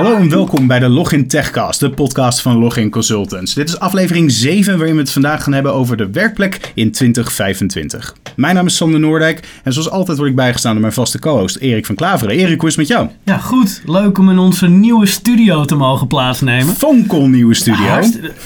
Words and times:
Hallo 0.00 0.16
en 0.16 0.30
welkom 0.30 0.66
bij 0.66 0.78
de 0.78 0.88
Login 0.88 1.28
Techcast, 1.28 1.80
de 1.80 1.90
podcast 1.90 2.42
van 2.42 2.58
Login 2.58 2.90
Consultants. 2.90 3.54
Dit 3.54 3.68
is 3.68 3.78
aflevering 3.78 4.30
7 4.30 4.76
waarin 4.76 4.94
we 4.94 5.00
het 5.00 5.10
vandaag 5.12 5.42
gaan 5.42 5.52
hebben 5.52 5.74
over 5.74 5.96
de 5.96 6.10
werkplek 6.10 6.72
in 6.74 6.92
2025. 6.92 8.14
Mijn 8.40 8.54
naam 8.54 8.66
is 8.66 8.76
Sander 8.76 9.00
Noordijk 9.00 9.40
en 9.64 9.72
zoals 9.72 9.90
altijd 9.90 10.16
word 10.18 10.30
ik 10.30 10.36
bijgestaan 10.36 10.72
door 10.72 10.80
mijn 10.80 10.92
vaste 10.92 11.18
co-host 11.18 11.56
Erik 11.56 11.86
van 11.86 11.94
Klaveren. 11.94 12.34
Erik, 12.34 12.60
hoe 12.60 12.68
is 12.68 12.76
het 12.76 12.88
met 12.88 12.96
jou? 12.96 13.08
Ja, 13.24 13.38
goed. 13.38 13.82
Leuk 13.84 14.18
om 14.18 14.30
in 14.30 14.38
onze 14.38 14.66
nieuwe 14.66 15.06
studio 15.06 15.64
te 15.64 15.74
mogen 15.74 16.06
plaatsnemen. 16.06 16.74
Fonkel 16.74 17.28
nieuwe 17.28 17.54
studio. 17.54 18.00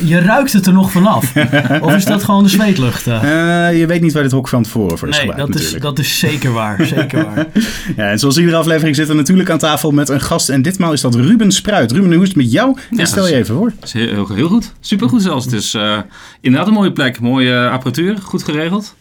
Je 0.05 0.19
ruikt 0.21 0.53
het 0.53 0.67
er 0.67 0.73
nog 0.73 0.91
vanaf. 0.91 1.33
of 1.81 1.95
is 1.95 2.05
dat 2.05 2.25
gewoon 2.25 2.43
de 2.43 2.49
zweetlucht? 2.49 3.07
eh? 3.07 3.69
Eh, 3.69 3.79
je 3.79 3.87
weet 3.87 4.01
niet 4.01 4.13
waar 4.13 4.23
dit 4.23 4.33
hok 4.33 4.49
van 4.49 4.63
tevoren 4.63 4.99
voor 4.99 5.09
is 5.09 5.17
nee, 5.17 5.27
gebruikt 5.27 5.53
dat 5.53 5.63
is, 5.63 5.73
dat 5.73 5.99
is 5.99 6.19
zeker 6.19 6.53
waar. 6.53 6.87
Zeker 6.87 7.25
waar. 7.25 7.47
Ja, 7.97 8.11
en 8.11 8.19
zoals 8.19 8.39
iedere 8.39 8.57
aflevering 8.57 8.97
zitten 8.97 9.15
we 9.15 9.21
natuurlijk 9.21 9.51
aan 9.51 9.59
tafel 9.59 9.91
met 9.91 10.09
een 10.09 10.21
gast 10.21 10.49
en 10.49 10.63
ditmaal 10.63 10.93
is 10.93 11.01
dat 11.01 11.15
Ruben 11.15 11.53
Spruit. 11.53 11.93
Ruben, 11.93 12.13
hoe 12.13 12.23
is 12.23 12.29
het 12.29 12.37
met 12.37 12.53
jou? 12.53 12.79
En 12.91 12.97
Ja, 12.97 13.05
stel 13.05 13.29
je 13.29 13.35
even 13.35 13.55
voor. 13.55 13.73
Dat 13.81 13.89
is 13.89 13.93
heel, 13.93 14.09
heel, 14.09 14.35
heel 14.35 14.49
goed. 14.49 14.73
Supergoed 14.81 15.23
zelfs. 15.23 15.45
Het 15.45 15.55
is 15.55 15.75
eh, 15.75 15.99
inderdaad 16.41 16.69
een 16.69 16.75
mooie 16.75 16.93
plek. 16.93 17.21
Mooie 17.21 17.69
apparatuur. 17.69 18.19
Goed 18.23 18.43
geregeld. 18.43 18.95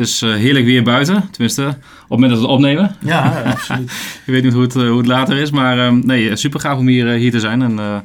Het 0.00 0.08
is 0.08 0.22
eh, 0.22 0.34
heerlijk 0.34 0.64
weer 0.64 0.82
buiten. 0.82 1.28
Tenminste, 1.30 1.62
op 1.62 1.74
het 1.98 2.08
moment 2.08 2.30
dat 2.30 2.40
we 2.40 2.46
het 2.46 2.54
opnemen. 2.54 2.96
Ja, 3.00 3.42
absoluut. 3.54 3.90
Ik 4.26 4.32
weet 4.32 4.42
niet 4.42 4.52
hoe 4.52 4.62
het, 4.62 4.76
eh, 4.76 4.88
hoe 4.88 4.98
het 4.98 5.06
later 5.06 5.36
is. 5.36 5.50
Maar 5.50 5.78
eh, 5.86 5.92
nee, 5.92 6.36
super 6.36 6.60
gaaf 6.60 6.78
om 6.78 6.86
hier, 6.86 7.08
eh, 7.12 7.18
hier 7.18 7.30
te 7.30 7.40
zijn. 7.40 7.62
En 7.62 7.78
eh, 7.78 7.96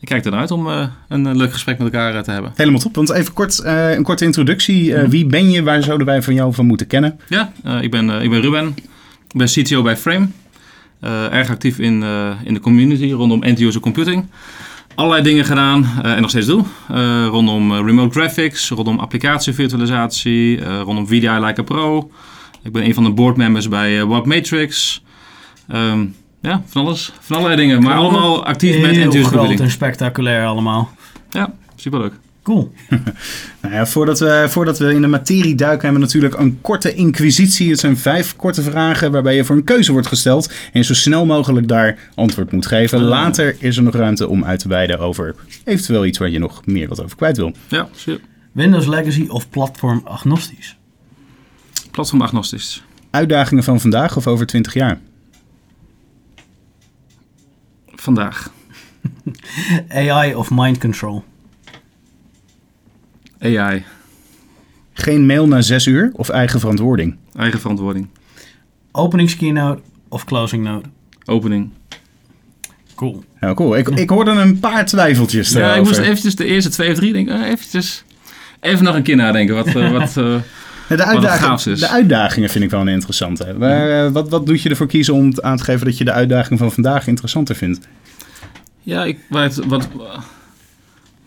ik 0.00 0.08
kijk 0.08 0.24
ernaar 0.24 0.40
uit 0.40 0.50
om 0.50 0.68
eh, 0.68 0.86
een 1.08 1.26
eh, 1.26 1.34
leuk 1.34 1.52
gesprek 1.52 1.78
met 1.78 1.86
elkaar 1.92 2.14
eh, 2.14 2.20
te 2.20 2.30
hebben. 2.30 2.52
Helemaal 2.54 2.80
top. 2.80 2.94
Want 2.96 3.10
even 3.12 3.32
kort, 3.32 3.58
eh, 3.58 3.92
een 3.92 4.02
korte 4.02 4.24
introductie. 4.24 4.94
Eh, 4.94 5.08
Wie 5.08 5.26
ben 5.26 5.50
je? 5.50 5.62
Waar 5.62 5.82
zouden 5.82 6.06
wij 6.06 6.22
van 6.22 6.34
jou 6.34 6.54
van 6.54 6.66
moeten 6.66 6.86
kennen? 6.86 7.20
Ja, 7.28 7.52
eh, 7.64 7.82
ik, 7.82 7.90
ben, 7.90 8.10
eh, 8.10 8.22
ik 8.22 8.30
ben 8.30 8.40
Ruben. 8.40 8.66
Ik 9.28 9.36
ben 9.36 9.46
CTO 9.46 9.82
bij 9.82 9.96
Frame. 9.96 10.26
Eh, 11.00 11.32
erg 11.32 11.50
actief 11.50 11.78
in, 11.78 12.02
eh, 12.02 12.30
in 12.44 12.54
de 12.54 12.60
community 12.60 13.10
rondom 13.10 13.42
end-user 13.42 13.80
computing. 13.80 14.26
Allerlei 14.94 15.22
dingen 15.22 15.44
gedaan 15.44 15.86
eh, 16.02 16.12
en 16.12 16.20
nog 16.20 16.30
steeds 16.30 16.46
doe. 16.46 16.64
Eh, 16.88 17.26
rondom 17.26 17.72
eh, 17.72 17.84
remote 17.84 18.20
graphics, 18.20 18.68
rondom 18.68 18.98
applicatievirtualisatie, 18.98 20.64
rondom 20.64 21.06
VDI 21.06 21.28
Like 21.28 21.60
a 21.60 21.64
Pro. 21.64 22.10
Ik 22.62 22.72
ben 22.72 22.84
een 22.84 22.94
van 22.94 23.04
de 23.04 23.10
boardmembers 23.10 23.68
bij 23.68 24.04
Warp 24.04 24.26
Matrix. 24.26 25.02
Ehm, 25.68 26.04
ja, 26.40 26.62
van 26.66 26.84
alles. 26.84 27.12
Van 27.20 27.36
allerlei 27.36 27.60
dingen. 27.60 27.82
Maar 27.82 27.96
allemaal 27.96 28.44
actief 28.44 28.80
met 28.80 28.90
Heel 28.90 29.02
end-user 29.02 29.30
groot 29.30 29.60
en 29.60 29.70
spectaculair 29.70 30.46
allemaal. 30.46 30.90
Ja, 31.30 31.54
superleuk. 31.76 32.12
Cool. 32.44 32.72
Nou 33.60 33.76
ja, 33.76 33.86
voordat, 33.86 34.18
we, 34.18 34.46
voordat 34.48 34.78
we 34.78 34.94
in 34.94 35.00
de 35.00 35.06
materie 35.06 35.54
duiken, 35.54 35.82
hebben 35.82 36.00
we 36.00 36.06
natuurlijk 36.06 36.40
een 36.40 36.60
korte 36.60 36.94
inquisitie. 36.94 37.70
Het 37.70 37.78
zijn 37.78 37.96
vijf 37.96 38.36
korte 38.36 38.62
vragen 38.62 39.12
waarbij 39.12 39.34
je 39.34 39.44
voor 39.44 39.56
een 39.56 39.64
keuze 39.64 39.92
wordt 39.92 40.06
gesteld. 40.06 40.52
En 40.72 40.84
zo 40.84 40.94
snel 40.94 41.26
mogelijk 41.26 41.68
daar 41.68 41.98
antwoord 42.14 42.52
moet 42.52 42.66
geven. 42.66 42.98
Ah. 42.98 43.08
Later 43.08 43.56
is 43.58 43.76
er 43.76 43.82
nog 43.82 43.94
ruimte 43.94 44.28
om 44.28 44.44
uit 44.44 44.58
te 44.58 44.68
wijden 44.68 44.98
over 44.98 45.34
eventueel 45.64 46.04
iets 46.04 46.18
waar 46.18 46.28
je 46.28 46.38
nog 46.38 46.66
meer 46.66 46.88
wat 46.88 47.02
over 47.02 47.16
kwijt 47.16 47.36
wil. 47.36 47.52
Ja, 47.68 47.88
super. 47.94 48.26
Windows 48.52 48.86
Legacy 48.86 49.26
of 49.28 49.50
platform 49.50 50.00
agnostisch? 50.04 50.76
Platform 51.90 52.22
agnostisch. 52.22 52.84
Uitdagingen 53.10 53.64
van 53.64 53.80
vandaag 53.80 54.16
of 54.16 54.26
over 54.26 54.46
20 54.46 54.74
jaar? 54.74 55.00
Vandaag. 57.94 58.52
AI 59.88 60.34
of 60.34 60.50
mind 60.50 60.78
control? 60.78 61.24
AI. 63.44 63.84
Geen 64.92 65.26
mail 65.26 65.46
na 65.48 65.62
6 65.62 65.86
uur 65.86 66.10
of 66.12 66.28
eigen 66.28 66.60
verantwoording? 66.60 67.16
Eigen 67.36 67.60
verantwoording. 67.60 68.08
Openingskeynote 68.92 69.80
of 70.08 70.24
closing 70.24 70.64
note? 70.64 70.88
Opening. 71.24 71.70
Cool. 72.94 73.24
Nou, 73.40 73.54
cool. 73.54 73.76
Ik, 73.76 73.88
ik 73.88 74.08
hoorde 74.10 74.30
een 74.30 74.58
paar 74.58 74.86
twijfeltjes 74.86 75.52
Ja, 75.52 75.74
ik 75.74 75.84
moest 75.84 75.98
eventjes 75.98 76.36
de 76.36 76.44
eerste 76.44 76.70
twee 76.70 76.90
of 76.90 76.96
drie 76.96 77.12
denken. 77.12 77.42
eh, 77.42 77.50
eventjes, 77.50 78.04
even 78.60 78.84
nog 78.84 78.94
een 78.94 79.02
keer 79.02 79.16
nadenken. 79.16 79.54
Wat, 79.54 79.66
eh, 79.66 79.90
wat, 79.98 80.16
eh, 80.16 80.34
Ja, 80.88 80.96
de, 80.96 81.04
uitdaging- 81.04 81.74
is. 81.74 81.80
de 81.80 81.88
uitdagingen 81.88 82.48
vind 82.50 82.64
ik 82.64 82.70
wel 82.70 82.80
een 82.80 82.88
interessante. 82.88 83.54
Maar, 83.58 84.12
wat, 84.12 84.28
wat 84.28 84.46
doet 84.46 84.62
je 84.62 84.68
ervoor 84.68 84.86
kiezen 84.86 85.14
om 85.14 85.32
aan 85.40 85.56
te 85.56 85.64
geven 85.64 85.86
dat 85.86 85.98
je 85.98 86.04
de 86.04 86.12
uitdaging 86.12 86.58
van 86.58 86.72
vandaag 86.72 87.06
interessanter 87.06 87.54
vindt? 87.54 87.86
ja, 88.82 89.04
ik, 89.04 89.18
het, 89.28 89.56
wat, 89.66 89.88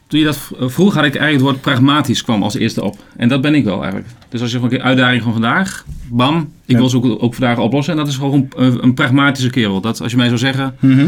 toen 0.07 0.19
je 0.19 0.25
dat 0.25 0.37
v- 0.37 0.51
vroeg, 0.59 0.93
had 0.93 1.05
ik 1.05 1.15
eigenlijk 1.15 1.33
het 1.33 1.41
woord 1.41 1.61
pragmatisch 1.61 2.23
kwam 2.23 2.43
als 2.43 2.55
eerste 2.55 2.83
op. 2.83 2.95
En 3.17 3.27
dat 3.29 3.41
ben 3.41 3.55
ik 3.55 3.63
wel 3.63 3.81
eigenlijk. 3.81 4.07
Dus 4.29 4.41
als 4.41 4.51
je 4.51 4.59
van 4.59 4.69
de 4.69 4.81
uitdaging 4.81 5.23
van 5.23 5.31
vandaag, 5.31 5.85
bam, 6.09 6.37
ik 6.65 6.71
Ja. 6.73 6.77
wil 6.77 6.89
ze 6.89 6.97
ook, 6.97 7.23
ook 7.23 7.33
vandaag 7.33 7.57
oplossen. 7.57 7.93
En 7.93 7.99
dat 7.99 8.07
is 8.07 8.15
gewoon 8.15 8.47
een, 8.55 8.83
een 8.83 8.93
pragmatische 8.93 9.49
kerel. 9.49 9.81
Dat 9.81 10.01
als 10.01 10.11
je 10.11 10.17
mij 10.17 10.25
zou 10.27 10.37
zeggen, 10.39 10.75
Mhm. 10.79 11.07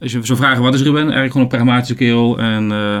als 0.00 0.12
je 0.12 0.18
zou 0.22 0.38
vragen 0.38 0.62
wat 0.62 0.74
is 0.74 0.82
Ruben, 0.82 1.00
eigenlijk 1.02 1.32
gewoon 1.32 1.46
een 1.50 1.56
pragmatische 1.56 1.94
kerel. 1.94 2.38
En 2.38 2.72
eh, 2.72 2.98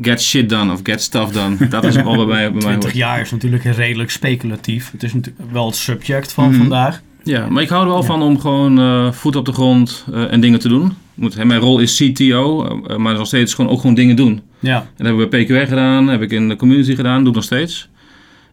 get 0.00 0.22
shit 0.22 0.48
done 0.48 0.72
of 0.72 0.80
get 0.82 1.02
stuff 1.02 1.32
done. 1.32 1.68
Dat 1.68 1.84
is 1.84 1.94
wel 1.96 2.16
bij 2.16 2.24
mij, 2.26 2.42
bij 2.42 2.50
mij 2.52 2.60
20 2.60 2.82
hoort. 2.82 2.94
jaar 2.94 3.20
is 3.20 3.30
natuurlijk 3.30 3.62
redelijk 3.64 4.10
speculatief. 4.10 4.90
Het 4.92 5.02
is 5.02 5.14
natuurlijk 5.14 5.52
wel 5.52 5.66
het 5.66 5.76
subject 5.76 6.32
van 6.32 6.48
Mhm. 6.48 6.58
vandaag. 6.58 7.00
Ja, 7.22 7.48
maar 7.48 7.62
ik 7.62 7.68
hou 7.68 7.82
er 7.82 7.88
wel 7.88 8.00
Ja. 8.00 8.04
van 8.06 8.22
om 8.22 8.40
gewoon 8.40 8.78
eh, 8.78 9.12
voet 9.12 9.36
op 9.36 9.44
de 9.44 9.52
grond 9.52 10.04
eh, 10.12 10.32
en 10.32 10.40
dingen 10.40 10.58
te 10.58 10.68
doen. 10.68 10.92
Moet, 11.18 11.34
hè, 11.34 11.44
mijn 11.44 11.60
rol 11.60 11.78
is 11.78 11.96
CTO, 11.96 12.64
eh, 12.64 12.96
maar 12.96 13.14
nog 13.14 13.26
steeds 13.26 13.54
gewoon 13.54 13.70
ook 13.70 13.80
gewoon 13.80 13.94
dingen 13.94 14.16
doen. 14.16 14.40
Ja. 14.58 14.76
En 14.76 14.86
dat 14.96 15.06
hebben 15.06 15.24
we 15.24 15.28
bij 15.28 15.44
PQR 15.44 15.68
gedaan, 15.68 16.08
heb 16.08 16.22
ik 16.22 16.30
in 16.30 16.48
de 16.48 16.56
community 16.56 16.94
gedaan, 16.94 17.18
doe 17.18 17.28
ik 17.28 17.34
nog 17.34 17.44
steeds. 17.44 17.88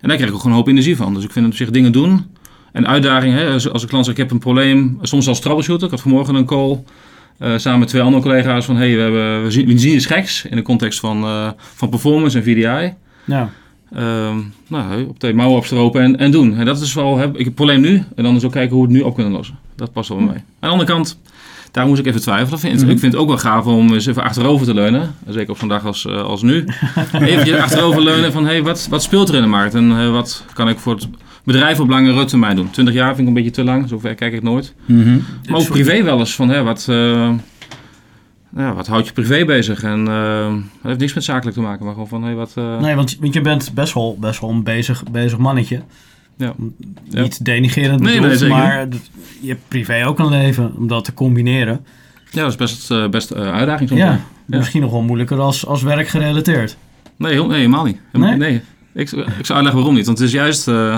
En 0.01 0.07
daar 0.07 0.17
krijg 0.17 0.29
ik 0.29 0.35
ook 0.35 0.41
gewoon 0.41 0.57
een 0.57 0.63
hoop 0.63 0.71
energie 0.71 0.95
van. 0.95 1.13
Dus 1.13 1.23
ik 1.23 1.31
vind 1.31 1.45
het 1.45 1.53
op 1.53 1.59
zich 1.59 1.71
dingen 1.71 1.91
doen. 1.91 2.25
En 2.71 2.87
uitdagingen, 2.87 3.37
hè, 3.37 3.49
als, 3.49 3.69
als 3.69 3.81
een 3.81 3.87
klant 3.87 4.05
zegt 4.05 4.17
ik 4.17 4.23
heb 4.23 4.31
een 4.33 4.39
probleem, 4.39 4.97
soms 5.01 5.27
als 5.27 5.39
troubleshooter. 5.39 5.85
Ik 5.85 5.91
had 5.91 6.01
vanmorgen 6.01 6.35
een 6.35 6.45
call 6.45 6.83
eh, 7.37 7.57
samen 7.57 7.79
met 7.79 7.87
twee 7.87 8.01
andere 8.01 8.23
collega's 8.23 8.65
van 8.65 8.75
hey, 8.75 8.95
we, 8.95 9.01
hebben, 9.01 9.43
we, 9.43 9.51
zien, 9.51 9.67
we 9.67 9.77
zien 9.77 9.95
iets 9.95 10.05
geks 10.05 10.45
in 10.45 10.55
de 10.55 10.61
context 10.61 10.99
van, 10.99 11.23
eh, 11.23 11.49
van 11.57 11.89
performance 11.89 12.37
en 12.37 12.43
VDI. 12.43 12.93
Ja. 13.25 13.49
Ehm, 13.93 14.37
nou, 14.67 15.05
op 15.07 15.19
de 15.19 15.33
mouwen 15.33 15.57
opstropen 15.57 16.01
en, 16.01 16.17
en 16.17 16.31
doen. 16.31 16.57
En 16.57 16.65
dat 16.65 16.81
is 16.81 16.93
wel, 16.93 17.17
heb 17.17 17.29
ik 17.29 17.37
heb 17.37 17.45
het 17.45 17.55
probleem 17.55 17.81
nu. 17.81 18.03
En 18.15 18.23
dan 18.23 18.35
is 18.35 18.43
ook 18.43 18.51
kijken 18.51 18.75
hoe 18.75 18.87
we 18.87 18.91
het 18.91 19.01
nu 19.01 19.07
op 19.07 19.15
kunnen 19.15 19.33
lossen. 19.33 19.57
Dat 19.75 19.91
past 19.91 20.09
wel 20.09 20.17
bij 20.17 20.27
mij. 20.27 20.35
Aan 20.35 20.43
de 20.59 20.67
andere 20.67 20.89
kant, 20.89 21.19
daar 21.75 21.85
moest 21.87 21.99
ik 21.99 22.05
even 22.05 22.21
twijfelen. 22.21 22.59
Vind, 22.59 22.81
Mhm. 22.81 22.89
Ik 22.89 22.99
vind 22.99 23.11
het 23.11 23.21
ook 23.21 23.27
wel 23.27 23.37
gaaf 23.37 23.65
om 23.65 23.93
eens 23.93 24.05
even 24.05 24.23
achterover 24.23 24.65
te 24.65 24.73
leunen. 24.73 25.15
Zeker 25.27 25.51
op 25.51 25.57
zo'n 25.57 25.67
dag 25.67 25.85
als, 25.85 26.05
eh, 26.05 26.21
als 26.23 26.41
nu. 26.41 26.65
even 27.21 27.61
achterover 27.61 28.01
leunen 28.03 28.31
van, 28.31 28.45
hey, 28.45 28.63
wat, 28.63 28.87
wat 28.89 29.03
speelt 29.03 29.29
er 29.29 29.35
in 29.35 29.41
de 29.41 29.47
markt? 29.47 29.73
En 29.73 29.91
eh, 29.99 30.11
wat 30.11 30.45
kan 30.53 30.69
ik 30.69 30.77
voor 30.79 30.93
het 30.95 31.07
bedrijf 31.43 31.79
op 31.79 31.89
langere 31.89 32.25
termijn 32.25 32.55
doen? 32.55 32.69
20 32.69 32.93
jaar 32.93 33.07
vind 33.07 33.19
ik 33.19 33.27
een 33.27 33.33
beetje 33.33 33.51
te 33.51 33.63
lang. 33.63 33.87
Zover 33.89 34.15
kijk 34.15 34.33
ik 34.33 34.43
nooit. 34.43 34.73
Mhm. 34.85 35.17
Maar 35.49 35.59
ook 35.59 35.69
privé 35.69 36.03
wel 36.03 36.19
eens 36.19 36.35
van, 36.35 36.49
hè, 36.49 36.63
wat, 36.63 36.85
eh, 36.89 37.31
ja, 38.57 38.73
wat 38.73 38.87
houdt 38.87 39.07
je 39.07 39.13
privé 39.13 39.45
bezig? 39.45 39.83
En 39.83 40.05
dat 40.05 40.61
heeft 40.81 40.99
niks 40.99 41.13
met 41.13 41.23
zakelijk 41.23 41.55
te 41.57 41.63
maken. 41.63 41.83
Maar 41.85 41.93
gewoon 41.93 42.09
van, 42.09 42.23
hey, 42.23 42.35
wat... 42.35 42.51
eh, 42.55 42.79
Nee, 42.79 42.95
want, 42.95 43.17
want 43.19 43.33
je 43.33 43.41
bent 43.41 43.71
best 43.73 43.93
wel, 43.93 44.17
best 44.19 44.39
wel 44.41 44.49
een 44.49 44.63
bezig, 44.63 45.03
bezig 45.11 45.37
mannetje. 45.37 45.81
Ja. 46.37 46.53
Niet 47.09 47.45
denigerend 47.45 47.99
Nee, 48.01 48.13
bedoeld, 48.13 48.27
nee, 48.29 48.37
zeker 48.37 48.55
maar 48.55 48.87
je 49.41 49.47
hebt 49.47 49.67
privé 49.67 50.05
ook 50.07 50.19
een 50.19 50.29
leven 50.29 50.73
om 50.77 50.87
dat 50.87 51.05
te 51.05 51.13
combineren. 51.13 51.85
Ja, 52.31 52.41
dat 52.41 52.49
is 52.49 52.55
best, 52.55 52.91
eh, 52.91 53.07
best 53.07 53.31
eh, 53.31 53.51
uitdaging 53.53 53.89
soms. 53.89 54.01
Ja, 54.01 54.19
misschien 54.45 54.81
nog 54.81 54.91
wel 54.91 55.01
moeilijker 55.01 55.39
als, 55.39 55.65
als 55.65 55.81
werkgerelateerd. 55.83 56.77
Nee, 57.17 57.31
heel- 57.31 57.47
nee, 57.47 57.57
helemaal 57.57 57.83
niet. 57.85 57.97
Helemaal 58.11 58.37
Nee? 58.37 58.51
niet, 58.51 58.61
nee. 58.93 59.03
Ik, 59.03 59.11
ik 59.11 59.45
zou 59.45 59.53
uitleggen 59.57 59.73
waarom 59.75 59.93
niet. 59.95 60.05
Want 60.05 60.17
het 60.17 60.27
is 60.27 60.33
juist... 60.33 60.67
eh, 60.67 60.91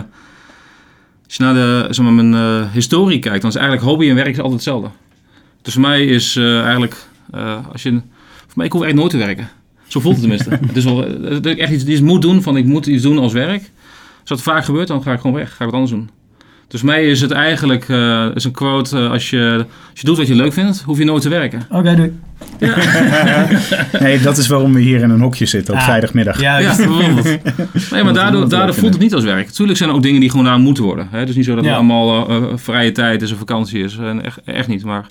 als 1.25 1.35
je 1.35 1.43
naar 1.43 1.53
de, 1.53 1.87
zeg 1.89 2.05
maar, 2.05 2.13
mijn 2.25 2.33
eh, 2.33 2.71
historie 2.73 3.19
kijkt... 3.19 3.41
dan 3.41 3.49
is 3.49 3.55
eigenlijk 3.55 3.85
hobby 3.87 4.09
en 4.09 4.15
werk 4.15 4.35
altijd 4.35 4.53
hetzelfde. 4.53 4.89
Dus 5.61 5.73
voor 5.73 5.81
mij 5.81 6.05
is 6.05 6.35
eh, 6.35 6.61
eigenlijk... 6.61 6.95
eh, 7.31 7.57
als 7.71 7.83
je, 7.83 7.91
voor 8.21 8.53
mij, 8.55 8.65
ik 8.65 8.71
hoef 8.71 8.81
echt 8.83 8.95
nooit 8.95 9.11
te 9.11 9.17
werken. 9.17 9.49
Zo 9.87 9.99
voelt 9.99 10.13
het 10.15 10.21
tenminste. 10.23 10.49
het 10.67 10.77
is 10.77 10.83
wel, 10.83 11.05
eh, 11.05 11.29
dat 11.31 11.45
ik 11.45 11.57
echt 11.57 11.71
iets, 11.71 11.85
iets 11.85 12.01
moet 12.01 12.21
doen 12.21 12.41
van 12.41 12.57
ik 12.57 12.65
moet 12.65 12.85
iets 12.85 13.03
doen 13.03 13.17
als 13.17 13.33
werk. 13.33 13.69
Als 14.29 14.43
dat 14.43 14.53
vaak 14.53 14.65
gebeurt, 14.65 14.87
dan 14.87 15.01
ga 15.03 15.13
ik 15.13 15.19
gewoon 15.19 15.35
weg. 15.35 15.49
Ga 15.49 15.55
ik 15.57 15.65
wat 15.65 15.73
anders 15.73 15.91
doen. 15.91 16.09
Dus 16.67 16.79
voor 16.79 16.89
mij 16.89 17.05
is 17.09 17.21
het 17.21 17.31
eigenlijk 17.31 17.89
eh, 17.89 18.25
is 18.33 18.43
een 18.43 18.51
quote... 18.51 18.97
eh, 18.97 19.11
als, 19.11 19.29
je, 19.29 19.65
als 19.91 19.99
je 19.99 20.05
doet 20.05 20.17
wat 20.17 20.27
je 20.27 20.35
leuk 20.35 20.53
vindt, 20.53 20.81
hoef 20.81 20.97
je 20.97 21.03
nooit 21.05 21.21
te 21.21 21.29
werken. 21.29 21.67
Oké, 21.71 21.95
doei. 21.95 22.19
Nee, 23.99 24.19
dat 24.19 24.37
is 24.37 24.47
waarom 24.47 24.73
we 24.73 24.79
hier 24.79 25.01
in 25.01 25.09
een 25.09 25.19
hokje 25.19 25.45
zitten 25.45 25.73
op 25.73 25.79
Ah, 25.79 25.85
vrijdagmiddag. 25.85 26.41
Ja, 26.41 26.57
Ja, 26.57 26.75
bijvoorbeeld. 26.75 27.23
Nee, 27.91 28.03
maar 28.03 28.13
daardoor, 28.13 28.49
daardoor 28.49 28.75
voelt 28.75 28.93
het 28.93 29.01
niet 29.01 29.13
als 29.13 29.23
werk. 29.23 29.49
Tuurlijk 29.49 29.77
zijn 29.77 29.89
er 29.89 29.95
ook 29.95 30.03
dingen 30.03 30.19
die 30.19 30.29
gewoon 30.29 30.47
aan 30.47 30.61
moeten 30.61 30.83
worden. 30.83 31.07
Hè? 31.11 31.25
Dus 31.25 31.35
niet 31.35 31.45
zo 31.45 31.55
dat 31.55 31.63
Ja. 31.63 31.69
het 31.69 31.77
allemaal 31.79 32.29
eh, 32.29 32.35
eh, 32.35 32.43
vrije 32.55 32.91
tijd 32.91 33.21
is 33.21 33.31
of 33.31 33.37
vakantie 33.37 33.83
is. 33.83 33.97
En 33.97 34.23
echt, 34.25 34.39
echt 34.45 34.67
niet. 34.67 34.83
Maar 34.83 35.05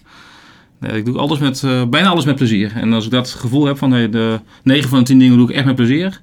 nee, 0.80 0.92
ik 0.92 1.04
doe 1.04 1.18
alles 1.18 1.38
met, 1.38 1.62
eh, 1.62 1.82
bijna 1.88 2.08
alles 2.08 2.24
met 2.24 2.36
plezier. 2.36 2.72
En 2.74 2.92
als 2.92 3.04
ik 3.04 3.10
dat 3.10 3.30
gevoel 3.30 3.66
heb 3.66 3.78
van 3.78 3.92
hey, 3.92 4.08
de 4.10 4.40
9 4.62 4.88
van 4.88 4.98
de 4.98 5.04
10 5.04 5.18
dingen 5.18 5.36
doe 5.38 5.48
ik 5.50 5.56
echt 5.56 5.64
met 5.66 5.74
plezier. 5.74 6.20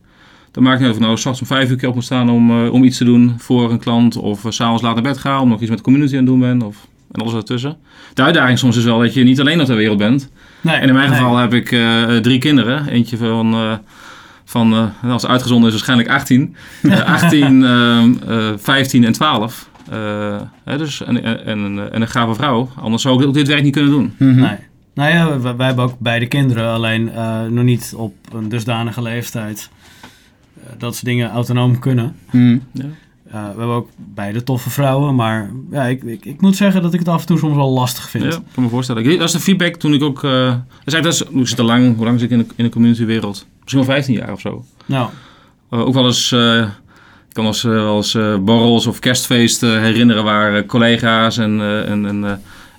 Dan 0.53 0.63
maakt 0.63 0.79
het 0.79 0.87
niet 0.87 0.87
uit 0.87 0.89
of 0.91 0.95
ik 1.01 1.05
nou 1.05 1.17
straks 1.17 1.39
om 1.41 1.47
5 1.47 1.69
uur 1.69 1.75
keer 1.77 1.89
op 1.89 1.95
moet 1.95 2.03
staan 2.03 2.29
om, 2.29 2.65
eh, 2.65 2.73
om 2.73 2.83
iets 2.83 2.97
te 2.97 3.03
doen 3.03 3.35
voor 3.37 3.71
een 3.71 3.79
klant. 3.79 4.15
Of 4.15 4.43
uh, 4.43 4.51
s'avonds 4.51 4.81
laat 4.81 4.93
naar 4.93 5.03
bed 5.03 5.17
gaan 5.17 5.41
om 5.41 5.49
nog 5.49 5.59
iets 5.59 5.69
met 5.69 5.77
de 5.77 5.83
community 5.83 6.11
aan 6.13 6.17
het 6.19 6.27
doen 6.27 6.39
ben. 6.39 6.61
Of, 6.61 6.87
en 7.11 7.21
alles 7.21 7.33
ertussen. 7.33 7.77
De 8.13 8.21
uitdaging 8.23 8.59
soms 8.59 8.77
is 8.77 8.83
wel 8.83 8.99
dat 8.99 9.13
je 9.13 9.23
niet 9.23 9.39
alleen 9.39 9.61
op 9.61 9.65
de 9.67 9.73
wereld 9.73 9.97
bent. 9.97 10.29
nee, 10.61 10.75
En 10.75 10.87
in 10.87 10.93
mijn 10.93 11.09
nee. 11.09 11.17
geval 11.19 11.37
heb 11.37 11.53
ik 11.53 11.71
eh, 11.71 12.03
drie 12.15 12.37
kinderen. 12.37 12.87
Eentje 12.87 13.17
van, 13.17 13.53
eh, 13.53 13.71
van 14.45 14.73
eh, 15.03 15.11
als 15.11 15.21
het 15.21 15.31
uitgezonden 15.31 15.65
is, 15.67 15.73
waarschijnlijk 15.73 16.09
18. 16.09 16.55
Eh, 16.83 16.99
18, 17.13 17.63
ehm, 17.65 18.13
eh, 18.27 18.47
15 18.57 19.03
en 19.03 19.13
12. 19.13 19.69
Eh, 19.91 20.41
hè, 20.63 20.77
dus, 20.77 21.03
en, 21.03 21.23
en, 21.23 21.45
en, 21.45 21.59
een- 21.59 21.91
en 21.91 22.01
een 22.01 22.07
gave 22.07 22.33
vrouw. 22.35 22.69
Anders 22.81 23.01
zou 23.01 23.21
ik 23.21 23.27
ook 23.27 23.33
dit 23.33 23.47
werk 23.47 23.63
niet 23.63 23.73
kunnen 23.73 23.91
doen. 23.91 24.13
Mhm. 24.17 24.39
Nee. 24.39 24.55
Nou 24.95 25.09
ja, 25.13 25.39
wij, 25.39 25.55
wij 25.55 25.65
hebben 25.67 25.83
ook 25.85 25.95
beide 25.99 26.27
kinderen, 26.27 26.69
alleen 26.73 27.11
eh, 27.11 27.41
nog 27.49 27.63
niet 27.63 27.93
op 27.97 28.13
een 28.33 28.49
dusdanige 28.49 29.01
leeftijd 29.01 29.69
dat 30.77 30.95
ze 30.95 31.05
dingen 31.05 31.29
autonoom 31.29 31.79
kunnen. 31.79 32.15
Hm. 32.29 32.57
Ja. 32.71 32.83
Eh, 33.27 33.41
we 33.41 33.47
hebben 33.59 33.67
ook 33.75 33.89
beide 33.95 34.43
toffe 34.43 34.69
vrouwen, 34.69 35.15
maar 35.15 35.51
ja, 35.71 35.83
ik, 35.83 36.03
ik, 36.03 36.25
ik 36.25 36.41
moet 36.41 36.55
zeggen 36.55 36.81
dat 36.81 36.93
ik 36.93 36.99
het 36.99 37.07
af 37.07 37.21
en 37.21 37.27
toe 37.27 37.37
soms 37.37 37.55
wel 37.55 37.69
lastig 37.71 38.09
vind. 38.09 38.23
Ja, 38.23 38.29
ik 38.29 38.39
kan 38.53 38.63
me 38.63 38.69
voorstellen. 38.69 39.03
Dat 39.03 39.27
is 39.27 39.31
de 39.31 39.39
feedback 39.39 39.75
toen 39.75 39.93
ik 39.93 40.03
ook... 40.03 40.23
eh 40.23 40.31
dat 40.31 40.57
is 40.85 40.93
eigenlijk, 40.93 41.03
dat 41.03 41.33
is, 41.33 41.41
ik 41.41 41.47
zit 41.47 41.59
al 41.59 41.65
lang, 41.65 41.95
hoe 41.95 42.05
lang 42.05 42.19
zit 42.19 42.31
ik 42.31 42.37
in 42.39 42.45
de, 42.47 42.53
in 42.55 42.63
de 42.63 42.69
communitywereld? 42.71 43.45
Misschien 43.61 43.85
wel 43.85 43.93
15 43.93 44.13
jaar 44.15 44.31
of 44.31 44.39
zo. 44.39 44.65
Nou, 44.85 45.09
Eh, 45.69 45.79
ook 45.79 45.93
wel 45.93 46.05
eens, 46.05 46.31
eh, 46.31 46.57
ik 47.27 47.33
kan 47.33 47.45
ons 47.45 47.61
wel 47.61 47.95
eens 47.95 48.15
eh, 48.15 48.37
borrels 48.37 48.87
of 48.87 48.99
kerstfeesten 48.99 49.81
herinneren 49.81 50.23
waar 50.23 50.65
collega's 50.65 51.37
en, 51.37 51.59
eh, 51.61 51.89
en, 51.89 52.05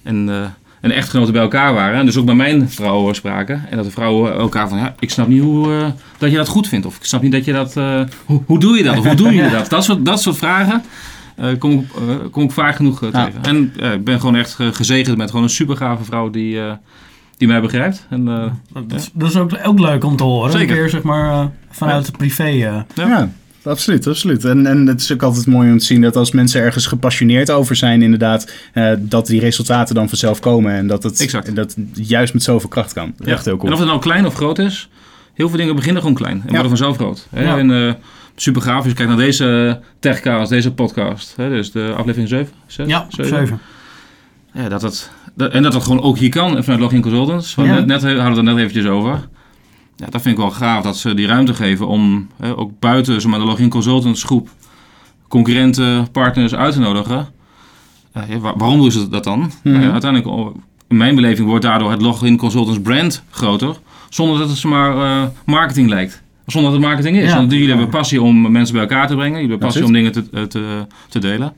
en, 0.02 0.28
eh, 0.28 0.44
en, 0.84 0.90
en 0.90 0.96
echtgenoten 0.96 1.32
bij 1.32 1.42
elkaar 1.42 1.74
waren. 1.74 1.98
En 1.98 2.06
dus 2.06 2.16
ook 2.16 2.24
bij 2.26 2.34
mijn 2.34 2.70
vrouw 2.70 3.08
eh, 3.08 3.14
spraken. 3.14 3.64
En 3.70 3.76
dat 3.76 3.84
de 3.84 3.90
vrouwen 3.90 4.32
elkaar 4.34 4.68
van, 4.68 4.78
ja, 4.78 4.94
ik 4.98 5.10
snap 5.10 5.28
niet 5.28 5.42
hoe, 5.42 5.72
eh, 5.74 5.86
dat 6.18 6.30
je 6.30 6.36
dat 6.36 6.48
goed 6.48 6.68
vindt. 6.68 6.86
Of 6.86 6.96
ik 6.96 7.04
snap 7.04 7.22
niet 7.22 7.32
dat 7.32 7.44
je 7.44 7.52
dat, 7.52 7.76
eh, 7.76 8.00
hoe, 8.24 8.42
hoe 8.46 8.58
doe 8.58 8.76
je 8.76 8.82
dat? 8.82 8.98
Of 8.98 9.04
hoe 9.06 9.14
doen 9.14 9.34
jullie 9.34 9.50
dat? 9.50 9.68
Dat 9.70 9.84
soort, 9.84 10.04
dat 10.04 10.22
soort 10.22 10.36
vragen 10.36 10.82
eh, 11.36 11.48
kom, 11.58 11.72
ik, 11.72 11.86
kom 12.30 12.42
ik 12.42 12.50
vaak 12.50 12.76
genoeg 12.76 13.00
Ja. 13.00 13.10
tegen. 13.24 13.42
En 13.42 13.72
eh, 13.80 13.92
ik 13.92 14.04
ben 14.04 14.20
gewoon 14.20 14.36
echt 14.36 14.54
ge- 14.54 14.72
gezegend 14.72 15.16
met 15.16 15.28
gewoon 15.30 15.44
een 15.44 15.50
super 15.50 15.76
gave 15.76 16.04
vrouw 16.04 16.30
die, 16.30 16.60
eh, 16.60 16.72
die 17.36 17.48
mij 17.48 17.60
begrijpt. 17.60 18.06
En, 18.10 18.28
eh, 18.28 18.44
dat, 18.86 19.00
is, 19.00 19.10
dat 19.12 19.28
is 19.28 19.36
ook, 19.36 19.50
ook 19.64 19.78
leuk 19.78 20.04
om 20.04 20.16
te 20.16 20.24
horen. 20.24 20.52
Zeker. 20.52 20.68
Een 20.70 20.74
keer 20.82 20.90
zeg 20.90 21.02
maar 21.02 21.50
vanuit 21.70 22.06
de 22.06 22.12
privé. 22.12 22.44
eh. 22.44 22.76
Ja. 22.94 23.28
Absoluut, 23.64 24.06
absoluut. 24.06 24.44
En, 24.44 24.66
en 24.66 24.86
het 24.86 25.00
is 25.00 25.12
ook 25.12 25.22
altijd 25.22 25.46
mooi 25.46 25.70
om 25.70 25.78
te 25.78 25.84
zien 25.84 26.00
dat 26.00 26.16
als 26.16 26.32
mensen 26.32 26.60
ergens 26.60 26.86
gepassioneerd 26.86 27.50
over 27.50 27.76
zijn, 27.76 28.02
inderdaad, 28.02 28.52
eh, 28.72 28.92
dat 28.98 29.26
die 29.26 29.40
resultaten 29.40 29.94
dan 29.94 30.08
vanzelf 30.08 30.40
komen. 30.40 30.72
En 30.72 30.86
dat 30.86 31.02
het 31.02 31.20
Exact. 31.20 31.54
dat 31.56 31.74
het 31.74 32.08
juist 32.08 32.32
met 32.32 32.42
zoveel 32.42 32.68
kracht 32.68 32.92
kan. 32.92 33.14
Dat 33.16 33.26
Echt 33.26 33.44
heel 33.44 33.56
cool. 33.56 33.66
En 33.66 33.72
of 33.72 33.78
het 33.78 33.88
nou 33.88 34.00
klein 34.00 34.26
of 34.26 34.34
groot 34.34 34.58
is, 34.58 34.88
heel 35.34 35.48
veel 35.48 35.58
dingen 35.58 35.74
beginnen 35.76 36.02
gewoon 36.02 36.16
klein 36.16 36.36
en 36.46 36.50
worden 36.50 36.68
vanzelf 36.68 36.96
groot. 36.96 37.26
Hè? 37.30 37.42
Ja. 37.44 37.58
En 37.58 37.70
eh, 37.86 37.92
super 38.36 38.62
gaaf, 38.62 38.76
als 38.76 38.86
je 38.86 38.92
kijkt 38.94 39.10
naar 39.10 39.20
deze 39.20 39.80
techcast, 40.00 40.50
deze 40.50 40.72
podcast, 40.72 41.32
hè? 41.36 41.48
dus 41.48 41.72
de 41.72 41.92
aflevering 41.96 42.28
7. 42.28 42.86
Ja, 42.86 43.06
zeven. 43.08 43.60
Ja, 44.52 44.68
dat 44.68 44.82
het, 44.82 45.10
dat- 45.34 45.52
en 45.52 45.62
dat 45.62 45.72
het 45.74 45.82
gewoon 45.82 46.02
ook 46.02 46.18
hier 46.18 46.28
kan 46.30 46.62
vanuit 46.64 46.80
Login 46.82 47.00
Consultants. 47.02 47.54
Want 47.54 47.68
Ja. 47.68 47.74
net, 47.74 47.86
net 47.86 48.02
hadden 48.02 48.22
we 48.22 48.28
het 48.28 48.36
er 48.36 48.42
net 48.44 48.56
eventjes 48.56 48.86
over. 48.86 49.28
Ja, 49.96 50.06
dat 50.10 50.22
vind 50.22 50.34
ik 50.34 50.40
wel 50.40 50.50
gaaf 50.50 50.82
dat 50.82 50.96
ze 50.96 51.14
die 51.14 51.26
ruimte 51.26 51.54
geven 51.54 51.86
om 51.86 52.28
hè, 52.40 52.56
ook 52.58 52.70
buiten 52.78 53.18
de 53.20 53.28
Login 53.38 53.68
Consultants 53.68 54.22
groep 54.22 54.48
concurrenten, 55.28 56.10
partners 56.10 56.54
uit 56.54 56.72
te 56.74 56.80
nodigen. 56.80 57.28
Eh, 58.12 58.22
ja, 58.28 58.38
waar- 58.38 58.56
waarom 58.56 58.78
doen 58.78 58.92
ze 58.92 59.08
dat 59.08 59.24
dan? 59.24 59.50
Mhm. 59.62 59.78
Nou 59.78 59.92
uiteindelijk, 59.92 60.30
oh, 60.36 60.54
in 60.88 60.96
mijn 60.96 61.14
beleving, 61.14 61.48
wordt 61.48 61.64
daardoor 61.64 61.90
het 61.90 62.02
Login 62.02 62.36
Consultants 62.36 62.80
brand 62.80 63.22
groter. 63.30 63.76
Zonder 64.08 64.38
dat 64.38 64.48
het 64.48 64.58
zomaar 64.58 64.96
eh 64.96 65.28
marketing 65.46 65.88
lijkt. 65.88 66.22
Zonder 66.46 66.70
dat 66.70 66.80
het 66.80 66.88
marketing 66.90 67.16
is. 67.16 67.30
Ja. 67.30 67.36
Want 67.36 67.52
jullie 67.52 67.68
hebben 67.68 67.88
passie 67.88 68.22
om 68.22 68.50
mensen 68.52 68.74
bij 68.74 68.82
elkaar 68.82 69.06
te 69.06 69.14
brengen. 69.14 69.40
Jullie 69.40 69.48
hebben 69.50 69.66
passie 69.66 69.84
om 69.84 69.92
dingen 69.92 70.12
te, 70.12 70.24
eh, 70.32 70.42
te, 70.42 70.86
te 71.08 71.18
delen. 71.18 71.52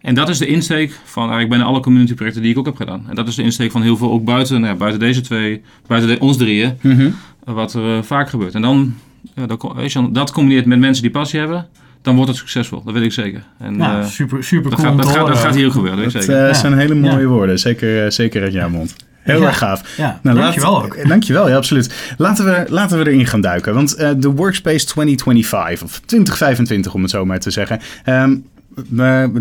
En 0.00 0.14
dat 0.14 0.28
is 0.28 0.38
de 0.38 0.46
insteek 0.46 0.90
van 1.04 1.22
eigenlijk 1.22 1.50
bijna 1.50 1.64
alle 1.64 1.80
community 1.80 2.14
projecten 2.14 2.42
die 2.42 2.50
ik 2.50 2.58
ook 2.58 2.64
heb 2.66 2.76
gedaan. 2.76 3.04
En 3.08 3.14
dat 3.14 3.28
is 3.28 3.34
de 3.34 3.42
insteek 3.42 3.70
van 3.70 3.82
heel 3.82 3.96
veel, 3.96 4.10
ook 4.10 4.24
buiten, 4.24 4.60
nou 4.60 4.72
ja, 4.72 4.78
buiten 4.78 5.00
deze 5.00 5.20
twee, 5.20 5.62
buiten 5.86 6.10
de, 6.10 6.20
ons 6.20 6.36
drieën, 6.36 6.78
Mhm. 6.80 7.10
Wat 7.44 7.74
er 7.74 7.96
eh, 7.96 8.02
vaak 8.02 8.28
gebeurt. 8.28 8.54
En 8.54 8.62
dan, 8.62 8.94
kom- 9.58 9.74
weet 9.74 9.92
je, 9.92 9.98
dan- 10.00 10.12
dat 10.12 10.32
combineert 10.32 10.66
met 10.66 10.78
mensen 10.78 11.02
die 11.02 11.12
passie 11.12 11.38
hebben, 11.40 11.66
dan 12.02 12.14
wordt 12.14 12.30
het 12.30 12.38
succesvol. 12.38 12.82
Dat 12.84 12.94
weet 12.94 13.02
ik 13.02 13.12
zeker. 13.12 13.42
En, 13.58 13.76
Ja, 13.76 14.00
eh, 14.00 14.06
super, 14.06 14.44
super 14.44 14.70
dat, 14.70 14.80
cool 14.80 14.90
gaat, 14.92 15.00
om 15.00 15.06
dat, 15.06 15.16
gaat, 15.16 15.26
dat 15.26 15.38
gaat 15.38 15.54
hier 15.54 15.66
ook 15.66 15.72
gebeuren, 15.72 16.02
dat 16.02 16.04
weet 16.04 16.12
Dat 16.12 16.22
ik 16.22 16.28
zeker. 16.28 16.42
eh, 16.46 16.52
Ja. 16.52 16.58
zijn 16.60 16.78
hele 16.78 16.94
mooie 16.94 17.18
Ja. 17.20 17.26
woorden, 17.26 17.58
zeker, 17.58 18.12
zeker 18.12 18.42
uit 18.42 18.52
jouw 18.52 18.68
mond. 18.68 18.96
Heel 19.20 19.40
Ja. 19.40 19.46
erg 19.46 19.58
gaaf. 19.58 19.96
Ja, 19.96 20.20
Nou, 20.22 20.38
dankjewel 20.38 20.72
laat- 20.72 20.84
ook. 20.84 21.08
Dankjewel, 21.08 21.48
ja, 21.48 21.56
absoluut. 21.56 22.14
Laten 22.16 22.44
we, 22.44 22.64
laten 22.68 22.98
we 22.98 23.10
erin 23.10 23.26
gaan 23.26 23.40
duiken. 23.40 23.74
Want 23.74 23.94
eh, 23.94 24.10
de 24.16 24.28
Workspace 24.30 24.86
2025, 24.86 25.82
of 25.82 26.00
2025 26.06 26.94
om 26.94 27.02
het 27.02 27.10
zo 27.10 27.24
maar 27.24 27.40
te 27.40 27.50
zeggen. 27.50 27.80
Ehm, 28.04 28.36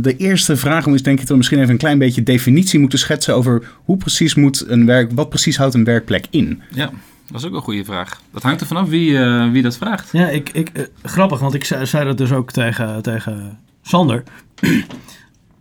de 0.02 0.16
eerste 0.18 0.58
vraag 0.58 0.86
is 0.88 1.04
denk 1.04 1.16
ik 1.16 1.22
dat 1.22 1.30
we 1.32 1.38
misschien 1.38 1.58
even 1.60 1.72
een 1.72 1.78
klein 1.78 1.98
beetje 1.98 2.24
definitie 2.24 2.80
moeten 2.80 3.00
schetsen 3.00 3.36
over 3.36 3.62
hoe 3.84 3.98
precies 3.98 4.36
moet 4.36 4.66
een 4.68 4.86
werk, 4.86 5.12
wat 5.16 5.30
precies 5.30 5.58
houdt 5.58 5.74
een 5.74 5.84
werkplek 5.84 6.26
in. 6.30 6.62
Ja, 6.74 6.90
dat 7.32 7.42
is 7.42 7.48
ook 7.48 7.54
een 7.54 7.62
goede 7.62 7.84
vraag. 7.86 8.22
Dat 8.34 8.44
hangt 8.44 8.62
er 8.62 8.68
vanaf 8.68 8.88
wie, 8.90 9.18
eh, 9.20 9.52
wie 9.52 9.62
dat 9.62 9.78
vraagt. 9.78 10.10
Ja, 10.12 10.28
ik, 10.28 10.50
ik, 10.50 10.70
eh, 10.74 10.84
grappig, 11.04 11.40
want 11.40 11.54
ik 11.54 11.64
zei, 11.66 11.86
zei 11.86 12.06
dat 12.06 12.18
dus 12.18 12.32
ook 12.32 12.52
tegen, 12.52 13.02
tegen 13.02 13.60
Sander. 13.82 14.24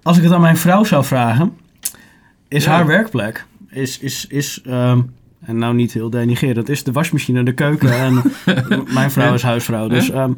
Als 0.03 0.17
ik 0.17 0.23
het 0.23 0.33
aan 0.33 0.41
mijn 0.41 0.57
vrouw 0.57 0.85
zou 0.85 1.05
vragen, 1.05 1.57
is 2.49 2.65
Ja. 2.65 2.71
haar 2.71 2.87
werkplek, 2.87 3.45
is, 3.71 3.99
is, 3.99 4.27
is 4.27 4.61
ehm, 4.65 5.01
en 5.41 5.59
nou 5.59 5.75
niet 5.75 5.93
heel 5.93 6.11
denigerend, 6.11 6.69
is 6.69 6.85
de 6.85 6.93
wasmachine, 6.93 7.43
de 7.43 7.53
keuken 7.53 7.93
en 7.93 8.23
mijn 8.95 9.11
vrouw 9.11 9.35
is 9.35 9.43
huisvrouw. 9.43 9.89
Dus 9.89 10.07
Ja. 10.07 10.13
ehm, 10.15 10.33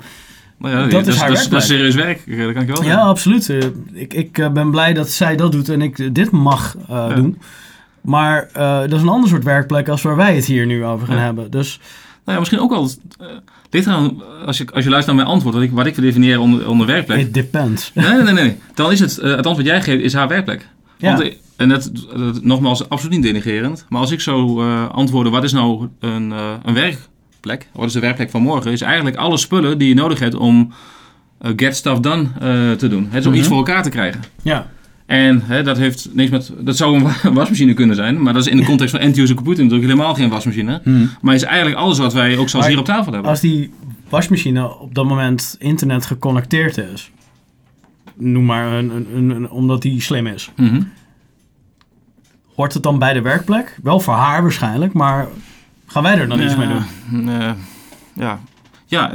ja, 0.69 0.87
Dat 0.87 1.07
is 1.07 1.17
haar 1.17 1.29
dat, 1.29 1.53
is 1.53 1.67
serieus 1.67 1.95
werk, 1.95 2.27
eh, 2.27 2.45
dat 2.45 2.53
kan 2.53 2.63
ik 2.63 2.69
wel 2.69 2.85
ja, 2.85 2.97
absoluut. 3.01 3.49
Ik 3.93 4.15
ik 4.15 4.33
ben 4.53 4.71
blij 4.71 4.93
dat 4.93 5.11
zij 5.11 5.37
dat 5.37 5.53
doet 5.53 5.69
en 5.69 5.83
ik 5.83 6.15
dit 6.15 6.31
mag 6.31 6.77
Ja. 6.89 7.09
doen. 7.15 7.39
Maar 8.01 8.49
eh, 8.53 8.81
dat 8.81 8.93
is 8.93 9.03
een 9.03 9.09
ander 9.09 9.29
soort 9.29 9.45
werkplek 9.45 9.89
als 9.89 10.03
waar 10.03 10.17
wij 10.17 10.35
het 10.35 10.45
hier 10.45 10.67
nu 10.67 10.85
over 10.85 11.07
gaan 11.07 11.17
Ja. 11.17 11.23
hebben. 11.23 11.51
Dus 11.51 11.79
Nou 12.25 12.33
ja, 12.33 12.39
misschien 12.39 12.61
ook 12.61 12.71
wel. 12.71 12.91
eh 13.21 13.27
ligt 13.71 13.87
als 14.47 14.59
je, 14.59 14.67
als 14.73 14.85
je 14.85 14.91
luistert 14.91 15.07
naar 15.07 15.15
mijn 15.15 15.27
antwoord, 15.29 15.55
wat 15.55 15.65
ik, 15.65 15.71
wat 15.71 15.87
ik 15.87 15.95
definieer 16.01 16.41
onder, 16.41 16.69
onder 16.69 16.87
werkplek. 16.87 17.19
it 17.21 17.35
depends. 17.35 17.91
Nee, 17.95 18.07
nee, 18.13 18.23
nee, 18.23 18.33
nee. 18.33 18.57
Dan 18.75 18.93
is 18.93 19.01
het, 19.01 19.19
eh, 19.19 19.37
het 19.37 19.47
antwoord 19.47 19.67
jij 19.69 19.83
geeft, 19.83 20.03
is 20.03 20.13
haar 20.15 20.29
werkplek. 20.29 20.69
Ja. 20.97 21.09
Want, 21.17 21.23
eh, 21.29 21.35
en 21.57 21.69
dat, 21.69 21.91
dat- 22.17 22.43
nogmaals, 22.45 22.89
absoluut 22.89 23.15
niet 23.15 23.23
denigerend. 23.23 23.87
Maar 23.89 24.01
als 24.01 24.11
ik 24.11 24.21
zo 24.21 24.61
eh 24.61 24.89
antwoorden, 24.91 25.33
wat 25.33 25.45
is 25.45 25.53
nou 25.53 25.89
een, 26.01 26.31
een 26.65 26.75
werkplek? 26.75 27.69
Wat 27.73 27.87
is 27.87 27.93
de 27.93 28.01
werkplek 28.01 28.31
van 28.31 28.43
morgen? 28.43 28.73
Is 28.73 28.81
eigenlijk 28.81 29.17
alle 29.17 29.37
spullen 29.37 29.79
die 29.79 29.89
je 29.89 29.95
nodig 29.95 30.19
hebt 30.19 30.35
om 30.35 30.73
get 31.57 31.77
stuff 31.77 32.01
done 32.01 32.29
te 32.77 32.89
doen. 32.89 33.05
Het 33.11 33.19
is 33.21 33.25
om 33.25 33.31
Mhm. 33.31 33.39
iets 33.41 33.49
voor 33.49 33.57
elkaar 33.57 33.83
te 33.83 33.89
krijgen. 33.91 34.21
Ja, 34.43 34.67
En 35.11 35.43
hè, 35.45 35.63
dat 35.63 35.77
heeft 35.77 36.09
niks 36.13 36.31
met. 36.31 36.53
Dat 36.59 36.77
zou 36.77 36.95
een 36.97 37.03
wa- 37.03 37.33
wasmachine 37.41 37.75
kunnen 37.75 37.97
zijn. 37.97 38.23
Maar 38.23 38.33
dat 38.33 38.47
is 38.47 38.51
in 38.53 38.57
de 38.57 38.65
context 38.65 38.91
van 38.95 39.01
end-user 39.05 39.35
computing 39.37 39.69
natuurlijk 39.71 39.93
helemaal 39.97 40.15
geen 40.17 40.29
wasmachine. 40.31 40.83
Maar 41.21 41.35
is 41.35 41.43
eigenlijk 41.43 41.77
alles 41.77 41.99
wat 41.99 42.13
wij 42.13 42.39
ook 42.39 42.49
zoals 42.49 42.53
Maar 42.65 42.69
hier 42.75 42.79
op 42.79 42.85
tafel 42.85 43.13
hebben. 43.13 43.31
als 43.31 43.41
die 43.41 43.71
wasmachine 44.09 44.79
op 44.79 44.95
dat 44.95 45.05
moment 45.07 45.57
internet 45.59 46.07
geconnecteerd 46.07 46.77
is, 46.79 47.11
noem 48.17 48.45
maar 48.45 48.73
een, 48.73 48.91
een, 48.91 49.07
een, 49.17 49.31
een- 49.31 49.51
omdat 49.51 49.83
die 49.83 50.01
slim 50.01 50.27
is, 50.27 50.51
Mhm. 50.57 50.83
hoort 52.55 52.75
het 52.75 52.83
dan 52.83 52.99
bij 52.99 53.13
de 53.13 53.21
werkplek? 53.21 53.79
Wel 53.83 54.01
voor 54.01 54.15
haar 54.15 54.43
waarschijnlijk, 54.43 54.93
maar 54.93 55.29
gaan 55.87 56.03
wij 56.03 56.19
er 56.19 56.29
dan 56.29 56.41
iets 56.43 56.57
mee 56.57 56.69
doen? 56.69 57.29
Eh, 57.29 57.51
ja. 58.15 58.41
ja, 58.87 59.13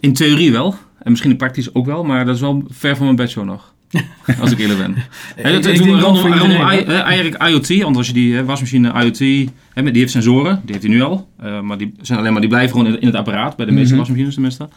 in 0.00 0.12
theorie 0.12 0.52
wel. 0.52 0.74
En 0.98 1.10
misschien 1.10 1.30
in 1.30 1.36
praktisch 1.36 1.74
ook 1.74 1.86
wel. 1.86 2.04
Maar 2.04 2.24
dat 2.24 2.34
is 2.34 2.40
wel 2.40 2.64
ver 2.68 2.96
van 2.96 3.04
mijn 3.04 3.16
bedshow 3.16 3.44
nog. 3.44 3.74
Als 4.40 4.50
ik 4.50 4.58
eerlijk 4.58 4.78
ben. 4.78 4.94
Dat, 5.52 5.66
ik 5.66 5.78
rondom, 5.78 6.16
rondom 6.32 6.50
I- 6.50 6.84
hè, 6.86 6.98
eigenlijk 6.98 7.42
IoT, 7.48 7.82
want 7.82 7.96
als 7.96 8.06
je 8.06 8.12
die 8.12 8.34
hè, 8.34 8.44
wasmachine 8.44 8.92
IoT, 9.02 9.48
hè, 9.74 9.82
die 9.82 10.00
heeft 10.00 10.12
sensoren, 10.12 10.60
die 10.64 10.74
heeft 10.74 10.86
hij 10.86 10.94
nu 10.94 11.02
al, 11.02 11.28
eh, 11.40 11.60
maar 11.60 11.78
die 11.78 11.94
zijn 12.00 12.18
alleen 12.18 12.32
maar 12.32 12.40
die 12.40 12.50
blijven 12.50 12.76
gewoon 12.76 12.86
in, 12.92 13.00
in 13.00 13.06
het 13.06 13.16
apparaat, 13.16 13.56
bij 13.56 13.66
de 13.66 13.72
meeste 13.72 13.88
Mhm. 13.94 13.98
wasmachines 13.98 14.32
tenminste. 14.34 14.68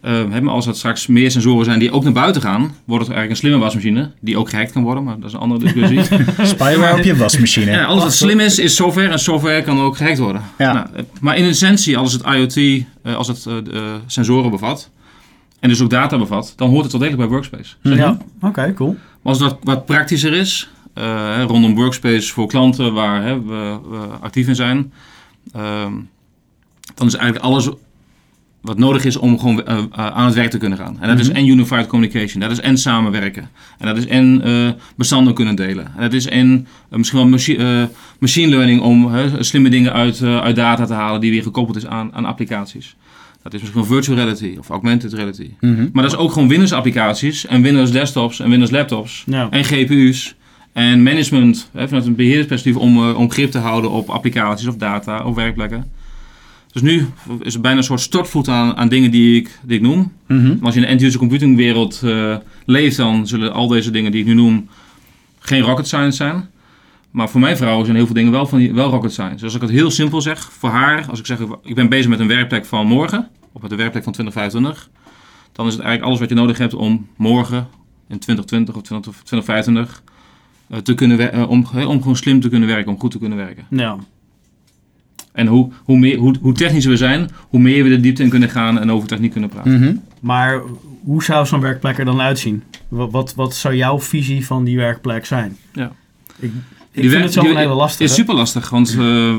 Eh, 0.00 0.12
hè, 0.30 0.40
maar 0.40 0.54
als 0.54 0.66
er 0.66 0.74
straks 0.74 1.06
meer 1.06 1.30
sensoren 1.30 1.64
zijn 1.64 1.78
die 1.78 1.90
ook 1.92 2.04
naar 2.04 2.12
buiten 2.12 2.42
gaan, 2.42 2.60
wordt 2.60 3.06
het 3.06 3.14
eigenlijk 3.16 3.30
een 3.30 3.36
slimme 3.36 3.58
wasmachine, 3.58 4.10
die 4.20 4.38
ook 4.38 4.50
gehackt 4.50 4.72
kan 4.72 4.82
worden, 4.82 5.04
maar 5.04 5.16
dat 5.16 5.24
is 5.28 5.32
een 5.32 5.38
andere 5.38 5.60
discussie. 5.72 6.18
Spyware 6.46 6.96
op 6.98 7.04
je 7.04 7.16
wasmachine. 7.16 7.70
Ja, 7.70 7.84
alles 7.84 8.02
wat 8.02 8.14
slim 8.14 8.40
is, 8.40 8.58
is 8.58 8.74
software 8.76 9.08
en 9.08 9.18
software 9.18 9.62
kan 9.62 9.80
ook 9.80 9.96
gehackt 9.96 10.18
worden. 10.18 10.42
Ja. 10.58 10.72
Nou, 10.72 10.86
eh, 10.94 11.02
maar 11.20 11.36
in 11.36 11.44
essentie, 11.44 11.96
als 11.98 12.12
het 12.12 12.22
IoT, 12.22 12.56
eh, 13.02 13.14
als 13.16 13.28
het 13.28 13.46
eh, 13.46 13.54
sensoren 14.06 14.50
bevat 14.50 14.90
en 15.60 15.68
dus 15.68 15.80
ook 15.82 15.90
data 15.90 16.18
bevat, 16.18 16.52
dan 16.56 16.68
hoort 16.70 16.82
het 16.82 16.92
wel 16.92 17.00
degelijk 17.00 17.28
bij 17.28 17.38
Workspace. 17.38 17.74
Mhm. 17.82 17.94
Ja, 17.96 18.18
oké, 18.40 18.72
cool. 18.74 18.96
Maar 19.22 19.32
als 19.32 19.40
het 19.42 19.56
wat, 19.62 19.86
praktischer 19.86 20.32
is, 20.32 20.68
eh, 20.94 21.42
rondom 21.46 21.74
Workspace 21.74 22.32
voor 22.32 22.46
klanten 22.46 22.92
waar 22.92 23.22
hè, 23.22 23.42
we, 23.42 23.78
we 23.90 23.98
actief 24.20 24.48
in 24.48 24.54
zijn, 24.54 24.92
ehm, 25.52 25.92
dan 26.94 27.06
is 27.06 27.14
eigenlijk 27.14 27.44
alles 27.44 27.68
wat 28.60 28.78
nodig 28.78 29.04
is 29.04 29.16
om 29.16 29.38
gewoon 29.38 29.64
eh, 29.64 29.78
eh, 29.78 29.86
aan 29.92 30.24
het 30.26 30.34
werk 30.34 30.50
te 30.50 30.58
kunnen 30.58 30.78
gaan. 30.78 30.96
En 31.00 31.08
dat 31.08 31.18
is 31.18 31.28
Mhm. 31.28 31.36
en 31.36 31.46
unified 31.46 31.86
communication, 31.86 32.40
dat 32.40 32.50
is 32.50 32.60
en 32.60 32.78
samenwerken. 32.78 33.48
En 33.78 33.86
dat 33.86 33.96
is 33.96 34.06
en 34.06 34.42
eh, 34.42 34.68
bestanden 34.96 35.34
kunnen 35.34 35.54
delen. 35.56 35.86
En 35.96 36.00
dat 36.02 36.12
is 36.12 36.26
en 36.26 36.66
misschien 36.90 37.18
wel 37.18 37.28
machi- 37.28 37.56
eh, 37.56 37.82
machine 38.18 38.48
learning 38.50 38.80
om 38.80 39.12
hè, 39.12 39.42
slimme 39.44 39.68
dingen 39.68 39.92
uit, 39.92 40.20
eh, 40.22 40.40
uit 40.40 40.56
data 40.56 40.84
te 40.86 40.92
halen 40.92 41.20
die 41.20 41.30
weer 41.30 41.42
gekoppeld 41.42 41.76
is 41.76 41.86
aan, 41.86 42.14
aan 42.14 42.24
applicaties. 42.24 42.96
Dat 43.50 43.54
is 43.54 43.60
misschien 43.60 43.80
wel 43.80 43.90
virtual 43.90 44.16
reality 44.16 44.56
of 44.58 44.68
augmented 44.68 45.12
reality. 45.12 45.50
Mhm. 45.60 45.88
Maar 45.92 46.02
dat 46.02 46.12
is 46.12 46.18
ook 46.18 46.32
gewoon 46.32 46.48
Windows 46.48 46.72
applicaties 46.72 47.46
en 47.46 47.62
Windows 47.62 47.90
desktops 47.92 48.40
en 48.40 48.50
Windows 48.50 48.70
laptops 48.70 49.22
Ja. 49.26 49.46
en 49.50 49.64
GPU's 49.64 50.34
en 50.72 51.02
management 51.02 51.70
hè, 51.72 51.88
vanuit 51.88 52.06
een 52.06 52.14
beheersperspectief 52.14 52.82
om, 52.82 52.96
eh, 53.08 53.18
om 53.18 53.30
grip 53.30 53.50
te 53.50 53.58
houden 53.58 53.90
op 53.90 54.08
applicaties 54.08 54.66
of 54.66 54.76
data 54.76 55.24
of 55.24 55.34
werkplekken. 55.34 55.90
Dus 56.72 56.82
nu 56.82 57.06
is 57.42 57.54
er 57.54 57.60
bijna 57.60 57.78
een 57.78 57.84
soort 57.84 58.00
stortvoet 58.00 58.48
aan, 58.48 58.76
aan 58.76 58.88
dingen 58.88 59.10
die 59.10 59.36
ik, 59.36 59.58
die 59.62 59.76
ik 59.76 59.82
noem. 59.82 60.12
Mhm. 60.26 60.46
Maar 60.46 60.56
als 60.62 60.74
je 60.74 60.80
in 60.80 60.86
de 60.86 60.92
end-user 60.92 61.18
computing 61.18 61.56
wereld 61.56 62.00
eh, 62.04 62.36
leeft, 62.64 62.96
dan 62.96 63.26
zullen 63.26 63.52
al 63.52 63.68
deze 63.68 63.90
dingen 63.90 64.10
die 64.12 64.20
ik 64.20 64.26
nu 64.26 64.34
noem 64.34 64.68
geen 65.38 65.60
rocket 65.62 65.86
science 65.86 66.16
zijn. 66.16 66.48
Maar 67.10 67.28
voor 67.28 67.40
mijn 67.40 67.56
vrouw 67.56 67.84
zijn 67.84 67.96
heel 67.96 68.06
veel 68.06 68.14
dingen 68.14 68.32
wel, 68.32 68.46
van, 68.46 68.58
die- 68.58 68.72
wel 68.74 68.90
rocket 68.90 69.12
science. 69.12 69.34
Dus 69.34 69.42
als 69.42 69.54
ik 69.54 69.60
het 69.60 69.70
heel 69.70 69.90
simpel 69.90 70.20
zeg, 70.20 70.50
voor 70.58 70.68
haar, 70.70 71.06
als 71.10 71.18
ik 71.18 71.26
zeg 71.26 71.38
ik 71.64 71.74
ben 71.74 71.88
bezig 71.88 72.08
met 72.08 72.20
een 72.20 72.26
werkplek 72.28 72.64
van 72.66 72.86
morgen, 72.86 73.28
met 73.62 73.70
een 73.70 73.76
werkplek 73.76 74.04
van 74.04 74.12
2025, 74.12 74.90
dan 75.52 75.66
is 75.66 75.72
het 75.72 75.82
eigenlijk 75.82 76.08
alles 76.08 76.20
wat 76.20 76.28
je 76.28 76.34
nodig 76.44 76.58
hebt 76.58 76.74
om 76.74 77.06
morgen 77.16 77.66
in 78.08 78.18
2020 78.18 78.74
of 78.74 78.82
20 78.82 79.10
of 79.10 79.16
2025 79.22 80.02
eh, 80.68 80.78
te 80.78 80.94
kunnen 80.94 81.32
eh, 81.32 81.50
om, 81.50 81.66
om 81.86 82.00
gewoon 82.02 82.16
slim 82.16 82.40
te 82.40 82.48
kunnen 82.48 82.68
werken, 82.68 82.92
om 82.92 82.98
goed 83.00 83.10
te 83.10 83.18
kunnen 83.18 83.38
werken. 83.38 83.64
Ja. 83.70 83.96
En 85.32 85.46
hoe, 85.46 85.70
hoe, 85.84 85.98
meer, 85.98 86.18
hoe, 86.18 86.34
hoe 86.40 86.52
technischer 86.52 86.90
we 86.92 86.96
zijn, 86.98 87.30
hoe 87.48 87.60
meer 87.60 87.82
we 87.82 87.88
de 87.88 88.00
diepte 88.00 88.22
in 88.22 88.28
kunnen 88.28 88.48
gaan 88.50 88.78
en 88.78 88.90
over 88.92 89.08
techniek 89.08 89.30
kunnen 89.32 89.50
praten. 89.50 89.80
Mhm. 89.80 89.96
Maar 90.20 90.60
hoe 91.04 91.22
zou 91.24 91.46
zo'n 91.46 91.60
werkplek 91.60 91.98
er 91.98 92.04
dan 92.04 92.20
uitzien? 92.20 92.62
Wat, 92.88 93.10
wat, 93.10 93.34
wat 93.34 93.54
zou 93.54 93.74
jouw 93.74 94.00
visie 94.00 94.46
van 94.46 94.64
die 94.64 94.76
werkplek 94.76 95.26
zijn? 95.26 95.56
Ja. 95.72 95.92
Ik, 96.38 96.42
ik 96.42 96.50
Die 96.92 97.00
vind 97.00 97.12
werk- 97.12 97.22
het 97.24 97.32
zelf 97.32 97.46
die- 97.46 97.54
een 97.54 97.60
hele 97.60 97.74
lastig. 97.74 98.06
is 98.06 98.14
super 98.14 98.34
lastig, 98.34 98.70
want 98.70 98.96
eh, 98.98 99.36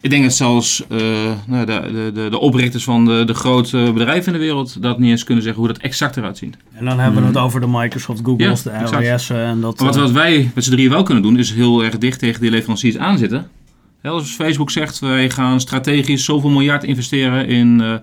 ik 0.00 0.10
denk 0.10 0.22
dat 0.22 0.32
zelfs 0.32 0.86
eh, 0.88 0.98
nou, 1.46 1.66
de, 1.66 1.80
de, 1.92 2.10
de, 2.14 2.28
de 2.30 2.38
oprichters 2.38 2.84
van 2.84 3.04
de, 3.04 3.22
de 3.24 3.34
grote 3.34 3.90
bedrijven 3.94 4.32
in 4.32 4.38
de 4.38 4.44
wereld 4.44 4.82
dat 4.82 4.98
niet 4.98 5.10
eens 5.10 5.24
kunnen 5.24 5.42
zeggen 5.44 5.62
hoe 5.62 5.72
dat 5.72 5.82
exact 5.82 6.16
eruit 6.16 6.38
ziet. 6.38 6.56
En 6.72 6.84
dan 6.84 6.98
hebben 6.98 7.20
we 7.20 7.26
het 7.26 7.36
over 7.36 7.60
de 7.60 7.66
Microsoft, 7.70 8.20
Google's, 8.24 8.62
Ja, 8.62 8.70
de 8.70 8.76
exact. 8.76 9.02
LWS'en 9.06 9.36
en 9.36 9.60
dat... 9.60 9.76
Maar 9.78 9.86
wat, 9.86 9.96
eh, 9.96 10.02
wat 10.02 10.10
wij 10.10 10.50
met 10.54 10.64
z'n 10.64 10.70
drieën 10.70 10.90
wel 10.90 11.02
kunnen 11.02 11.22
doen, 11.22 11.38
is 11.38 11.52
heel 11.52 11.84
erg 11.84 11.98
dicht 11.98 12.18
tegen 12.18 12.40
die 12.40 12.50
leveranciers 12.50 12.96
aanzitten. 12.98 13.48
Hè, 14.00 14.10
Als 14.10 14.30
Facebook 14.30 14.70
zegt, 14.70 14.98
wij 14.98 15.30
gaan 15.30 15.60
strategisch 15.60 16.24
zoveel 16.24 16.50
miljard 16.50 16.84
investeren 16.84 17.46
in, 17.48 17.80
eh, 17.80 17.94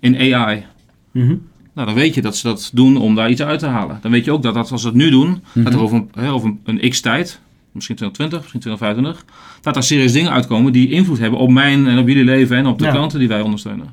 in 0.00 0.34
AI. 0.34 0.64
mhm. 1.12 1.34
Nou, 1.74 1.86
dan 1.86 1.96
weet 1.96 2.14
je 2.14 2.22
dat 2.22 2.36
ze 2.36 2.46
dat 2.48 2.70
doen 2.74 2.96
om 2.96 3.14
daar 3.14 3.30
iets 3.30 3.42
uit 3.42 3.58
te 3.58 3.66
halen. 3.66 3.98
Dan 4.02 4.10
weet 4.10 4.24
je 4.24 4.32
ook 4.32 4.42
dat, 4.42 4.54
dat 4.54 4.70
als 4.72 4.80
ze 4.80 4.86
het 4.86 4.96
nu 4.96 5.10
doen, 5.10 5.42
dat 5.54 5.72
er 5.72 5.80
over, 5.80 5.96
een- 5.96 6.08
hè, 6.24 6.30
over 6.32 6.48
een, 6.64 6.78
een 6.80 6.90
x-tijd, 6.90 7.40
misschien 7.72 7.96
2020, 7.96 8.40
misschien 8.40 8.60
2025, 8.60 9.24
dat 9.60 9.76
er 9.76 9.82
serieus 9.82 10.12
dingen 10.12 10.30
uitkomen 10.32 10.72
die 10.72 10.90
invloed 10.90 11.18
hebben 11.18 11.38
op 11.38 11.50
mijn 11.50 11.86
en 11.86 11.98
op 11.98 12.08
jullie 12.08 12.24
leven 12.24 12.56
en 12.56 12.66
op 12.66 12.78
de 12.78 12.84
Ja. 12.84 12.90
klanten 12.90 13.18
die 13.18 13.28
wij 13.28 13.40
ondersteunen. 13.40 13.86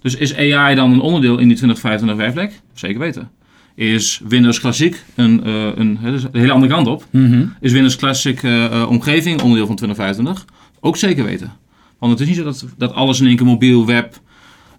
Dus 0.00 0.14
is 0.16 0.36
AI 0.36 0.74
dan 0.74 0.92
een 0.92 1.00
onderdeel 1.00 1.38
in 1.38 1.48
die 1.48 1.56
2025 1.56 2.16
werkplek? 2.16 2.60
Zeker 2.74 2.98
weten. 3.00 3.30
Is 3.74 4.20
Windows 4.28 4.60
Classic 4.60 5.04
een, 5.14 5.44
eh, 5.44 5.66
een, 5.74 5.98
dus 6.02 6.22
de 6.22 6.38
hele 6.38 6.52
andere 6.52 6.72
kant 6.72 6.86
op? 6.86 7.04
Mhm. 7.10 7.44
Is 7.60 7.72
Windows 7.72 7.96
Classic 7.96 8.42
eh, 8.42 8.64
eh, 8.64 8.90
omgeving 8.90 9.40
onderdeel 9.40 9.66
van 9.66 9.76
2025? 9.76 10.44
Ook 10.80 10.96
zeker 10.96 11.24
weten. 11.24 11.52
Want 11.98 12.12
het 12.12 12.20
is 12.20 12.26
niet 12.26 12.36
zo 12.36 12.44
dat, 12.44 12.66
dat 12.76 12.92
alles 12.92 13.20
in 13.20 13.26
één 13.26 13.36
keer 13.36 13.46
mobiel, 13.46 13.86
web 13.86 14.20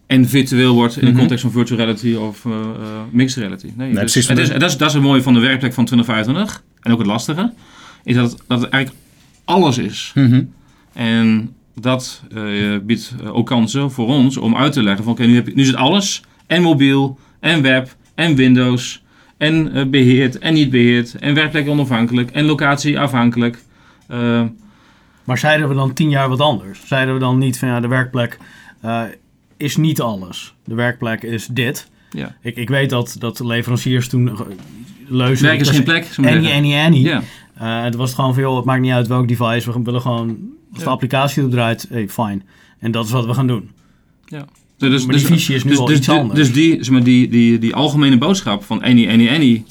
en 0.07 0.27
virtueel 0.27 0.73
wordt 0.73 0.95
in 0.95 1.01
de 1.05 1.09
Mhm. 1.11 1.19
context 1.19 1.43
van 1.43 1.51
virtual 1.53 1.79
reality 1.79 2.13
of 2.13 2.45
mixed 3.11 3.43
reality. 3.43 3.67
Nee, 3.75 3.89
dus 3.89 3.99
precies. 3.99 4.27
het 4.27 4.37
is, 4.37 4.47
dat, 4.49 4.61
is, 4.69 4.77
dat 4.77 4.87
is 4.87 4.93
het 4.93 5.03
mooie 5.03 5.21
van 5.21 5.33
de 5.33 5.39
werkplek 5.39 5.73
van 5.73 5.85
2025 5.85 6.63
en 6.81 6.91
ook 6.91 6.97
het 6.97 7.07
lastige, 7.07 7.53
is 8.03 8.15
dat, 8.15 8.43
dat 8.47 8.61
het 8.61 8.69
eigenlijk 8.69 9.03
alles 9.45 9.77
is. 9.77 10.11
Mhm. 10.15 10.43
En 10.93 11.53
dat 11.75 12.23
eh, 12.33 12.77
biedt 12.83 13.13
eh, 13.23 13.35
ook 13.35 13.45
kansen 13.47 13.91
voor 13.91 14.07
ons 14.07 14.37
om 14.37 14.55
uit 14.55 14.73
te 14.73 14.83
leggen 14.83 15.03
van 15.03 15.13
oké, 15.13 15.25
nu, 15.25 15.35
heb 15.35 15.47
je- 15.47 15.55
nu 15.55 15.63
zit 15.63 15.75
alles 15.75 16.23
en 16.47 16.61
mobiel 16.61 17.19
en 17.39 17.61
web 17.61 17.95
en 18.15 18.35
Windows 18.35 19.03
en 19.37 19.73
eh, 19.73 19.85
beheerd 19.85 20.39
en 20.39 20.53
niet 20.53 20.69
beheerd 20.69 21.15
en 21.15 21.33
werkplek 21.33 21.67
onafhankelijk 21.67 22.31
en 22.31 22.45
locatie 22.45 22.99
afhankelijk. 22.99 23.57
Maar 25.23 25.37
zeiden 25.37 25.67
we 25.69 25.75
dan 25.75 25.93
tien 25.93 26.09
jaar 26.09 26.29
wat 26.29 26.39
anders? 26.39 26.79
Zeiden 26.87 27.13
we 27.13 27.19
dan 27.19 27.37
niet 27.37 27.59
van 27.59 27.67
ja, 27.67 27.79
de 27.79 27.87
werkplek 27.87 28.37
is 29.57 29.77
niet 29.77 30.01
alles. 30.01 30.53
De 30.65 30.75
werkplek 30.75 31.23
is 31.23 31.47
dit. 31.47 31.89
ja. 32.11 32.35
Ik, 32.41 32.55
ik 32.55 32.69
weet 32.69 32.89
dat, 32.89 33.15
dat 33.19 33.39
leveranciers 33.39 34.07
toen 34.09 34.31
leuzen. 35.07 35.45
Werk 35.45 35.59
is 35.59 35.69
geen 35.69 35.83
plek. 35.83 36.07
Annie. 36.17 36.53
Annie, 36.53 36.75
Annie. 36.75 37.03
Ja, 37.03 37.21
Eh, 37.57 37.83
het 37.83 37.95
was 37.95 38.13
gewoon 38.13 38.33
van, 38.33 38.43
joh, 38.43 38.55
het 38.55 38.65
maakt 38.65 38.81
niet 38.81 38.91
uit 38.91 39.07
welk 39.07 39.27
device. 39.27 39.71
We 39.71 39.81
willen 39.83 40.01
gewoon, 40.01 40.27
als 40.69 40.79
de 40.79 40.85
Ja. 40.85 40.91
applicatie 40.91 41.39
erop 41.39 41.51
draait, 41.51 41.87
hey, 41.89 42.07
fijn. 42.09 42.43
En 42.79 42.91
dat 42.91 43.05
is 43.05 43.11
wat 43.11 43.25
we 43.25 43.33
gaan 43.33 43.47
doen. 43.47 43.69
dus, 44.77 45.05
Maar 45.05 45.15
die 45.15 45.25
visie 45.25 45.55
is 45.55 45.63
nu 45.63 45.69
dus, 45.69 45.77
wel 45.77 45.87
dus, 45.87 45.97
iets 45.97 46.07
dus, 46.07 46.15
anders. 46.17 46.39
Dus 46.39 46.53
die, 46.53 46.75
zeg 46.83 46.89
maar, 46.89 47.03
die, 47.03 47.29
die, 47.29 47.59
die 47.59 47.75
algemene 47.75 48.17
boodschap 48.17 48.63
van 48.63 48.81
Annie, 48.81 49.09
Annie, 49.09 49.31
Annie, 49.31 49.65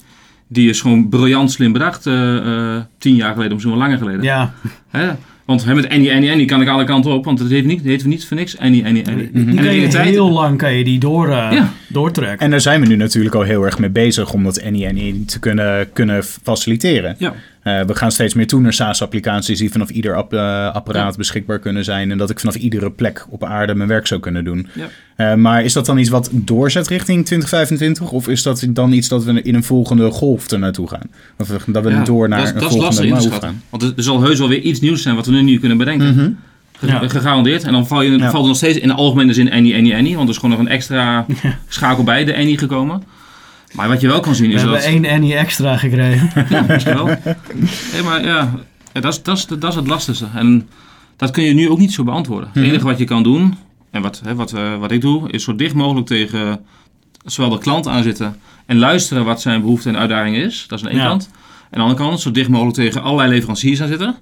die 0.49 0.69
is 0.69 0.81
gewoon 0.81 1.09
briljant 1.09 1.51
slim 1.51 1.73
bedacht 1.73 2.07
eh, 2.07 2.37
eh, 2.77 2.83
tien 2.99 3.15
jaar 3.15 3.33
geleden, 3.33 3.53
misschien 3.53 3.73
wel 3.75 3.83
langer 3.83 3.99
geleden. 3.99 4.23
Ja, 4.23 4.55
Hè? 4.89 5.11
Want 5.45 5.65
hè, 5.65 5.75
met 5.75 5.89
Annie, 5.89 6.13
Annie, 6.15 6.31
Annie 6.31 6.47
kan 6.47 6.61
ik 6.63 6.69
alle 6.69 6.85
kanten 6.85 7.11
op, 7.13 7.25
want 7.25 7.39
het 7.39 7.51
heet 7.51 7.65
niet, 7.65 7.79
het 7.79 7.87
heet 7.87 8.05
niet 8.05 8.27
voor 8.27 8.37
niks 8.37 8.59
Annie, 8.59 8.85
Annie. 8.87 9.03
die 9.33 9.87
En 9.87 10.03
heel 10.03 10.31
lang 10.31 10.59
kan 10.59 10.73
je 10.75 10.85
die 10.85 10.99
door, 10.99 11.29
eh, 11.29 11.49
Ja. 11.53 11.73
doortrekken. 11.89 12.39
En 12.39 12.51
daar 12.51 12.61
zijn 12.61 12.81
we 12.81 12.87
nu 12.87 12.97
natuurlijk 12.97 13.35
al 13.35 13.43
heel 13.43 13.63
erg 13.65 13.79
mee 13.79 13.91
bezig 13.91 14.33
om 14.33 14.45
dat 14.45 14.65
Annie 14.65 14.89
Annie 14.89 15.25
te 15.25 15.39
kunnen, 15.39 15.93
kunnen 15.93 16.25
faciliteren. 16.25 17.15
ja, 17.19 17.35
Eh, 17.63 17.81
we 17.81 17.95
gaan 17.95 18.11
steeds 18.13 18.35
meer 18.35 18.47
toe 18.47 18.61
naar 18.61 18.73
SaaS-applicaties 18.73 19.59
die 19.59 19.71
vanaf 19.71 19.91
ieder 19.91 20.17
app- 20.17 20.33
eh, 20.33 20.73
apparaat 20.75 21.17
beschikbaar 21.17 21.59
kunnen 21.59 21.85
zijn. 21.85 22.11
En 22.11 22.19
dat 22.19 22.31
ik 22.31 22.41
vanaf 22.41 22.55
iedere 22.55 22.91
plek 22.91 23.27
op 23.31 23.45
aarde 23.45 23.75
mijn 23.75 23.89
werk 23.89 24.07
zou 24.07 24.21
kunnen 24.21 24.45
doen. 24.45 24.67
Ja. 24.75 24.89
Eh, 25.17 25.35
maar 25.35 25.65
is 25.65 25.73
dat 25.73 25.87
dan 25.87 25.99
iets 25.99 26.09
wat 26.09 26.31
doorzet 26.33 26.89
richting 26.89 27.25
2025? 27.25 28.11
Of 28.11 28.29
is 28.29 28.43
dat 28.43 28.67
dan 28.71 28.93
iets 28.93 29.09
dat 29.09 29.25
we 29.25 29.43
in 29.43 29.55
een 29.55 29.65
volgende 29.65 30.11
golf 30.11 30.51
er 30.51 30.59
naartoe 30.59 30.89
gaan? 30.89 31.11
Of 31.39 31.49
dat 31.67 31.85
we 31.85 31.91
Ja, 31.91 32.05
door 32.05 32.29
naar 32.29 32.39
dat, 32.39 32.49
een 32.49 32.55
dat 32.55 32.63
is 32.71 32.77
volgende 32.77 33.09
move 33.09 33.21
schatten. 33.23 33.63
Want 33.69 33.83
er, 33.83 33.93
zal 33.97 34.23
heus 34.23 34.39
wel 34.39 34.49
weer 34.49 34.61
iets 34.61 34.81
nieuws 34.81 35.03
zijn 35.03 35.15
wat 35.15 35.27
we 35.27 35.33
nu 35.33 35.43
niet 35.43 35.61
kunnen 35.61 35.79
bedenken. 35.79 36.15
Mhm. 36.15 36.31
Ja. 36.91 37.09
Gegarandeerd. 37.09 37.65
En 37.65 37.73
dan 37.73 37.87
val 37.87 38.03
je, 38.03 38.11
Ja. 38.19 38.31
valt 38.31 38.43
er 38.43 38.49
nog 38.49 38.57
steeds 38.57 38.79
in 38.79 38.89
de 38.89 38.95
algemene 38.95 39.33
zin 39.33 39.53
Annie, 39.53 39.75
Annie, 39.77 39.95
Annie. 39.97 40.15
Want 40.17 40.29
er 40.29 40.35
is 40.35 40.41
gewoon 40.41 40.57
nog 40.57 40.67
een 40.67 40.73
extra 40.73 41.27
schakel 41.69 42.05
bij 42.05 42.25
de 42.25 42.37
Annie 42.37 42.59
gekomen. 42.59 43.03
Maar 43.73 43.89
wat 43.89 44.01
je 44.01 44.07
wel 44.09 44.21
kan 44.21 44.35
zien 44.35 44.49
we 44.49 44.55
is 44.55 44.61
hebben 44.61 44.79
dat... 44.81 44.89
één 44.89 45.07
Annie 45.07 45.35
extra 45.35 45.77
gekregen. 45.77 46.31
Ja, 46.49 46.65
misschien 46.69 46.95
wel. 46.95 47.07
Nee, 47.07 48.03
maar 48.05 48.25
ja, 48.25 48.51
dat, 48.93 49.05
is, 49.13 49.23
dat, 49.23 49.37
is, 49.37 49.47
dat 49.47 49.65
is 49.71 49.75
het 49.75 49.87
lastigste. 49.87 50.27
En 50.35 50.69
dat 51.17 51.31
kun 51.31 51.43
je 51.45 51.53
nu 51.55 51.69
ook 51.69 51.79
niet 51.79 51.93
zo 51.93 52.05
beantwoorden. 52.05 52.49
Het 52.53 52.57
Mhm. 52.63 52.71
enige 52.71 52.85
wat 52.85 52.99
je 52.99 53.05
kan 53.05 53.23
doen, 53.23 53.55
en 53.91 54.03
wat, 54.03 54.21
hè, 54.25 54.35
wat, 54.35 54.53
eh, 54.53 54.77
wat 54.79 54.91
ik 54.91 55.01
doe, 55.01 55.31
is 55.31 55.45
zo 55.45 55.55
dicht 55.57 55.75
mogelijk 55.75 56.07
tegen 56.07 56.61
zowel 57.25 57.51
de 57.51 57.59
klant 57.59 57.87
aanzitten 57.89 58.37
en 58.67 58.79
luisteren 58.79 59.25
wat 59.25 59.41
zijn 59.41 59.61
behoefte 59.61 59.89
en 59.89 59.97
uitdaging 59.97 60.37
is. 60.37 60.65
Dat 60.69 60.79
is 60.79 60.85
aan 60.85 60.91
de 60.91 60.97
ene 60.97 61.05
Ja. 61.05 61.11
kant. 61.11 61.31
En 61.33 61.79
aan 61.81 61.87
de 61.87 61.91
andere 61.93 62.09
kant 62.09 62.21
zo 62.21 62.31
dicht 62.31 62.49
mogelijk 62.49 62.77
tegen 62.77 63.03
allerlei 63.03 63.31
leveranciers 63.31 63.83
aan 63.83 63.89
zitten. 63.89 64.17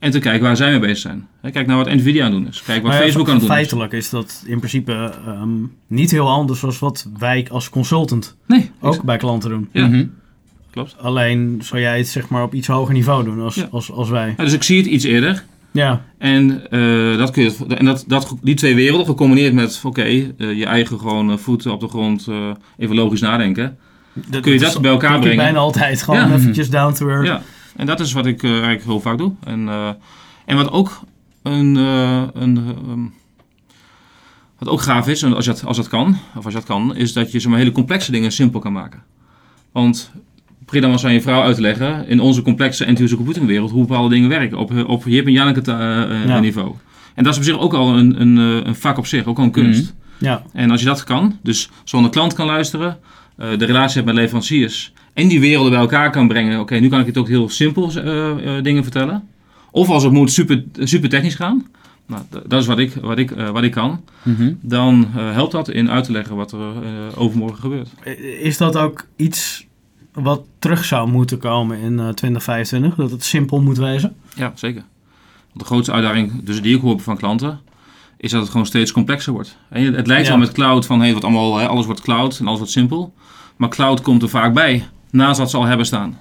En 0.00 0.10
te 0.10 0.18
kijken 0.18 0.42
waar 0.42 0.56
zij 0.56 0.70
mee 0.70 0.78
bezig 0.78 0.98
zijn. 0.98 1.26
Hè, 1.40 1.50
Kijk 1.50 1.66
naar 1.66 1.76
wat 1.76 1.86
Nvidia 1.94 2.24
aan 2.24 2.32
het 2.32 2.40
doen 2.40 2.50
is. 2.50 2.62
Kijk 2.62 2.82
wat 2.82 2.92
ja, 2.92 2.98
Facebook 2.98 3.26
aan 3.28 3.32
het 3.34 3.40
doen 3.42 3.50
is. 3.50 3.56
Feitelijk 3.56 3.92
is 3.92 4.10
dat 4.10 4.42
in 4.46 4.58
principe 4.58 5.12
ehm, 5.26 5.48
niet 5.86 6.10
heel 6.10 6.28
anders 6.28 6.60
dan 6.60 6.72
wat 6.80 7.08
wij 7.18 7.46
als 7.50 7.68
consultant 7.70 8.36
Nee, 8.46 8.70
ook 8.80 9.02
bij 9.02 9.16
klanten 9.16 9.50
doen. 9.50 9.68
Ja. 9.72 9.86
Mhm. 9.86 10.04
klopt. 10.70 10.96
Alleen 10.98 11.60
zou 11.62 11.80
jij 11.80 11.98
het 11.98 12.08
zeg 12.08 12.28
maar 12.28 12.42
op 12.42 12.54
iets 12.54 12.66
hoger 12.66 12.94
niveau 12.94 13.24
doen 13.24 13.40
als, 13.40 13.54
Ja. 13.54 13.68
als, 13.70 13.90
als 13.92 14.08
wij. 14.08 14.34
Ja, 14.36 14.44
dus 14.44 14.52
ik 14.52 14.62
zie 14.62 14.76
het 14.76 14.86
iets 14.86 15.04
eerder. 15.04 15.44
Ja, 15.72 16.02
En, 16.18 16.70
eh, 16.70 17.16
dat 17.18 17.30
kun 17.30 17.42
je, 17.42 17.54
en 17.68 17.84
dat, 17.84 18.04
dat, 18.06 18.36
die 18.42 18.54
twee 18.54 18.74
werelden 18.74 19.06
gecombineerd 19.06 19.52
met, 19.54 19.80
oké, 19.84 20.02
eh, 20.02 20.28
je 20.58 20.64
eigen 20.66 20.98
gewoon 20.98 21.30
eh, 21.30 21.36
voeten 21.36 21.72
op 21.72 21.80
de 21.80 21.88
grond, 21.88 22.26
eh, 22.28 22.50
even 22.78 22.94
logisch 22.96 23.20
nadenken. 23.20 23.76
Kun 24.40 24.52
je 24.52 24.58
dat 24.58 24.80
bij 24.80 24.90
elkaar 24.90 25.18
brengen? 25.18 25.36
bijna 25.36 25.58
altijd 25.58 26.02
gewoon 26.02 26.20
Ja. 26.28 26.34
eventjes 26.34 26.70
down 26.70 26.94
to 26.94 27.08
earth. 27.08 27.40
En 27.80 27.86
dat 27.86 28.00
is 28.00 28.12
wat 28.12 28.26
ik 28.26 28.42
eh, 28.42 28.50
eigenlijk 28.50 28.84
heel 28.84 29.00
vaak 29.00 29.18
doe. 29.18 29.32
En, 29.44 29.68
eh, 29.68 29.90
en 30.44 30.56
wat 30.56 30.70
ook 30.70 31.00
een, 31.42 31.76
eh, 31.76 32.22
een 32.32 32.56
ehm, 32.56 33.00
wat 34.58 34.68
ook 34.68 34.80
gaaf 34.80 35.08
is, 35.08 35.22
en 35.22 35.34
als 35.34 35.44
je 35.44 35.50
dat, 35.50 35.64
als 35.64 35.76
dat 35.76 35.88
kan, 35.88 36.16
of 36.36 36.44
als 36.44 36.52
je 36.52 36.58
dat 36.58 36.68
kan, 36.68 36.96
is 36.96 37.12
dat 37.12 37.32
je 37.32 37.40
zeg 37.40 37.50
maar, 37.50 37.58
hele 37.58 37.72
complexe 37.72 38.10
dingen 38.10 38.32
simpel 38.32 38.60
kan 38.60 38.72
maken. 38.72 39.02
Want 39.72 40.12
probeer 40.64 40.80
dan 40.80 40.90
eens 40.90 41.04
aan 41.04 41.12
je 41.12 41.20
vrouw 41.20 41.42
uit 41.42 41.54
te 41.54 41.60
leggen, 41.60 42.08
in 42.08 42.20
onze 42.20 42.42
complexe 42.42 42.84
end-user 42.84 43.16
computingwereld, 43.16 43.70
hoe 43.70 43.86
bepaalde 43.86 44.14
dingen 44.14 44.28
werken 44.28 44.58
op, 44.58 44.84
op 44.86 45.04
Jip 45.06 45.26
en 45.26 45.32
Janneke 45.32 45.70
Ja. 46.26 46.40
niveau. 46.40 46.74
En 47.14 47.24
dat 47.24 47.32
is 47.32 47.38
op 47.38 47.44
zich 47.44 47.58
ook 47.58 47.74
al 47.74 47.96
een, 47.96 48.20
een, 48.20 48.36
een 48.36 48.74
vak 48.74 48.98
op 48.98 49.06
zich, 49.06 49.24
ook 49.24 49.38
al 49.38 49.44
een 49.44 49.50
kunst. 49.50 49.94
Ja. 50.18 50.42
En 50.52 50.70
als 50.70 50.80
je 50.80 50.86
dat 50.86 51.04
kan, 51.04 51.38
dus 51.42 51.70
zo'n 51.84 52.10
klant 52.10 52.32
kan 52.32 52.46
luisteren, 52.46 52.98
de 53.36 53.64
relatie 53.64 53.94
hebt 53.94 54.06
met 54.06 54.14
leveranciers 54.14 54.92
en 55.14 55.28
die 55.28 55.40
werelden 55.40 55.70
bij 55.72 55.80
elkaar 55.80 56.10
kan 56.10 56.28
brengen. 56.28 56.60
Oké, 56.60 56.74
nu 56.78 56.88
kan 56.88 57.00
ik 57.00 57.06
het 57.06 57.18
ook 57.18 57.28
heel 57.28 57.48
simpel 57.48 57.90
eh, 57.94 58.56
eh, 58.56 58.64
dingen 58.64 58.82
vertellen. 58.82 59.28
Of 59.70 59.88
als 59.88 60.02
het 60.02 60.12
moet 60.12 60.32
super, 60.32 60.64
super 60.78 61.08
technisch 61.08 61.34
gaan. 61.34 61.66
Nou, 62.06 62.22
dat 62.46 62.60
is 62.60 62.66
wat 62.66 62.78
ik, 62.78 62.94
wat 62.94 63.18
ik, 63.18 63.30
eh, 63.30 63.50
wat 63.50 63.62
ik 63.62 63.70
kan. 63.70 64.00
Mhm. 64.22 64.52
Dan 64.60 65.08
eh, 65.16 65.32
helpt 65.32 65.52
dat 65.52 65.68
in 65.68 65.90
uit 65.90 66.04
te 66.04 66.12
leggen 66.12 66.36
wat 66.36 66.52
er 66.52 66.58
eh, 66.60 67.20
overmorgen 67.20 67.58
gebeurt. 67.60 67.88
Is 68.40 68.56
dat 68.56 68.76
ook 68.76 69.06
iets 69.16 69.66
wat 70.12 70.42
terug 70.58 70.84
zou 70.84 71.10
moeten 71.10 71.38
komen 71.38 71.78
in 71.78 71.98
eh, 71.98 72.08
2025? 72.08 72.94
Dat 72.94 73.10
het 73.10 73.24
simpel 73.24 73.60
moet 73.60 73.78
wezen? 73.78 74.14
Ja, 74.34 74.52
zeker. 74.54 74.82
Want 75.46 75.58
de 75.58 75.64
grootste 75.64 75.92
uitdaging 75.92 76.44
dus 76.44 76.62
die 76.62 76.76
ik 76.76 76.80
hoor 76.82 77.00
van 77.00 77.16
klanten, 77.16 77.60
is 78.16 78.30
dat 78.30 78.40
het 78.40 78.50
gewoon 78.50 78.66
steeds 78.66 78.92
complexer 78.92 79.32
wordt. 79.32 79.56
En 79.68 79.94
het 79.94 80.06
lijkt 80.06 80.24
Ja. 80.26 80.30
wel 80.30 80.40
met 80.40 80.52
cloud 80.52 80.86
van 80.86 81.00
hey, 81.00 81.12
wat 81.14 81.24
allemaal, 81.24 81.56
hè, 81.56 81.66
alles 81.68 81.86
wordt 81.86 82.00
cloud 82.00 82.38
en 82.38 82.46
alles 82.46 82.58
wordt 82.58 82.72
simpel. 82.74 83.14
Maar 83.56 83.68
cloud 83.68 84.00
komt 84.02 84.22
er 84.22 84.28
vaak 84.28 84.54
bij, 84.54 84.84
naast 85.12 85.38
wat 85.38 85.50
ze 85.50 85.56
al 85.56 85.64
hebben 85.64 85.86
staan. 85.86 86.18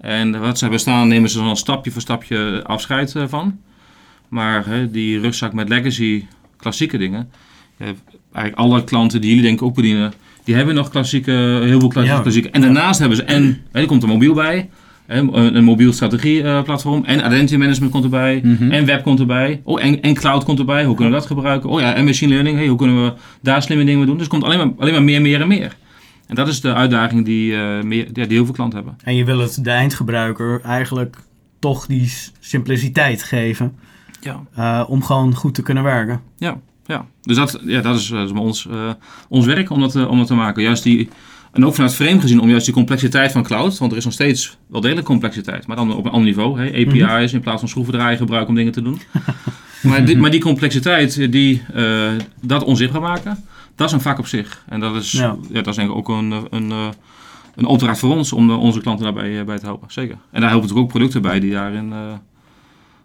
En 0.00 0.40
wat 0.40 0.54
ze 0.58 0.64
hebben 0.64 0.80
staan 0.80 1.08
nemen 1.08 1.30
ze 1.30 1.38
dan 1.38 1.56
stapje 1.56 1.90
voor 1.90 2.00
stapje 2.00 2.60
afscheid 2.66 3.14
eh, 3.14 3.22
van. 3.26 3.58
Maar 4.28 4.66
hè, 4.66 4.90
die 4.90 5.20
rugzak 5.20 5.52
met 5.52 5.68
legacy, 5.68 6.24
klassieke 6.56 6.98
dingen. 6.98 7.30
eh, 7.76 7.86
eigenlijk 8.32 8.56
alle 8.56 8.84
klanten 8.84 9.20
die 9.20 9.28
jullie 9.30 9.44
denk 9.44 9.60
ik 9.60 9.66
ook 9.66 9.74
bedienen, 9.74 10.12
die 10.44 10.54
hebben 10.54 10.74
nog 10.74 10.88
klassieke, 10.88 11.30
heel 11.62 11.80
veel 11.80 11.88
klassieke. 11.88 12.16
Ja. 12.16 12.22
klassieke. 12.22 12.50
En 12.50 12.60
daarnaast 12.60 12.98
hebben 12.98 13.16
ze, 13.16 13.22
en 13.22 13.62
hè, 13.72 13.80
er 13.80 13.86
komt 13.86 14.02
er 14.02 14.08
mobiel 14.08 14.34
bij, 14.34 14.68
een, 15.06 15.56
een 15.56 15.64
mobiel 15.64 15.92
strategieplatform. 15.92 17.04
en 17.04 17.18
identity 17.18 17.56
management 17.56 17.92
komt 17.92 18.04
erbij. 18.04 18.40
Mhm. 18.44 18.70
En 18.70 18.84
web 18.84 19.02
komt 19.02 19.20
erbij. 19.20 19.60
Oh, 19.64 19.84
en, 19.84 20.00
en 20.02 20.14
cloud 20.14 20.44
komt 20.44 20.58
erbij. 20.58 20.84
Hoe 20.84 20.94
kunnen 20.94 21.12
we 21.12 21.18
dat 21.18 21.28
gebruiken? 21.28 21.70
Oh 21.70 21.80
ja, 21.80 21.94
en 21.94 22.04
machine 22.04 22.32
learning. 22.32 22.56
Hey, 22.56 22.66
hoe 22.66 22.78
kunnen 22.78 23.04
we 23.04 23.12
daar 23.40 23.62
slimme 23.62 23.84
dingen 23.84 23.98
mee 23.98 24.08
doen? 24.08 24.16
Dus 24.16 24.26
het 24.26 24.32
komt 24.32 24.44
alleen 24.44 24.58
maar, 24.58 24.70
alleen 24.78 24.92
maar 24.92 25.02
meer, 25.02 25.20
meer 25.20 25.40
en 25.40 25.48
meer. 25.48 25.76
En 26.32 26.38
dat 26.38 26.48
is 26.48 26.60
de 26.60 26.74
uitdaging 26.74 27.24
die, 27.24 27.54
eh, 27.54 27.82
meer, 27.82 28.06
ja, 28.12 28.24
die 28.26 28.36
heel 28.36 28.44
veel 28.44 28.54
klanten 28.54 28.78
hebben. 28.78 28.98
En 29.04 29.14
je 29.14 29.24
wil 29.24 29.38
het 29.38 29.64
de 29.64 29.70
eindgebruiker 29.70 30.60
eigenlijk 30.60 31.16
toch 31.58 31.86
die 31.86 32.12
simpliciteit 32.40 33.22
geven 33.22 33.74
Ja. 34.20 34.42
eh, 34.54 34.84
om 34.88 35.02
gewoon 35.02 35.34
goed 35.34 35.54
te 35.54 35.62
kunnen 35.62 35.82
werken. 35.82 36.20
Ja, 36.36 37.06
dus 37.22 37.36
dat, 37.36 37.60
ja, 37.64 37.80
dat 37.80 37.96
is, 37.96 38.10
eh, 38.10 38.18
dat 38.18 38.30
is 38.30 38.32
ons, 38.32 38.68
ons 39.28 39.46
werk 39.46 39.70
om 39.70 39.80
dat, 39.80 40.06
om 40.06 40.18
dat 40.18 40.26
te 40.26 40.34
maken. 40.34 40.62
Juist 40.62 40.82
die, 40.82 41.08
en 41.52 41.66
ook 41.66 41.74
vanuit 41.74 41.94
frame 41.94 42.20
gezien, 42.20 42.40
om 42.40 42.48
juist 42.48 42.64
die 42.64 42.74
complexiteit 42.74 43.32
van 43.32 43.42
cloud, 43.42 43.78
want 43.78 43.92
er 43.92 43.98
is 43.98 44.04
nog 44.04 44.12
steeds 44.12 44.58
wel 44.66 44.80
degelijk 44.80 45.06
complexiteit, 45.06 45.66
maar 45.66 45.76
dan 45.76 45.94
op 45.94 46.04
een 46.04 46.10
ander 46.10 46.28
niveau. 46.28 46.60
Hè? 46.60 46.66
API's 46.66 47.32
in 47.32 47.40
plaats 47.40 47.60
van 47.60 47.68
schroevendraaien 47.68 48.18
gebruiken 48.18 48.48
om 48.50 48.56
dingen 48.56 48.72
te 48.72 48.82
doen. 48.82 49.00
maar, 49.82 50.04
die, 50.04 50.16
maar 50.16 50.30
die 50.30 50.40
complexiteit, 50.40 51.32
die 51.32 51.62
dat 52.40 52.64
onzichtbaar 52.64 53.02
maken, 53.02 53.44
dat 53.74 53.86
is 53.86 53.92
een 53.92 54.00
vak 54.00 54.18
op 54.18 54.26
zich. 54.26 54.64
En 54.68 54.80
dat 54.80 54.94
is, 54.94 55.12
Ja. 55.12 55.36
ja. 55.48 55.54
dat 55.54 55.66
is 55.66 55.76
denk 55.76 55.90
ik 55.90 55.96
ook 55.96 56.08
een, 56.08 56.32
eh, 56.32 56.38
een, 56.50 56.70
eh, 56.70 56.88
een 57.54 57.64
opdracht 57.66 57.98
voor 57.98 58.10
ons 58.16 58.32
om 58.32 58.46
de- 58.46 58.52
onze 58.54 58.80
klanten 58.80 59.04
daarbij 59.04 59.38
eh, 59.38 59.44
bij 59.44 59.58
te 59.58 59.64
helpen. 59.64 59.92
Zeker. 59.92 60.14
En 60.30 60.40
daar 60.40 60.50
helpen 60.50 60.60
natuurlijk 60.68 60.78
ook 60.84 60.88
producten 60.88 61.22
bij 61.22 61.40
die 61.40 61.52
daarin... 61.52 61.92
eh 61.92 61.98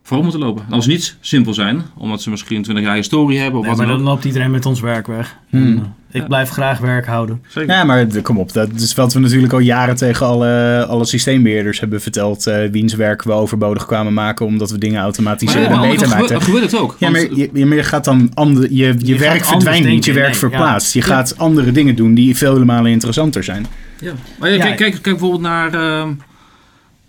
voorop 0.04 0.26
moeten 0.26 0.46
lopen. 0.46 0.66
En 0.68 0.74
als 0.74 0.84
ze 0.86 0.90
niet 0.90 1.18
simpel 1.20 1.54
zijn, 1.54 1.82
omdat 1.98 2.22
ze 2.22 2.30
misschien 2.30 2.62
20 2.64 2.86
jaar 2.86 2.96
historie 2.96 3.40
hebben 3.40 3.60
of 3.60 3.66
Nee, 3.66 3.76
wat 3.76 3.86
maar 3.86 3.96
dan 3.96 4.04
dan 4.06 4.14
loopt 4.14 4.26
iedereen 4.26 4.52
met 4.52 4.66
ons 4.66 4.80
werk 4.80 5.08
weg. 5.08 5.38
Hmm. 5.50 5.62
En, 5.62 5.78
eh, 5.78 5.84
ik 6.18 6.22
Ja. 6.24 6.28
blijf 6.28 6.50
graag 6.50 6.80
werk 6.80 7.06
houden. 7.06 7.42
Zeker. 7.48 7.74
Ja, 7.74 7.84
maar 7.84 8.06
kom 8.22 8.38
op. 8.40 8.54
Dat 8.54 8.70
is 8.76 8.94
wat 8.96 9.14
we 9.14 9.20
natuurlijk 9.20 9.54
al 9.54 9.60
jaren 9.60 9.96
tegen 9.96 10.26
alle, 10.26 10.86
alle 10.90 11.06
systeembeheerders 11.06 11.80
hebben 11.80 12.02
verteld. 12.02 12.48
eh 12.48 12.70
wiens 12.72 12.94
werk 12.94 13.24
we 13.24 13.32
overbodig 13.32 13.86
kwamen 13.86 14.14
maken 14.14 14.46
omdat 14.46 14.72
we 14.72 14.78
dingen 14.78 14.96
Maar, 14.96 15.04
automatiseren 15.04 15.62
ja, 15.62 15.70
en 15.70 15.80
maar 15.80 15.90
beter 15.90 16.08
maakten. 16.10 16.28
dan 16.30 16.42
gebeurt 16.42 16.64
het 16.64 16.76
ook. 16.78 16.96
Ja, 17.00 17.12
Want- 17.12 17.30
maar 17.30 17.38
je, 17.40 17.50
je, 17.54 17.66
maar 17.66 17.78
je 17.78 17.84
gaat 17.84 18.04
dan 18.06 18.32
ander, 18.34 18.64
je, 18.64 18.70
je, 18.86 18.96
Je 19.00 19.18
werk 19.18 19.46
verdwijnt 19.46 19.86
niet, 19.86 20.06
je 20.06 20.14
werk 20.14 20.36
verplaatst. 20.36 20.94
Je 20.94 21.02
gaat 21.02 21.38
andere 21.38 21.72
dingen 21.72 21.96
doen 21.96 22.14
die 22.14 22.38
vele 22.38 22.66
malen 22.66 22.92
interessanter 22.92 23.44
zijn. 23.44 23.66
Ja. 24.00 24.12
Maar 24.40 24.52
ja, 24.52 24.58
kijk, 24.58 24.76
kijk, 24.78 24.92
kijk 24.92 25.04
bijvoorbeeld 25.04 25.42
naar, 25.42 25.74
ehm, 25.74 26.10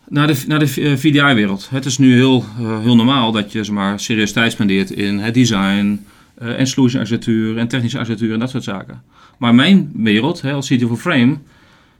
naar 0.08 0.26
de, 0.26 0.36
naar 0.46 0.58
de 0.58 0.72
eh, 0.76 0.96
VDI-wereld. 0.96 1.68
Het 1.70 1.84
is 1.84 1.98
nu 1.98 2.14
heel, 2.14 2.44
eh, 2.60 2.78
heel 2.82 2.96
normaal 2.96 3.32
dat 3.32 3.52
je 3.52 3.64
zeg 3.64 3.74
maar, 3.74 4.00
serieus 4.00 4.32
tijd 4.32 4.52
spendeert 4.52 4.90
in 4.90 5.18
het 5.18 5.34
design 5.34 6.04
en 6.38 6.66
solution 6.66 7.00
architectuur 7.00 7.56
en 7.58 7.68
technische 7.68 7.98
architectuur 7.98 8.32
en 8.32 8.38
dat 8.38 8.50
soort 8.50 8.64
zaken. 8.64 9.02
Maar 9.38 9.54
mijn 9.54 9.90
wereld, 9.94 10.40
hè, 10.40 10.52
als 10.52 10.68
CTO 10.68 10.86
voor 10.88 10.96
Frame, 10.96 11.36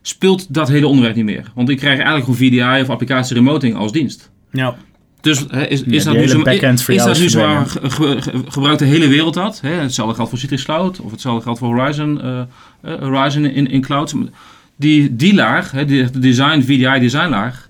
speelt 0.03 0.55
dat 0.55 0.69
hele 0.69 0.87
onderwerp 0.87 1.15
niet 1.17 1.25
meer. 1.25 1.51
Want 1.55 1.69
ik 1.69 1.77
krijg 1.77 1.95
eigenlijk 2.01 2.25
gewoon 2.25 2.39
VDI 2.51 2.83
of 2.83 2.91
applicatie 2.91 3.35
remoting 3.37 3.77
als 3.77 3.93
dienst. 3.93 4.31
Ja, 4.53 4.77
Dus 5.21 5.45
hè, 5.51 5.67
is, 5.67 5.81
Ja, 5.81 5.87
is 5.93 6.05
dat 6.05 6.15
nu 6.15 6.21
zo, 6.29 6.39
is 6.97 7.03
dat 7.05 7.19
nu 7.19 7.29
zo 7.29 7.39
maar 7.47 7.67
ge- 7.67 7.91
ge- 7.91 8.23
ge- 8.23 8.43
gebruikt 8.49 8.79
de 8.79 8.85
hele 8.85 9.09
wereld 9.09 9.35
dat? 9.35 9.61
Hè? 9.61 9.71
Hetzelfde 9.71 10.15
geldt 10.15 10.31
voor 10.31 10.39
Citrix 10.39 10.65
Cloud 10.65 11.01
of 11.01 11.11
hetzelfde 11.11 11.43
geldt 11.43 11.59
voor 11.59 11.75
Horizon, 11.75 12.21
eh, 12.23 12.41
eh, 12.41 12.47
Horizon 13.01 13.45
in, 13.45 13.67
in 13.71 13.81
cloud. 13.81 14.15
Die, 14.77 15.17
die 15.17 15.35
laag, 15.35 15.71
hè, 15.71 15.85
die, 15.85 16.11
design, 16.19 16.61
VDI 16.61 16.99
design 17.01 17.29
laag, 17.29 17.68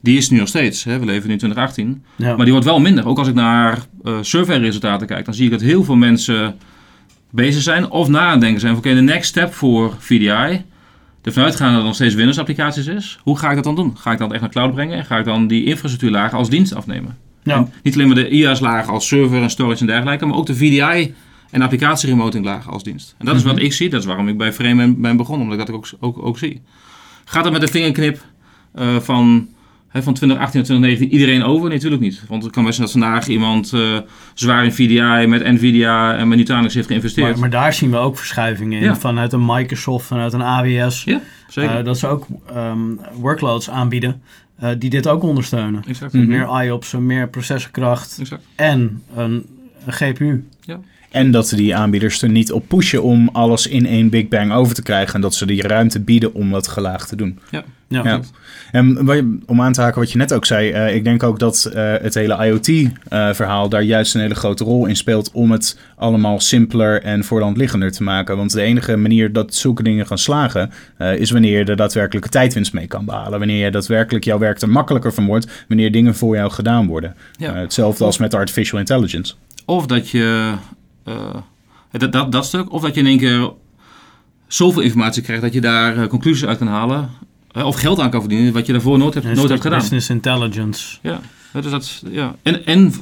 die 0.00 0.16
is 0.16 0.30
nu 0.30 0.38
nog 0.38 0.48
steeds. 0.48 0.84
Hè? 0.84 0.98
We 0.98 1.04
leven 1.04 1.26
nu 1.26 1.32
in 1.32 1.38
2018. 1.38 2.04
ja. 2.16 2.34
Maar 2.36 2.44
die 2.44 2.52
wordt 2.52 2.68
wel 2.68 2.80
minder. 2.80 3.06
Ook 3.06 3.18
als 3.18 3.28
ik 3.28 3.34
naar 3.34 3.78
eh 4.04 4.18
surveyresultaten 4.20 5.06
kijk, 5.06 5.24
dan 5.24 5.34
zie 5.34 5.44
ik 5.44 5.50
dat 5.50 5.60
heel 5.60 5.84
veel 5.84 5.96
mensen 5.96 6.56
bezig 7.30 7.62
zijn 7.62 7.90
of 7.90 8.08
na 8.08 8.20
aan 8.20 8.30
het 8.30 8.40
denken 8.40 8.60
zijn. 8.60 8.72
van, 8.72 8.84
Oké, 8.84 8.94
de 8.94 9.00
next 9.00 9.28
step 9.28 9.54
voor 9.54 9.94
VDI. 9.98 10.62
Ervan 11.22 11.44
uitgaan 11.44 11.70
dat 11.70 11.80
er 11.80 11.86
nog 11.86 11.94
steeds 11.94 12.14
Windows 12.14 12.38
applicaties 12.38 12.86
is. 12.86 13.18
Hoe 13.22 13.38
ga 13.38 13.48
ik 13.48 13.54
dat 13.54 13.64
dan 13.64 13.74
doen? 13.74 13.96
Ga 13.98 14.12
ik 14.12 14.18
dat 14.18 14.32
echt 14.32 14.40
naar 14.40 14.50
cloud 14.50 14.74
brengen? 14.74 14.98
En 14.98 15.04
ga 15.04 15.18
ik 15.18 15.24
dan 15.24 15.46
die 15.46 15.64
infrastructuurlagen 15.64 16.38
als 16.38 16.50
dienst 16.50 16.74
afnemen? 16.74 17.16
ja. 17.42 17.68
Niet 17.82 17.94
alleen 17.94 18.06
maar 18.06 18.16
de 18.16 18.28
IaaS-lagen 18.28 18.92
als 18.92 19.08
server 19.08 19.42
en 19.42 19.50
storage 19.50 19.80
en 19.80 19.86
dergelijke, 19.86 20.26
maar 20.26 20.36
ook 20.36 20.46
de 20.46 20.54
VDI 20.54 21.14
en 21.50 21.62
applicatie-remoting 21.62 22.44
lagen 22.44 22.72
als 22.72 22.82
dienst. 22.82 23.14
En 23.18 23.26
dat 23.26 23.36
is 23.36 23.42
wat 23.42 23.58
ik 23.58 23.72
zie, 23.72 23.90
dat 23.90 24.00
is 24.00 24.06
waarom 24.06 24.28
ik 24.28 24.38
bij 24.38 24.52
Frame 24.52 24.94
ben, 24.94 25.16
begonnen, 25.16 25.44
omdat 25.48 25.60
ik 25.60 25.66
dat 25.66 25.76
ook, 25.76 25.86
ook, 26.00 26.26
ook 26.26 26.38
zie. 26.38 26.60
Gaat 27.24 27.44
het 27.44 27.52
met 27.52 27.62
de 27.62 27.68
vingerknip 27.68 28.24
eh, 28.74 28.96
van, 28.96 29.48
van 29.92 30.14
2018 30.14 30.60
naar 30.60 30.68
2019 30.68 31.18
iedereen 31.18 31.42
over? 31.42 31.68
Nee, 31.68 31.76
natuurlijk 31.76 32.02
niet. 32.02 32.22
Want 32.28 32.42
het 32.42 32.52
kan 32.52 32.64
best 32.64 32.74
zijn 32.76 32.88
dat 32.88 32.96
vandaag 32.96 33.26
iemand 33.28 33.72
eh, 33.72 33.98
zwaar 34.34 34.64
in 34.64 34.72
VDI 34.72 35.26
met 35.26 35.44
NVIDIA 35.44 36.16
en 36.16 36.28
met 36.28 36.38
Nutanix 36.38 36.74
heeft 36.74 36.86
geïnvesteerd. 36.86 37.30
Maar, 37.30 37.38
maar 37.38 37.50
daar 37.50 37.72
zien 37.72 37.90
we 37.90 37.96
ook 37.96 38.16
verschuivingen 38.16 38.78
in. 38.78 38.84
Ja. 38.84 38.96
Vanuit 38.96 39.32
een 39.32 39.44
Microsoft, 39.46 40.06
vanuit 40.06 40.32
een 40.32 40.42
AWS. 40.42 41.04
Ja, 41.04 41.20
zeker. 41.48 41.76
eh, 41.78 41.84
dat 41.84 41.98
ze 41.98 42.06
ook 42.06 42.26
ehm, 42.54 42.78
workloads 43.14 43.70
aanbieden 43.70 44.22
eh, 44.56 44.70
die 44.78 44.90
dit 44.90 45.08
ook 45.08 45.22
ondersteunen. 45.22 45.82
exact. 45.86 46.12
Mhm. 46.12 46.26
Meer 46.26 46.62
IOPS, 46.64 46.92
meer 46.92 47.28
processorkracht 47.28 48.16
exact. 48.20 48.42
en 48.54 49.02
een, 49.16 49.46
een 49.86 49.92
GPU. 49.92 50.44
En 51.10 51.30
dat 51.30 51.52
die 51.56 51.76
aanbieders 51.76 52.22
er 52.22 52.28
niet 52.28 52.52
op 52.52 52.68
pushen 52.68 53.02
om 53.02 53.28
alles 53.32 53.66
in 53.66 53.86
één 53.86 54.08
Big 54.10 54.28
Bang 54.28 54.52
over 54.52 54.74
te 54.74 54.82
krijgen. 54.82 55.14
En 55.14 55.20
dat 55.20 55.34
ze 55.34 55.46
die 55.46 55.62
ruimte 55.62 56.00
bieden 56.00 56.34
om 56.34 56.50
dat 56.50 56.68
gelaagd 56.68 57.08
te 57.08 57.16
doen. 57.16 57.38
Ja. 57.50 57.62
Ja. 57.88 58.20
En 58.72 59.04
wat 59.04 59.16
je- 59.16 59.38
om 59.46 59.60
aan 59.60 59.72
te 59.72 59.80
haken 59.80 60.00
wat 60.00 60.10
je 60.12 60.18
net 60.18 60.32
ook 60.32 60.44
zei, 60.46 60.70
eh, 60.70 60.94
ik 60.94 61.04
denk 61.04 61.22
ook 61.22 61.38
dat 61.38 61.64
eh, 61.74 61.92
het 62.00 62.14
hele 62.14 62.34
IoT-verhaal 62.46 63.68
daar 63.68 63.82
juist 63.82 64.14
een 64.14 64.20
hele 64.20 64.34
grote 64.34 64.64
rol 64.64 64.86
in 64.86 64.96
speelt 64.96 65.30
om 65.32 65.50
het 65.50 65.78
allemaal 65.96 66.40
simpeler 66.40 67.02
en 67.02 67.24
voor 67.24 67.38
de 67.38 67.44
hand 67.44 67.56
liggender 67.56 67.92
te 67.92 68.02
maken. 68.02 68.36
Want 68.36 68.52
de 68.52 68.60
enige 68.62 68.96
manier 68.96 69.32
dat 69.32 69.54
zulke 69.54 69.82
dingen 69.82 70.06
gaan 70.06 70.18
slagen, 70.18 70.70
eh, 70.96 71.16
is 71.16 71.30
wanneer 71.30 71.58
je 71.58 71.64
er 71.64 71.76
daadwerkelijke 71.76 72.28
tijdwinst 72.28 72.72
mee 72.72 72.86
kan 72.86 73.04
behalen. 73.04 73.38
Wanneer 73.38 73.64
je 73.64 73.70
daadwerkelijk 73.70 74.24
jouw 74.24 74.38
werk 74.38 74.60
er 74.60 74.68
makkelijker 74.68 75.12
van 75.12 75.26
wordt, 75.26 75.64
wanneer 75.68 75.92
dingen 75.92 76.14
voor 76.14 76.36
jou 76.36 76.50
gedaan 76.50 76.86
worden. 76.86 77.14
Ja. 77.36 77.54
Eh, 77.54 77.60
hetzelfde 77.60 78.04
als 78.04 78.18
met 78.18 78.34
artificial 78.34 78.78
intelligence. 78.78 79.34
Of 79.64 79.86
dat 79.86 80.10
je 80.10 80.50
eh, 80.52 80.58
dat, 81.90 82.12
dat, 82.12 82.32
dat 82.32 82.44
stuk, 82.46 82.72
of 82.72 82.82
dat 82.82 82.94
je 82.94 83.00
in 83.00 83.06
één 83.06 83.18
keer 83.18 83.52
zoveel 84.46 84.82
informatie 84.82 85.22
krijgt 85.22 85.42
dat 85.42 85.52
je 85.52 85.60
daar 85.60 85.96
eh, 85.96 86.06
conclusies 86.08 86.44
uit 86.46 86.58
kan 86.58 86.66
halen. 86.66 87.10
eh, 87.52 87.64
of 87.66 87.76
geld 87.80 87.98
aan 87.98 88.10
kan 88.10 88.20
verdienen 88.20 88.52
wat 88.52 88.66
je 88.66 88.72
daarvoor 88.72 88.98
nooit 88.98 89.14
hebt, 89.14 89.26
nooit 89.26 89.48
hebt 89.48 89.60
gedaan. 89.62 89.78
business 89.78 90.10
intelligence. 90.10 90.98
Ja, 91.02 91.20
dus 91.60 91.70
dat, 91.70 92.02
ja. 92.10 92.36
En, 92.42 92.66
en 92.66 92.92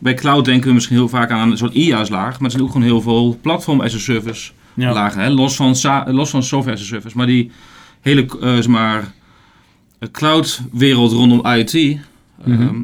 bij 0.00 0.14
cloud 0.14 0.44
denken 0.44 0.68
we 0.68 0.74
misschien 0.74 0.96
heel 0.96 1.08
vaak 1.08 1.30
aan 1.30 1.50
een 1.50 1.56
soort 1.56 1.74
IaaS-laag, 1.74 2.32
maar 2.32 2.44
er 2.44 2.50
zijn 2.50 2.62
ook 2.62 2.68
gewoon 2.72 2.86
heel 2.86 3.00
veel 3.00 3.38
platform 3.42 3.80
as 3.80 3.94
a 3.94 3.98
service 3.98 4.50
Ja. 4.74 4.92
lagen, 4.92 5.20
hè? 5.22 5.28
Los, 5.30 5.56
van 5.56 5.76
los 6.06 6.30
van 6.30 6.42
software 6.42 6.76
as 6.76 6.82
a 6.82 6.86
service. 6.86 7.16
Maar 7.16 7.26
die 7.26 7.50
hele 8.00 8.26
eh, 8.40 8.54
zeg 8.54 8.66
maar, 8.66 9.12
eh, 9.98 10.08
cloud-wereld 10.10 11.12
rondom 11.12 11.46
IoT, 11.46 11.72
Mhm. 12.44 12.62
ehm, 12.62 12.82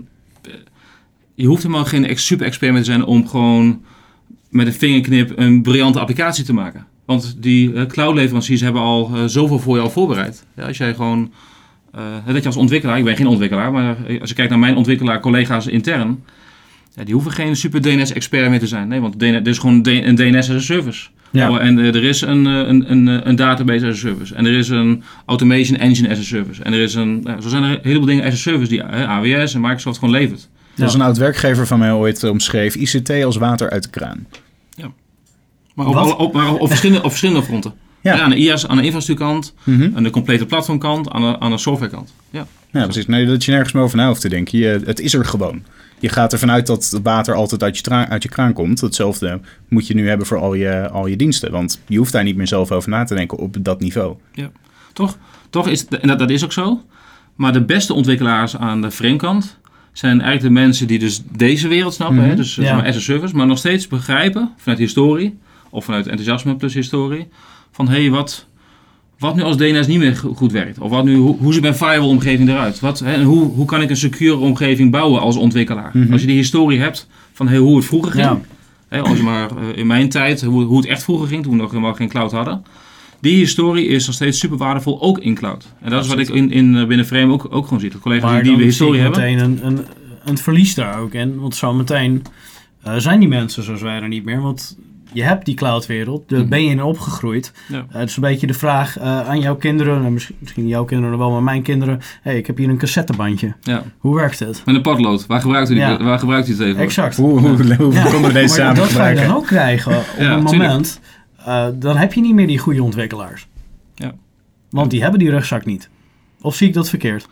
je 1.34 1.46
hoeft 1.46 1.62
helemaal 1.62 1.84
geen 1.84 2.06
ex- 2.06 2.26
super-expert 2.26 2.74
te 2.76 2.84
zijn 2.84 3.04
om 3.04 3.28
gewoon 3.28 3.82
met 4.48 4.66
een 4.66 4.72
vingerknip 4.72 5.32
een 5.36 5.62
briljante 5.62 6.00
applicatie 6.00 6.44
te 6.44 6.52
maken. 6.52 6.86
Want 7.04 7.36
die 7.38 7.72
eh, 7.72 7.86
cloud-leveranciers 7.86 8.60
hebben 8.60 8.82
al 8.82 9.10
eh, 9.14 9.24
zoveel 9.26 9.58
voor 9.58 9.76
je 9.76 9.82
al 9.82 9.90
voorbereid. 9.90 10.44
Ja, 10.56 10.66
als 10.66 10.76
jij 10.76 10.94
gewoon, 10.94 11.32
eh, 11.92 12.02
dat 12.26 12.40
je 12.40 12.46
als 12.46 12.56
ontwikkelaar, 12.56 12.98
ik 12.98 13.04
ben 13.04 13.16
geen 13.16 13.26
ontwikkelaar, 13.26 13.72
maar 13.72 13.96
als 14.20 14.28
je 14.28 14.34
kijkt 14.34 14.50
naar 14.50 14.58
mijn 14.58 14.76
ontwikkelaar-collega's 14.76 15.66
intern, 15.66 16.24
ja, 16.94 17.04
die 17.04 17.14
hoeven 17.14 17.32
geen 17.32 17.56
super 17.56 17.82
DNS-expert 17.82 18.50
meer 18.50 18.58
te 18.58 18.66
zijn. 18.66 18.88
Nee, 18.88 19.00
want 19.00 19.18
DNS, 19.18 19.30
er 19.30 19.46
is 19.46 19.58
gewoon 19.58 19.86
een 19.86 20.14
DNS 20.14 20.50
as 20.50 20.56
a 20.56 20.60
service. 20.60 21.08
Ja. 21.30 21.50
Oh, 21.50 21.62
en 21.62 21.78
er 21.78 22.04
is 22.04 22.20
een, 22.20 22.44
een, 22.44 22.90
een, 22.90 23.28
een 23.28 23.36
database 23.36 23.86
as 23.86 23.92
a 23.92 23.96
service. 23.96 24.34
En 24.34 24.46
er 24.46 24.52
is 24.52 24.68
een 24.68 25.02
automation 25.26 25.78
engine 25.78 26.10
as 26.10 26.18
a 26.18 26.22
service. 26.22 26.62
En 26.62 26.72
er 26.72 26.80
is 26.80 26.94
een, 26.94 27.28
zo 27.40 27.48
zijn 27.48 27.62
er 27.62 27.70
een 27.70 27.78
heleboel 27.82 28.06
dingen 28.06 28.24
as 28.24 28.32
a 28.32 28.36
service 28.36 28.68
die 28.68 28.84
AWS 28.84 29.54
en 29.54 29.60
Microsoft 29.60 29.98
gewoon 29.98 30.14
levert. 30.14 30.48
Er 30.78 30.84
is 30.86 30.94
een 30.94 31.00
oud 31.00 31.16
werkgever 31.16 31.66
van 31.66 31.78
mij 31.78 31.92
ooit 31.92 32.24
omschreef 32.24 32.74
ICT 32.74 33.10
als 33.24 33.36
water 33.36 33.70
uit 33.70 33.82
de 33.82 33.90
kraan. 33.90 34.26
Maar 35.74 35.86
op, 35.86 36.18
op, 36.20 36.32
maar 36.32 36.54
op, 36.54 36.68
verschillende, 36.68 37.02
op 37.02 37.08
verschillende 37.10 37.42
fronten. 37.42 37.74
Ja. 38.00 38.14
Ja. 38.14 38.22
aan 38.22 38.30
de 38.30 38.36
IaaS, 38.36 38.68
aan 38.68 38.76
de 38.76 38.82
infrastructuurkant, 38.82 39.54
Mhm. 39.64 39.90
aan 39.96 40.02
de 40.02 40.10
complete 40.10 40.46
platformkant, 40.46 41.10
aan 41.10 41.20
de, 41.22 41.40
aan 41.40 41.50
de 41.50 41.58
softwarekant. 41.58 42.14
Ja. 42.30 42.46
Ja, 42.70 42.82
precies. 42.84 43.06
Nee, 43.06 43.26
dat 43.26 43.44
je 43.44 43.50
nergens 43.50 43.72
meer 43.72 43.82
over 43.82 43.96
na 43.96 44.06
hoeft 44.08 44.20
te 44.20 44.28
denken. 44.28 44.58
Je, 44.58 44.80
het 44.84 45.00
is 45.00 45.14
er 45.14 45.24
gewoon. 45.24 45.62
Je 45.98 46.08
gaat 46.08 46.32
ervan 46.32 46.50
uit 46.50 46.66
dat 46.66 46.90
het 46.90 47.02
water 47.02 47.34
altijd 47.34 47.62
uit 47.62 47.76
je, 47.76 47.82
tra- 47.82 48.08
uit 48.08 48.22
je 48.22 48.28
kraan 48.28 48.52
komt. 48.52 48.80
Hetzelfde 48.80 49.40
moet 49.68 49.86
je 49.86 49.94
nu 49.94 50.08
hebben 50.08 50.26
voor 50.26 50.38
al 50.38 50.54
je, 50.54 50.88
al 50.90 51.06
je 51.06 51.16
diensten. 51.16 51.50
Want 51.50 51.80
je 51.86 51.98
hoeft 51.98 52.12
daar 52.12 52.24
niet 52.24 52.36
meer 52.36 52.46
zelf 52.46 52.70
over 52.72 52.90
na 52.90 53.04
te 53.04 53.14
denken 53.14 53.38
op 53.38 53.56
dat 53.60 53.80
niveau. 53.80 54.16
Toch? 54.92 55.16
Toch 55.50 55.68
is, 55.68 55.86
en 55.86 56.08
dat, 56.08 56.18
dat 56.18 56.30
is 56.30 56.44
ook 56.44 56.52
zo. 56.52 56.82
Maar 57.34 57.52
de 57.52 57.64
beste 57.64 57.94
ontwikkelaars 57.94 58.56
aan 58.56 58.82
de 58.82 58.90
framekant 58.90 59.58
zijn 59.98 60.20
eigenlijk 60.20 60.54
de 60.54 60.60
mensen 60.60 60.86
die 60.86 60.98
dus 60.98 61.22
deze 61.36 61.68
wereld 61.68 61.94
snappen. 61.94 62.16
Mhm. 62.16 62.28
hè, 62.28 62.34
dus 62.34 62.54
Ja. 62.54 62.62
zeg 62.62 62.74
maar 62.74 62.86
as 62.86 62.96
a 62.96 63.00
service. 63.00 63.36
Maar 63.36 63.46
nog 63.46 63.58
steeds 63.58 63.86
begrijpen 63.86 64.52
vanuit 64.56 64.78
historie. 64.80 65.38
Of 65.70 65.84
vanuit 65.84 66.06
enthousiasme 66.06 66.56
plus 66.56 66.74
historie. 66.74 67.28
Van 67.72 67.88
hé, 67.88 68.00
hey, 68.00 68.10
wat, 68.10 68.46
wat 69.18 69.36
nu 69.36 69.42
als 69.42 69.56
DNS 69.56 69.86
niet 69.86 69.98
meer 69.98 70.16
go- 70.16 70.34
goed 70.34 70.52
werkt? 70.52 70.78
Of 70.78 70.90
wat 70.90 71.04
nu, 71.04 71.16
hoe, 71.16 71.36
hoe 71.38 71.52
ziet 71.52 71.62
mijn 71.62 71.74
firewall 71.74 72.08
omgeving 72.08 72.48
eruit? 72.48 72.80
Wat, 72.80 72.98
hè, 72.98 73.12
en 73.12 73.22
hoe, 73.22 73.44
hoe 73.44 73.64
kan 73.66 73.82
ik 73.82 73.90
een 73.90 73.96
secure 73.96 74.36
omgeving 74.36 74.90
bouwen 74.90 75.20
als 75.20 75.36
ontwikkelaar? 75.36 75.90
Mhm. 75.94 76.12
Als 76.12 76.20
je 76.20 76.26
die 76.26 76.36
historie 76.36 76.80
hebt 76.80 77.08
van 77.32 77.48
hey, 77.48 77.56
hoe 77.58 77.76
het 77.76 77.84
vroeger 77.86 78.12
ging. 78.12 78.24
Ja. 78.24 78.40
Hè, 78.88 79.00
als 79.00 79.16
je 79.16 79.22
maar 79.22 79.50
eh, 79.50 79.76
in 79.78 79.86
mijn 79.86 80.08
tijd, 80.08 80.42
hoe, 80.42 80.62
hoe 80.64 80.76
het 80.76 80.86
echt 80.86 81.02
vroeger 81.02 81.28
ging, 81.28 81.42
toen 81.42 81.52
we 81.52 81.58
nog 81.58 81.70
helemaal 81.70 81.94
geen 81.94 82.08
cloud 82.08 82.32
hadden. 82.32 82.62
Die 83.20 83.36
historie 83.36 83.86
is 83.86 84.06
nog 84.06 84.14
steeds 84.14 84.38
super 84.38 84.56
waardevol, 84.56 85.02
ook 85.02 85.18
in 85.18 85.34
cloud. 85.34 85.66
En 85.80 85.90
dat 85.90 86.02
is 86.04 86.08
wat 86.10 86.18
ik 86.18 86.28
in, 86.28 86.50
in, 86.50 86.76
eh, 86.76 86.86
binnen 86.86 87.06
Frame 87.06 87.32
ook, 87.32 87.46
ook 87.50 87.64
gewoon 87.64 87.80
zie. 87.80 87.90
Dat 87.90 88.00
collega's 88.00 88.30
Maar 88.30 88.42
die 88.42 88.54
zie 88.56 88.64
historie 88.64 89.00
hebben. 89.00 89.20
meteen 89.20 89.38
een, 89.38 89.58
een, 89.66 89.84
een 90.24 90.38
verlies 90.38 90.74
daar 90.74 90.98
ook 91.00 91.12
in. 91.14 91.40
Want 91.40 91.54
zo 91.56 91.72
meteen 91.74 92.22
eh, 92.82 92.94
zijn 92.96 93.20
die 93.20 93.28
mensen 93.28 93.62
zoals 93.62 93.82
wij 93.82 94.00
er 94.00 94.08
niet 94.08 94.24
meer. 94.24 94.40
Want 94.40 94.78
je 95.12 95.22
hebt 95.22 95.44
die 95.44 95.54
cloudwereld, 95.54 96.28
daar 96.28 96.38
Mhm. 96.40 96.48
ben 96.48 96.64
je 96.64 96.70
in 96.70 96.82
opgegroeid. 96.82 97.52
Ja. 97.68 97.76
Eh, 97.90 97.98
het 98.00 98.08
is 98.08 98.16
een 98.16 98.22
beetje 98.22 98.46
de 98.46 98.54
vraag 98.54 98.98
eh, 98.98 99.28
aan 99.28 99.40
jouw 99.40 99.56
kinderen, 99.56 100.00
nou, 100.00 100.12
misschien, 100.12 100.36
misschien 100.38 100.66
jouw 100.68 100.84
kinderen 100.84 101.10
nog 101.12 101.20
wel, 101.20 101.30
maar 101.30 101.42
mijn 101.42 101.62
kinderen. 101.62 102.00
hey, 102.22 102.36
ik 102.38 102.46
heb 102.46 102.56
hier 102.56 102.68
een 102.68 102.78
cassettebandje. 102.78 103.54
Ja. 103.62 103.82
Hoe 103.98 104.14
werkt 104.14 104.38
het? 104.38 104.62
Met 104.64 104.74
een 104.74 104.82
potlood. 104.82 105.26
Waar 105.26 105.40
gebruikt 105.40 105.70
u, 105.70 105.74
die, 105.74 105.82
Ja. 105.82 106.02
waar 106.02 106.18
gebruikt 106.18 106.48
u 106.48 106.52
het 106.52 106.60
even? 106.60 106.80
Exact. 106.80 107.16
Hoe, 107.16 107.38
hoe, 107.40 107.74
hoe 107.76 107.92
Ja, 107.92 108.02
konden 108.02 108.22
we 108.22 108.32
deze 108.32 108.32
maar 108.32 108.48
samen 108.48 108.74
dat 108.74 108.90
ga 108.90 109.08
je 109.08 109.14
dan 109.26 109.34
ook 109.36 109.46
krijgen 109.46 109.96
op 109.96 110.04
Ja, 110.18 110.32
een 110.36 110.44
tuurlijk. 110.46 110.86
Eh, 111.48 111.68
dan 111.74 111.96
heb 111.96 112.12
je 112.12 112.20
niet 112.20 112.34
meer 112.34 112.46
die 112.46 112.58
goede 112.58 112.82
ontwikkelaars. 112.82 113.46
Ja. 113.94 114.14
Want 114.70 114.90
die 114.90 115.02
hebben 115.02 115.18
die 115.18 115.30
rugzak 115.30 115.64
niet. 115.64 115.88
Of 116.40 116.54
zie 116.54 116.68
ik 116.68 116.74
dat 116.74 116.88
verkeerd? 116.88 117.28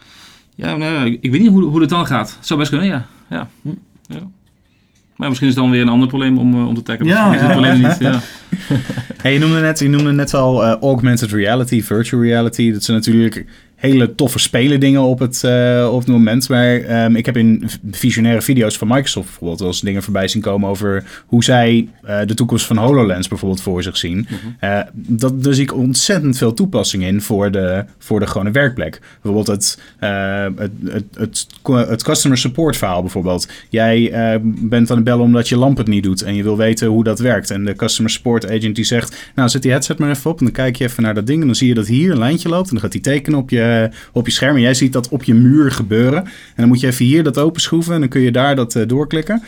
Ja, 0.54 0.76
nou, 0.76 0.92
ja, 0.92 1.04
ik, 1.04 1.18
ik 1.20 1.30
weet 1.30 1.40
niet 1.40 1.50
hoe, 1.50 1.62
hoe 1.62 1.80
het 1.80 1.88
dan 1.90 2.06
gaat. 2.06 2.34
Het 2.36 2.46
zou 2.46 2.58
best 2.58 2.70
kunnen, 2.70 2.88
ja. 2.88 3.06
ja. 3.30 3.48
Hm. 3.62 3.68
ja. 4.02 4.28
Maar 5.16 5.28
misschien 5.28 5.48
is 5.48 5.54
het 5.54 5.62
dan 5.62 5.72
weer 5.72 5.82
een 5.82 5.88
ander 5.88 6.08
probleem 6.08 6.38
om, 6.38 6.54
eh, 6.54 6.68
om 6.68 6.74
te 6.74 6.82
tackelen. 6.82 7.12
Ja, 7.12 7.28
Misschien 7.28 7.48
is 7.48 7.54
het 7.54 7.62
probleem 7.62 7.88
niet. 7.88 7.98
Ja. 8.08 8.20
Hey, 9.22 9.32
je, 9.32 9.38
noemde 9.38 9.60
net, 9.60 9.78
je 9.78 9.88
noemde 9.88 10.12
net 10.12 10.34
al 10.34 10.64
eh, 10.64 10.80
augmented 10.80 11.32
reality, 11.32 11.82
virtual 11.82 12.22
reality. 12.22 12.72
Dat 12.72 12.82
zijn 12.82 12.96
natuurlijk 12.96 13.46
hele 13.76 14.14
toffe 14.14 14.38
spelen 14.38 14.80
dingen 14.80 15.00
op 15.00 15.18
het, 15.18 15.44
eh, 15.44 15.88
op 15.92 15.98
het 15.98 16.08
moment. 16.08 16.48
Maar 16.48 16.80
ehm, 16.80 17.16
ik 17.16 17.26
heb 17.26 17.36
in 17.36 17.68
visionaire 17.90 18.42
video's 18.42 18.78
van 18.78 18.88
Microsoft 18.88 19.26
bijvoorbeeld 19.26 19.58
wel 19.58 19.68
eens 19.68 19.80
dingen 19.80 20.02
voorbij 20.02 20.28
zien 20.28 20.42
komen 20.42 20.68
over 20.68 21.04
hoe 21.26 21.44
zij 21.44 21.88
eh, 22.02 22.18
de 22.26 22.34
toekomst 22.34 22.66
van 22.66 22.76
HoloLens 22.76 23.28
bijvoorbeeld 23.28 23.62
voor 23.62 23.82
zich 23.82 23.96
zien. 23.96 24.28
Eh, 24.60 24.80
dat, 24.92 25.42
daar 25.42 25.54
zie 25.54 25.62
ik 25.62 25.74
ontzettend 25.74 26.38
veel 26.38 26.54
toepassingen 26.54 27.08
in 27.08 27.20
voor 27.20 27.50
de, 27.50 27.84
voor 27.98 28.20
de 28.20 28.26
gewone 28.26 28.50
werkplek. 28.50 29.00
Bijvoorbeeld 29.22 29.46
het, 29.46 29.80
het, 29.98 30.72
het, 30.84 31.04
het, 31.18 31.46
het 31.88 32.02
customer 32.02 32.38
support 32.38 32.76
verhaal 32.76 33.00
bijvoorbeeld. 33.00 33.48
Jij 33.68 34.10
bent 34.44 34.90
aan 34.90 34.96
het 34.96 35.04
bellen 35.04 35.24
omdat 35.24 35.48
je 35.48 35.56
lamp 35.56 35.76
het 35.76 35.86
niet 35.86 36.02
doet 36.02 36.22
en 36.22 36.34
je 36.34 36.42
wil 36.42 36.56
weten 36.56 36.88
hoe 36.88 37.04
dat 37.04 37.18
werkt. 37.18 37.50
En 37.50 37.64
de 37.64 37.76
customer 37.76 38.10
support 38.10 38.50
agent 38.50 38.76
die 38.76 38.84
zegt, 38.84 39.30
nou 39.34 39.48
zet 39.48 39.62
die 39.62 39.70
headset 39.70 39.98
maar 39.98 40.10
even 40.10 40.30
op 40.30 40.38
en 40.38 40.44
dan 40.44 40.54
kijk 40.54 40.76
je 40.76 40.84
even 40.84 41.02
naar 41.02 41.14
dat 41.14 41.26
ding 41.26 41.40
en 41.40 41.46
dan 41.46 41.56
zie 41.56 41.68
je 41.68 41.74
dat 41.74 41.86
hier 41.86 42.10
een 42.10 42.18
lijntje 42.18 42.48
loopt 42.48 42.66
en 42.68 42.72
dan 42.72 42.82
gaat 42.82 42.92
hij 42.92 43.02
tekenen 43.02 43.38
op 43.38 43.50
je, 43.66 43.90
op 44.12 44.26
je 44.26 44.32
scherm 44.32 44.54
en 44.56 44.60
jij 44.62 44.74
ziet 44.74 44.92
dat 44.92 45.08
op 45.08 45.24
je 45.24 45.34
muur 45.34 45.70
gebeuren. 45.70 46.24
En 46.24 46.30
dan 46.56 46.68
moet 46.68 46.80
je 46.80 46.86
even 46.86 47.04
hier 47.04 47.22
dat 47.22 47.38
openschroeven 47.38 47.94
en 47.94 48.00
dan 48.00 48.08
kun 48.08 48.20
je 48.20 48.32
daar 48.32 48.56
dat 48.56 48.74
eh, 48.74 48.86
doorklikken. 48.88 49.42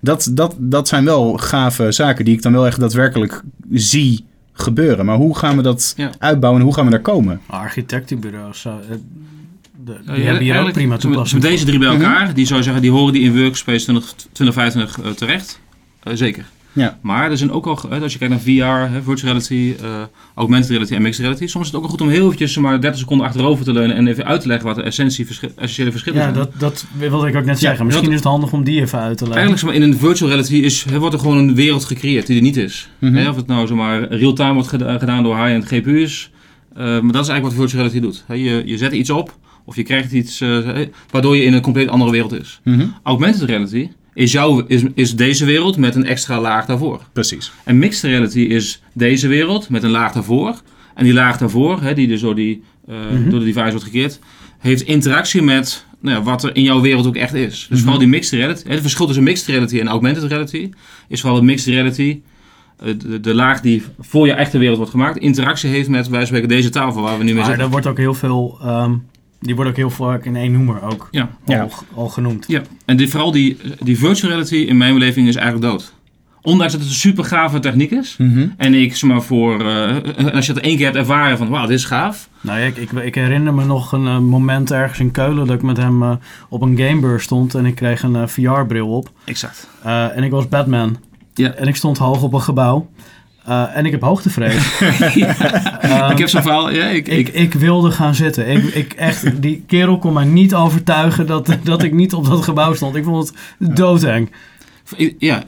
Dat, 0.00 0.30
dat, 0.32 0.56
dat 0.58 0.88
zijn 0.88 1.04
wel 1.04 1.32
gave 1.36 1.92
zaken 1.92 2.24
die 2.24 2.34
ik 2.34 2.42
dan 2.42 2.52
wel 2.52 2.66
echt 2.66 2.80
daadwerkelijk 2.80 3.42
zie 3.72 4.24
gebeuren. 4.52 5.04
Maar 5.04 5.16
hoe 5.16 5.36
gaan 5.38 5.56
we 5.56 5.62
dat 5.62 5.94
Ja. 5.96 6.10
uitbouwen 6.18 6.60
en 6.60 6.66
hoe 6.66 6.76
gaan 6.76 6.84
we 6.84 6.90
daar 6.90 7.00
komen? 7.00 7.40
Architectenbureaus, 7.46 8.64
eh, 8.64 8.72
de- 8.88 8.96
die 9.84 9.94
Ja, 10.04 10.10
hebben 10.12 10.24
hier 10.24 10.32
ook 10.34 10.40
eigenlijk, 10.44 10.72
prima 10.76 10.96
toepassing 10.96 11.42
Met 11.42 11.50
deze 11.50 11.64
drie 11.64 11.78
bij 11.78 11.88
Mhm. 11.94 12.02
elkaar, 12.02 12.34
die 12.34 12.46
zou 12.46 12.62
zeggen, 12.62 12.82
die 12.82 12.90
horen 12.90 13.12
die 13.12 13.22
in 13.22 13.40
Workspace 13.40 13.82
20, 13.84 14.14
2025 14.32 15.00
eh, 15.04 15.10
terecht. 15.10 15.60
Eh, 16.02 16.12
zeker. 16.14 16.44
Ja. 16.74 16.98
Maar 17.02 17.30
er 17.30 17.36
zijn 17.36 17.50
ook 17.52 17.66
al, 17.66 17.78
als 18.02 18.12
je 18.12 18.18
kijkt 18.18 18.34
naar 18.34 18.42
VR, 18.42 18.94
virtual 19.04 19.32
reality, 19.32 19.74
eh, 19.82 20.02
augmented 20.34 20.70
reality 20.70 20.94
en 20.94 21.02
mixed 21.02 21.20
reality, 21.24 21.46
soms 21.46 21.66
is 21.66 21.72
het 21.72 21.74
ook 21.76 21.82
wel 21.82 21.90
goed 21.90 22.00
om 22.00 22.08
heel 22.08 22.24
eventjes 22.24 22.56
maar 22.58 22.80
30 22.80 23.00
seconden 23.00 23.26
achterover 23.26 23.64
te 23.64 23.72
leunen 23.72 23.96
en 23.96 24.06
even 24.06 24.24
uit 24.24 24.40
te 24.40 24.46
leggen 24.48 24.66
wat 24.66 24.76
de 24.76 24.82
essentie, 24.82 25.26
essentiële 25.56 25.90
verschillen 25.90 26.18
Ja, 26.18 26.24
zijn. 26.24 26.34
dat, 26.36 26.50
dat 26.58 26.86
wilde 26.98 27.28
ik 27.28 27.36
ook 27.36 27.44
net 27.44 27.58
zeggen. 27.58 27.84
Misschien 27.86 28.06
dat- 28.08 28.14
is 28.18 28.20
het 28.24 28.30
handig 28.30 28.52
om 28.52 28.64
die 28.64 28.80
even 28.80 28.98
uit 28.98 29.18
te 29.18 29.24
leggen. 29.24 29.42
Eigenlijk 29.42 29.58
zeg 29.58 29.70
maar, 29.80 29.88
in 29.88 29.92
een 29.92 29.98
virtual 29.98 30.28
reality 30.30 30.54
is, 30.56 30.84
wordt 30.84 31.14
er 31.14 31.20
gewoon 31.20 31.36
een 31.38 31.54
wereld 31.54 31.84
gecreëerd 31.84 32.26
die 32.26 32.36
er 32.36 32.42
niet 32.42 32.56
is. 32.56 32.88
Mhm. 32.98 33.26
Of 33.28 33.36
het 33.36 33.46
nou 33.46 33.66
zeg 33.66 33.76
maar, 33.76 34.08
real-time 34.12 34.52
wordt 34.52 34.68
geda- 34.68 34.98
gedaan 34.98 35.22
door 35.22 35.36
high-end 35.36 35.64
GPU's. 35.66 36.30
eh, 36.76 36.82
maar 36.84 37.12
dat 37.12 37.22
is 37.22 37.28
eigenlijk 37.28 37.42
wat 37.42 37.54
virtual 37.54 37.82
reality 37.82 38.00
doet. 38.00 38.24
Je, 38.38 38.62
je 38.66 38.76
zet 38.78 38.92
iets 38.92 39.10
op 39.10 39.36
of 39.64 39.76
je 39.76 39.82
krijgt 39.82 40.12
iets 40.12 40.40
eh, 40.40 40.58
waardoor 41.10 41.36
je 41.36 41.44
in 41.44 41.52
een 41.52 41.60
compleet 41.60 41.88
andere 41.88 42.10
wereld 42.10 42.32
is. 42.40 42.60
Mhm. 42.64 42.86
Augmented 43.02 43.42
reality 43.42 43.88
is, 44.14 44.32
jouw, 44.32 44.64
is, 44.66 44.82
is 44.94 45.16
deze 45.16 45.44
wereld 45.44 45.76
met 45.76 45.94
een 45.94 46.04
extra 46.04 46.40
laag 46.40 46.66
daarvoor. 46.66 47.00
Precies. 47.12 47.52
En 47.64 47.78
mixed 47.78 48.10
reality 48.10 48.40
is 48.40 48.82
deze 48.92 49.28
wereld 49.28 49.68
met 49.68 49.82
een 49.82 49.90
laag 49.90 50.12
daarvoor. 50.12 50.60
En 50.94 51.04
die 51.04 51.12
laag 51.12 51.38
daarvoor, 51.38 51.80
hè, 51.82 51.94
die 51.94 52.06
dus 52.08 52.20
door, 52.20 52.34
die, 52.34 52.62
eh, 52.88 52.94
Mhm. 53.10 53.30
door 53.30 53.38
de 53.38 53.44
device 53.44 53.70
wordt 53.70 53.84
gecreëerd, 53.84 54.18
heeft 54.58 54.82
interactie 54.82 55.42
met 55.42 55.84
nou 56.00 56.16
ja, 56.16 56.22
wat 56.22 56.44
er 56.44 56.56
in 56.56 56.62
jouw 56.62 56.80
wereld 56.80 57.06
ook 57.06 57.16
echt 57.16 57.34
is. 57.34 57.50
Dus 57.58 57.68
Mhm. 57.68 57.78
vooral 57.78 57.98
die 57.98 58.08
mixed 58.08 58.32
reality. 58.38 58.62
hè, 58.66 58.70
Het 58.72 58.80
verschil 58.80 59.06
tussen 59.06 59.24
mixed 59.24 59.46
reality 59.46 59.80
en 59.80 59.88
augmented 59.88 60.22
reality 60.24 60.70
is 61.08 61.20
vooral 61.20 61.38
dat 61.38 61.46
mixed 61.48 61.66
reality. 61.74 62.20
eh, 62.78 62.94
De, 62.98 63.20
de 63.20 63.34
laag 63.34 63.60
die 63.60 63.82
voor 64.00 64.26
je 64.26 64.32
echte 64.32 64.58
wereld 64.58 64.76
wordt 64.76 64.92
gemaakt, 64.92 65.16
interactie 65.18 65.70
heeft 65.70 65.88
met 65.88 66.08
wij 66.08 66.26
spreken 66.26 66.48
deze 66.48 66.68
tafel 66.68 67.02
waar 67.02 67.12
we 67.18 67.24
nu 67.24 67.24
mee 67.24 67.34
Maar 67.34 67.44
zitten. 67.44 67.64
er 67.64 67.70
wordt 67.70 67.86
ook 67.86 67.96
heel 67.96 68.14
veel, 68.14 68.58
ehm, 68.62 68.92
die 69.44 69.54
wordt 69.54 69.70
ook 69.70 69.76
heel 69.76 69.90
vaak 69.90 70.24
in 70.24 70.36
één 70.36 70.52
noemer 70.52 70.82
ook 70.82 71.08
Ja. 71.10 71.28
Ja. 71.46 71.68
al, 71.94 72.08
genoemd. 72.08 72.44
Ja, 72.48 72.62
en 72.84 72.96
die, 72.96 73.08
vooral 73.08 73.32
die, 73.32 73.56
die 73.82 73.98
virtual 73.98 74.30
reality 74.30 74.56
in 74.56 74.76
mijn 74.76 74.94
beleving 74.94 75.28
is 75.28 75.36
eigenlijk 75.36 75.66
dood. 75.66 75.92
Ondanks 76.42 76.72
dat 76.72 76.80
het 76.82 76.90
een 76.90 76.96
super 76.96 77.24
gave 77.24 77.58
techniek 77.58 77.90
is. 77.90 78.14
Mhm. 78.18 78.46
En 78.56 78.74
ik 78.74 78.96
zeg 78.96 79.10
maar 79.10 79.22
voor, 79.22 79.60
eh, 79.68 80.34
als 80.34 80.46
je 80.46 80.52
het 80.52 80.62
één 80.62 80.76
keer 80.76 80.84
hebt 80.84 80.96
ervaren 80.96 81.38
van 81.38 81.48
wauw, 81.48 81.66
dit 81.66 81.78
is 81.78 81.84
gaaf. 81.84 82.28
Nou, 82.40 82.58
ja, 82.58 82.64
ik, 82.64 82.76
ik, 82.76 82.90
ik 82.92 83.14
herinner 83.14 83.54
me 83.54 83.64
nog 83.64 83.92
een 83.92 84.06
eh, 84.06 84.18
moment 84.18 84.70
ergens 84.70 84.98
in 85.00 85.10
Keulen 85.10 85.46
dat 85.46 85.56
ik 85.56 85.62
met 85.62 85.76
hem 85.76 86.02
eh, 86.02 86.12
op 86.48 86.62
een 86.62 86.76
gamebeurs 86.78 87.22
stond 87.24 87.54
en 87.54 87.66
ik 87.66 87.74
kreeg 87.74 88.02
een 88.02 88.16
eh, 88.16 88.26
VR-bril 88.26 88.88
op. 88.88 89.10
Exact. 89.24 89.68
Eh, 89.82 90.16
en 90.16 90.22
ik 90.22 90.30
was 90.30 90.48
Batman. 90.48 90.96
Ja. 91.34 91.50
En 91.52 91.68
ik 91.68 91.76
stond 91.76 91.98
hoog 91.98 92.22
op 92.22 92.32
een 92.32 92.40
gebouw. 92.42 92.88
Eh, 93.46 93.76
en 93.76 93.84
ik 93.86 93.90
heb 93.92 94.00
hoogtevrees. 94.00 94.80
Ik 96.10 96.18
heb 96.18 96.28
zo'n 96.28 96.42
verhaal, 96.42 96.70
ja, 96.70 96.84
ik, 96.84 97.08
ik, 97.08 97.28
ik, 97.28 97.34
ik 97.34 97.54
wilde 97.54 97.90
gaan 97.90 98.14
zitten. 98.14 98.48
Ik, 98.48 98.64
ik 98.64 98.92
echt, 98.92 99.42
die 99.42 99.64
kerel 99.66 99.98
kon 99.98 100.12
mij 100.12 100.24
niet 100.24 100.54
overtuigen 100.54 101.26
dat, 101.26 101.56
dat 101.62 101.82
ik 101.82 101.92
niet 101.92 102.14
op 102.14 102.26
dat 102.26 102.44
gebouw 102.44 102.74
stond. 102.74 102.96
Ik 102.96 103.04
vond 103.04 103.32
het 103.58 103.76
doodeng. 103.76 104.30
ja, 105.18 105.42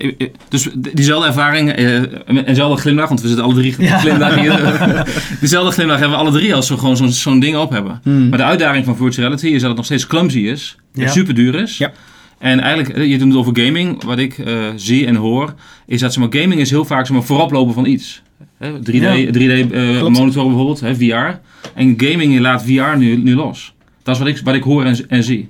dus 0.49 0.69
diezelfde 0.93 1.27
ervaring 1.27 1.71
eh, 1.73 1.97
en 2.29 2.45
dezelfde 2.47 2.81
glimlach, 2.81 3.09
want 3.09 3.21
we 3.21 3.27
zitten 3.27 3.45
alle 3.45 3.55
drie 3.55 3.75
Ja. 3.79 3.99
glimlach 3.99 4.35
hier. 4.35 5.05
diezelfde 5.41 5.71
glimlach 5.73 5.99
hebben 5.99 6.19
we 6.19 6.25
alle 6.25 6.33
drie 6.39 6.55
als 6.55 6.69
we 6.69 6.79
gewoon 6.79 6.97
zo'n 6.97 7.13
zo'n 7.13 7.41
ding 7.41 7.57
op 7.57 7.71
hebben. 7.71 8.01
Mhm. 8.05 8.29
Maar 8.29 8.39
de 8.39 8.45
uitdaging 8.45 8.85
van 8.85 8.97
virtual 8.97 9.27
reality 9.27 9.47
is 9.47 9.59
dat 9.61 9.69
het 9.69 9.77
nog 9.77 9.85
steeds 9.85 10.07
clumsy 10.07 10.39
is, 10.39 10.77
Ja. 10.93 11.03
het 11.03 11.13
super 11.13 11.35
duur 11.35 11.55
is. 11.55 11.79
Ja. 11.79 11.93
En 12.39 12.61
eigenlijk, 12.61 12.97
eh, 12.99 13.11
je 13.11 13.19
doet 13.19 13.29
het 13.29 13.37
over 13.37 13.59
gaming, 13.61 14.05
wat 14.05 14.19
ik 14.19 14.39
eh, 14.39 14.65
zie 14.77 15.07
en 15.07 15.15
hoor, 15.15 15.55
is 15.87 16.01
dat 16.01 16.13
zeg 16.13 16.23
maar, 16.31 16.41
gaming 16.41 16.61
is 16.61 16.71
heel 16.71 16.85
vaak 16.85 17.07
zeg 17.07 17.17
maar, 17.17 17.25
vooroplopen 17.27 17.75
van 17.75 17.87
iets. 17.87 18.23
Hè, 18.59 18.73
3D, 18.79 18.93
Ja. 18.93 19.15
3D 19.33 19.73
eh, 19.73 19.99
Klopt. 19.99 20.19
monitoren 20.19 20.49
bijvoorbeeld, 20.49 20.81
hè, 20.81 20.95
VR. 20.97 21.39
En 21.75 21.95
gaming 21.97 22.41
laat 22.41 22.63
VR 22.65 22.97
nu, 22.97 23.17
nu 23.17 23.35
los. 23.35 23.75
Dat 24.03 24.15
is 24.15 24.21
wat 24.21 24.31
ik, 24.31 24.41
wat 24.45 24.55
ik 24.55 24.63
hoor 24.63 24.85
en, 24.85 25.09
en 25.09 25.23
zie. 25.25 25.49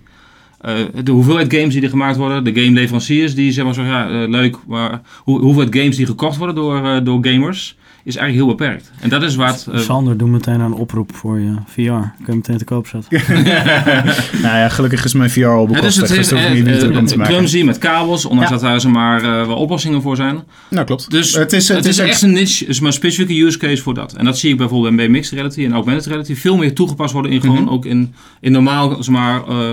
Eh, 0.61 0.75
de 1.05 1.11
hoeveelheid 1.11 1.55
games 1.55 1.75
die 1.75 1.83
er 1.83 1.89
gemaakt 1.89 2.17
worden, 2.17 2.45
de 2.45 2.61
game 2.61 2.75
leveranciers 2.75 3.35
die 3.35 3.53
zeggen 3.53 3.65
maar 3.65 3.75
zo, 3.75 3.93
ja, 3.93 4.27
leuk, 4.27 4.57
maar 4.67 5.01
hoe, 5.17 5.41
hoeveelheid 5.41 5.77
games 5.77 5.97
die 5.97 6.07
gekocht 6.07 6.37
worden 6.37 6.55
door, 6.55 7.05
door 7.05 7.19
gamers 7.27 7.77
is 8.07 8.17
eigenlijk 8.17 8.47
heel 8.49 8.57
beperkt. 8.57 8.91
En 9.01 9.09
dat 9.09 9.23
is 9.23 9.35
wat... 9.35 9.69
eh, 9.73 9.79
Sander, 9.81 10.17
doe 10.17 10.29
meteen 10.29 10.61
een 10.61 10.73
oproep 10.73 11.15
voor 11.15 11.41
je 11.41 11.55
VR. 11.67 11.81
Kun 11.81 12.07
je 12.27 12.35
meteen 12.35 12.59
te 12.59 12.65
koop 12.65 12.87
zetten. 12.87 13.21
Nou 14.43 14.57
ja, 14.59 14.69
gelukkig 14.69 15.05
is 15.05 15.13
mijn 15.15 15.31
VR 15.31 15.45
al 15.47 15.61
het 15.67 15.71
is, 15.71 15.77
bekostigd, 15.81 16.09
het 16.09 16.19
is 16.19 16.33
eh, 16.33 16.79
druk 16.79 16.97
om 16.99 17.07
te 17.07 17.13
eh, 17.13 17.19
maken. 17.19 17.35
clumsy 17.35 17.63
met 17.63 17.79
kabels, 17.79 18.25
ondanks 18.25 18.51
Ja. 18.51 18.57
dat 18.57 18.65
daar 18.65 18.81
zeg 18.81 18.93
maar, 18.93 19.23
eh, 19.23 19.47
wel 19.47 19.57
oplossingen 19.57 20.03
voor 20.03 20.17
zijn. 20.17 20.41
Nou, 20.71 20.87
klopt. 20.87 21.11
Dus 21.11 21.35
het 21.35 21.53
is, 21.53 21.69
het, 21.69 21.85
is, 21.85 21.99
echt- 21.99 22.09
echt 22.11 22.23
een 22.23 22.33
niche, 22.33 22.67
is 22.67 22.79
maar 22.79 22.89
een 22.89 22.95
specifieke 22.95 23.45
use 23.45 23.59
case 23.59 23.83
voor 23.83 23.95
dat. 23.95 24.13
En 24.13 24.25
dat 24.25 24.39
zie 24.39 24.51
ik 24.51 24.57
bijvoorbeeld 24.57 24.97
bij 24.97 25.09
mixed 25.09 25.33
reality 25.35 25.65
en 25.65 25.73
augmented 25.73 26.07
reality 26.07 26.35
veel 26.35 26.57
meer 26.57 26.75
toegepast 26.75 27.13
worden 27.13 27.33
in 27.33 27.41
gewoon 27.41 27.63
Mhm. 27.63 27.69
ook 27.73 27.85
in, 27.87 28.15
in 28.41 28.53
normaal 28.53 29.03
zeg 29.03 29.15
maar, 29.15 29.49
eh, 29.49 29.73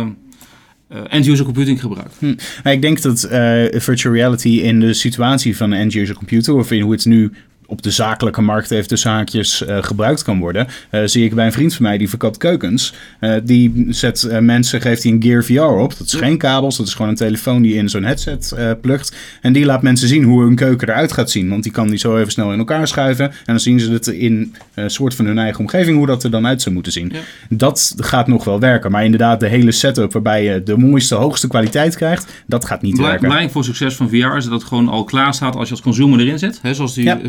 eh, 0.87 0.97
end-user 1.09 1.45
computing 1.45 1.81
gebruik. 1.81 2.09
Nou, 2.19 2.35
ik 2.63 2.81
denk 2.81 3.01
dat 3.01 3.23
eh, 3.23 3.63
virtual 3.71 4.13
reality 4.13 4.49
in 4.49 4.79
de 4.79 4.93
situatie 4.93 5.57
van 5.57 5.71
een 5.71 5.79
end-user 5.79 6.15
computer, 6.15 6.53
of 6.53 6.71
in 6.71 6.81
hoe 6.81 6.91
het 6.91 7.05
nu 7.05 7.31
op 7.73 7.81
de 7.81 7.91
zakelijke 7.91 8.41
markt 8.41 8.71
even 8.71 8.87
tussen 8.87 9.11
haakjes 9.11 9.65
eh, 9.65 9.77
gebruikt 9.83 10.23
kan 10.23 10.39
worden, 10.39 10.67
eh, 10.89 11.01
zie 11.05 11.25
ik 11.25 11.35
bij 11.35 11.45
een 11.45 11.51
vriend 11.51 11.73
van 11.73 11.85
mij 11.85 11.97
die 11.97 12.09
verkoopt 12.09 12.37
keukens. 12.37 12.93
Eh, 13.19 13.35
die 13.43 13.85
zet 13.89 14.27
mensen, 14.41 14.81
geeft 14.81 15.03
hij 15.03 15.11
een 15.11 15.23
Gear 15.23 15.43
VR 15.43 15.61
op. 15.81 15.97
Dat 15.97 16.07
is 16.07 16.13
geen 16.13 16.37
kabels, 16.37 16.77
dat 16.77 16.87
is 16.87 16.93
gewoon 16.93 17.11
een 17.11 17.17
telefoon 17.17 17.61
die 17.61 17.75
in 17.75 17.89
zo'n 17.89 18.03
headset 18.03 18.55
plugt. 18.81 19.15
En 19.41 19.53
die 19.53 19.65
laat 19.65 19.81
mensen 19.81 20.07
zien 20.07 20.23
hoe 20.23 20.43
een 20.45 20.55
keuken 20.55 20.89
eruit 20.89 21.11
gaat 21.11 21.31
zien. 21.31 21.49
Want 21.49 21.63
die 21.63 21.71
kan 21.71 21.87
die 21.87 21.97
zo 21.97 22.17
even 22.17 22.31
snel 22.31 22.51
in 22.51 22.57
elkaar 22.59 22.87
schuiven. 22.87 23.25
En 23.29 23.35
dan 23.45 23.59
zien 23.59 23.79
ze 23.79 23.91
het 23.91 24.07
in 24.07 24.55
een 24.73 24.89
soort 24.89 25.15
van 25.15 25.25
hun 25.25 25.37
eigen 25.37 25.59
omgeving, 25.59 25.97
hoe 25.97 26.05
dat 26.07 26.23
er 26.23 26.31
dan 26.31 26.47
uit 26.47 26.61
zou 26.61 26.73
moeten 26.75 26.91
zien. 26.91 27.11
Ja. 27.13 27.19
Dat 27.49 27.93
gaat 27.97 28.27
nog 28.27 28.43
wel 28.43 28.59
werken. 28.59 28.91
Maar 28.91 29.03
inderdaad, 29.03 29.39
de 29.39 29.47
hele 29.47 29.71
setup 29.71 30.13
waarbij 30.13 30.43
je 30.43 30.63
de 30.63 30.77
mooiste, 30.77 31.15
hoogste 31.15 31.47
kwaliteit 31.47 31.95
krijgt, 31.95 32.43
dat 32.47 32.65
gaat 32.65 32.81
niet 32.81 32.91
Bela- 32.95 33.03
werken. 33.03 33.21
Belangrijk 33.21 33.51
voor 33.51 33.63
succes 33.63 33.95
van 33.95 34.09
VR 34.09 34.15
is 34.15 34.43
dat 34.43 34.53
het 34.53 34.63
gewoon 34.63 34.87
al 34.89 35.03
klaar 35.03 35.33
staat 35.33 35.55
als 35.55 35.65
je 35.67 35.73
als 35.73 35.81
consumer 35.83 36.19
erin 36.19 36.39
zit. 36.39 36.59
Hè, 36.61 36.73
zoals 36.73 36.93
die, 36.93 37.03
Ja. 37.03 37.19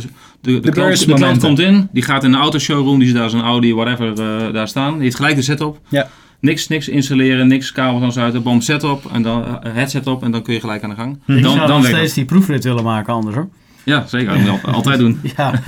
De, 0.44 0.52
de, 0.52 0.61
de, 0.61 0.70
klant, 0.70 1.40
de 1.40 1.46
komt 1.46 1.59
in, 1.59 1.88
die 1.92 2.02
gaat 2.02 2.24
in 2.24 2.30
de 2.30 2.37
autoshowroom, 2.37 2.98
die 2.98 3.09
ziet 3.09 3.16
daar 3.16 3.30
zijn 3.30 3.42
Audi, 3.42 3.74
whatever, 3.74 4.09
eh, 4.09 4.52
daar 4.52 4.68
staan. 4.68 4.92
Die 4.94 5.02
heeft 5.02 5.16
gelijk 5.16 5.37
de 5.37 5.42
setup. 5.42 5.78
Ja. 5.88 6.09
Niks, 6.40 6.68
niks 6.68 6.88
installeren, 6.88 7.46
niks 7.46 7.72
kabels 7.72 8.02
aansluiten, 8.02 8.42
bom 8.42 8.61
setup 8.61 9.04
en 9.12 9.22
dan 9.22 9.44
eh, 9.44 9.72
headset 9.74 10.07
op 10.07 10.22
en 10.22 10.30
dan 10.30 10.42
kun 10.42 10.54
je 10.54 10.61
gelijk 10.61 10.83
aan 10.83 10.90
de 10.90 10.96
gang. 10.96 11.12
Ik 11.26 11.42
Dan, 11.42 11.54
zou 11.54 11.66
dan 11.66 11.76
nog 11.80 11.87
steeds 11.87 12.14
die 12.14 12.24
proefrit 12.24 12.64
willen 12.64 12.85
maken 12.85 13.12
anders 13.14 13.37
hoor. 13.37 13.48
Ja, 13.85 14.07
zeker. 14.07 14.26
Dat 14.28 14.37
moet 14.37 14.46
je 14.61 14.66
al- 14.66 14.72
altijd 14.72 14.98
doen. 14.98 15.20
Ja, 15.37 15.52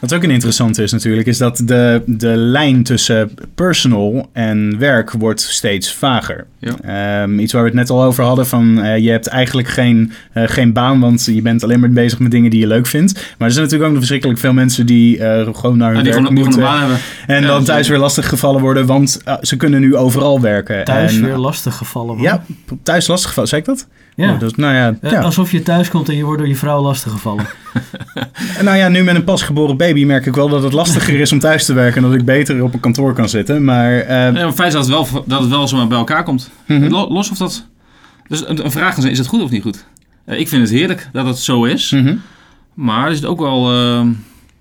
Wat 0.00 0.14
ook 0.14 0.22
een 0.22 0.30
interessante 0.30 0.82
is 0.82 0.92
natuurlijk, 0.92 1.26
is 1.26 1.38
dat 1.38 1.60
de, 1.64 2.02
de 2.06 2.36
lijn 2.36 2.82
tussen 2.82 3.30
personal 3.54 4.28
en 4.32 4.78
werk 4.78 5.10
wordt 5.12 5.40
steeds 5.40 5.92
vager. 5.92 6.46
Ja. 6.58 7.22
Ehm, 7.22 7.38
iets 7.38 7.52
waar 7.52 7.62
we 7.62 7.68
het 7.68 7.76
net 7.78 7.90
al 7.90 8.02
over 8.02 8.24
hadden, 8.24 8.46
van 8.46 8.82
eh, 8.82 8.98
je 8.98 9.10
hebt 9.10 9.26
eigenlijk 9.26 9.68
geen, 9.68 10.12
eh, 10.32 10.42
geen 10.46 10.72
baan, 10.72 11.00
want 11.00 11.24
je 11.24 11.42
bent 11.42 11.62
alleen 11.64 11.80
maar 11.80 11.90
bezig 11.90 12.18
met 12.18 12.30
dingen 12.30 12.50
die 12.50 12.60
je 12.60 12.66
leuk 12.66 12.86
vindt. 12.86 13.12
Maar 13.14 13.48
er 13.48 13.54
zijn 13.54 13.64
natuurlijk 13.64 13.82
ook 13.82 13.88
nog 13.90 13.98
verschrikkelijk 13.98 14.38
veel 14.38 14.52
mensen 14.52 14.86
die 14.86 15.18
eh, 15.18 15.48
gewoon 15.54 15.76
naar 15.78 15.88
hun 15.88 15.96
Ja, 15.96 16.02
die 16.12 16.12
werk 16.22 16.30
moeten. 16.30 16.52
een 16.52 16.60
baan 16.60 16.78
hebben. 16.80 16.98
En 17.26 17.40
Ja, 17.42 17.46
dan 17.46 17.64
thuis 17.64 17.80
is- 17.80 17.88
weer 17.88 17.98
lastig 17.98 18.28
gevallen 18.28 18.60
worden, 18.60 18.86
want 18.86 19.20
ze 19.40 19.56
kunnen 19.56 19.80
nu 19.80 19.96
overal 19.96 20.40
werken. 20.40 20.84
Thuis 20.84 21.16
en, 21.16 21.24
weer 21.24 21.36
lastig 21.36 21.74
gevallen 21.76 22.16
worden. 22.16 22.24
Ja, 22.66 22.76
thuis 22.82 23.06
lastig 23.06 23.28
gevallen, 23.28 23.48
zei 23.48 23.60
ik 23.60 23.66
dat? 23.66 23.86
Ja. 24.26 24.32
Oh, 24.32 24.38
dus, 24.40 24.54
nou 24.54 24.74
ja, 24.74 24.96
Eh, 25.00 25.10
ja. 25.10 25.20
Alsof 25.20 25.52
je 25.52 25.62
thuis 25.62 25.88
komt 25.90 26.08
en 26.08 26.16
je 26.16 26.24
wordt 26.24 26.38
door 26.38 26.48
je 26.48 26.56
vrouw 26.56 26.82
lastig 26.82 27.12
gevallen. 27.12 27.46
En 28.58 28.64
Nou 28.64 28.76
ja, 28.76 28.88
nu 28.88 29.02
met 29.04 29.14
een 29.14 29.24
pasgeboren 29.24 29.76
baby 29.76 30.04
merk 30.04 30.26
ik 30.26 30.34
wel 30.34 30.48
dat 30.48 30.62
het 30.62 30.72
lastiger 30.72 31.20
is 31.20 31.32
om 31.32 31.38
thuis 31.38 31.64
te 31.64 31.72
werken 31.72 32.02
en 32.02 32.10
dat 32.10 32.18
ik 32.18 32.24
beter 32.24 32.62
op 32.62 32.74
een 32.74 32.80
kantoor 32.80 33.12
kan 33.14 33.28
zitten. 33.28 33.64
Maar 33.64 33.92
eh, 33.98 34.08
Ja, 34.24 34.30
maar 34.32 34.46
het 34.46 34.54
feit 34.54 34.68
is 34.68 34.86
dat 34.86 34.86
het 34.86 35.12
wel, 35.12 35.24
dat 35.26 35.40
het 35.40 35.48
wel 35.50 35.68
zomaar 35.68 35.86
bij 35.86 35.98
elkaar 35.98 36.22
komt. 36.24 36.50
mhm. 36.66 36.86
Lo- 36.88 37.08
Los 37.08 37.30
of 37.30 37.38
dat... 37.38 37.66
Dus 38.28 38.48
een, 38.48 38.64
een 38.64 38.70
vraag 38.70 38.96
is, 38.96 39.04
is 39.04 39.18
het 39.18 39.26
goed 39.26 39.42
of 39.42 39.50
niet 39.50 39.62
goed? 39.62 39.84
Eh, 40.24 40.38
ik 40.38 40.48
vind 40.48 40.62
het 40.62 40.70
heerlijk 40.70 41.08
dat 41.12 41.26
het 41.26 41.38
zo 41.38 41.64
is. 41.64 41.90
Mhm. 41.90 42.14
Maar 42.74 43.08
er 43.08 43.14
zit 43.14 43.24
ook 43.24 43.40
wel... 43.40 43.70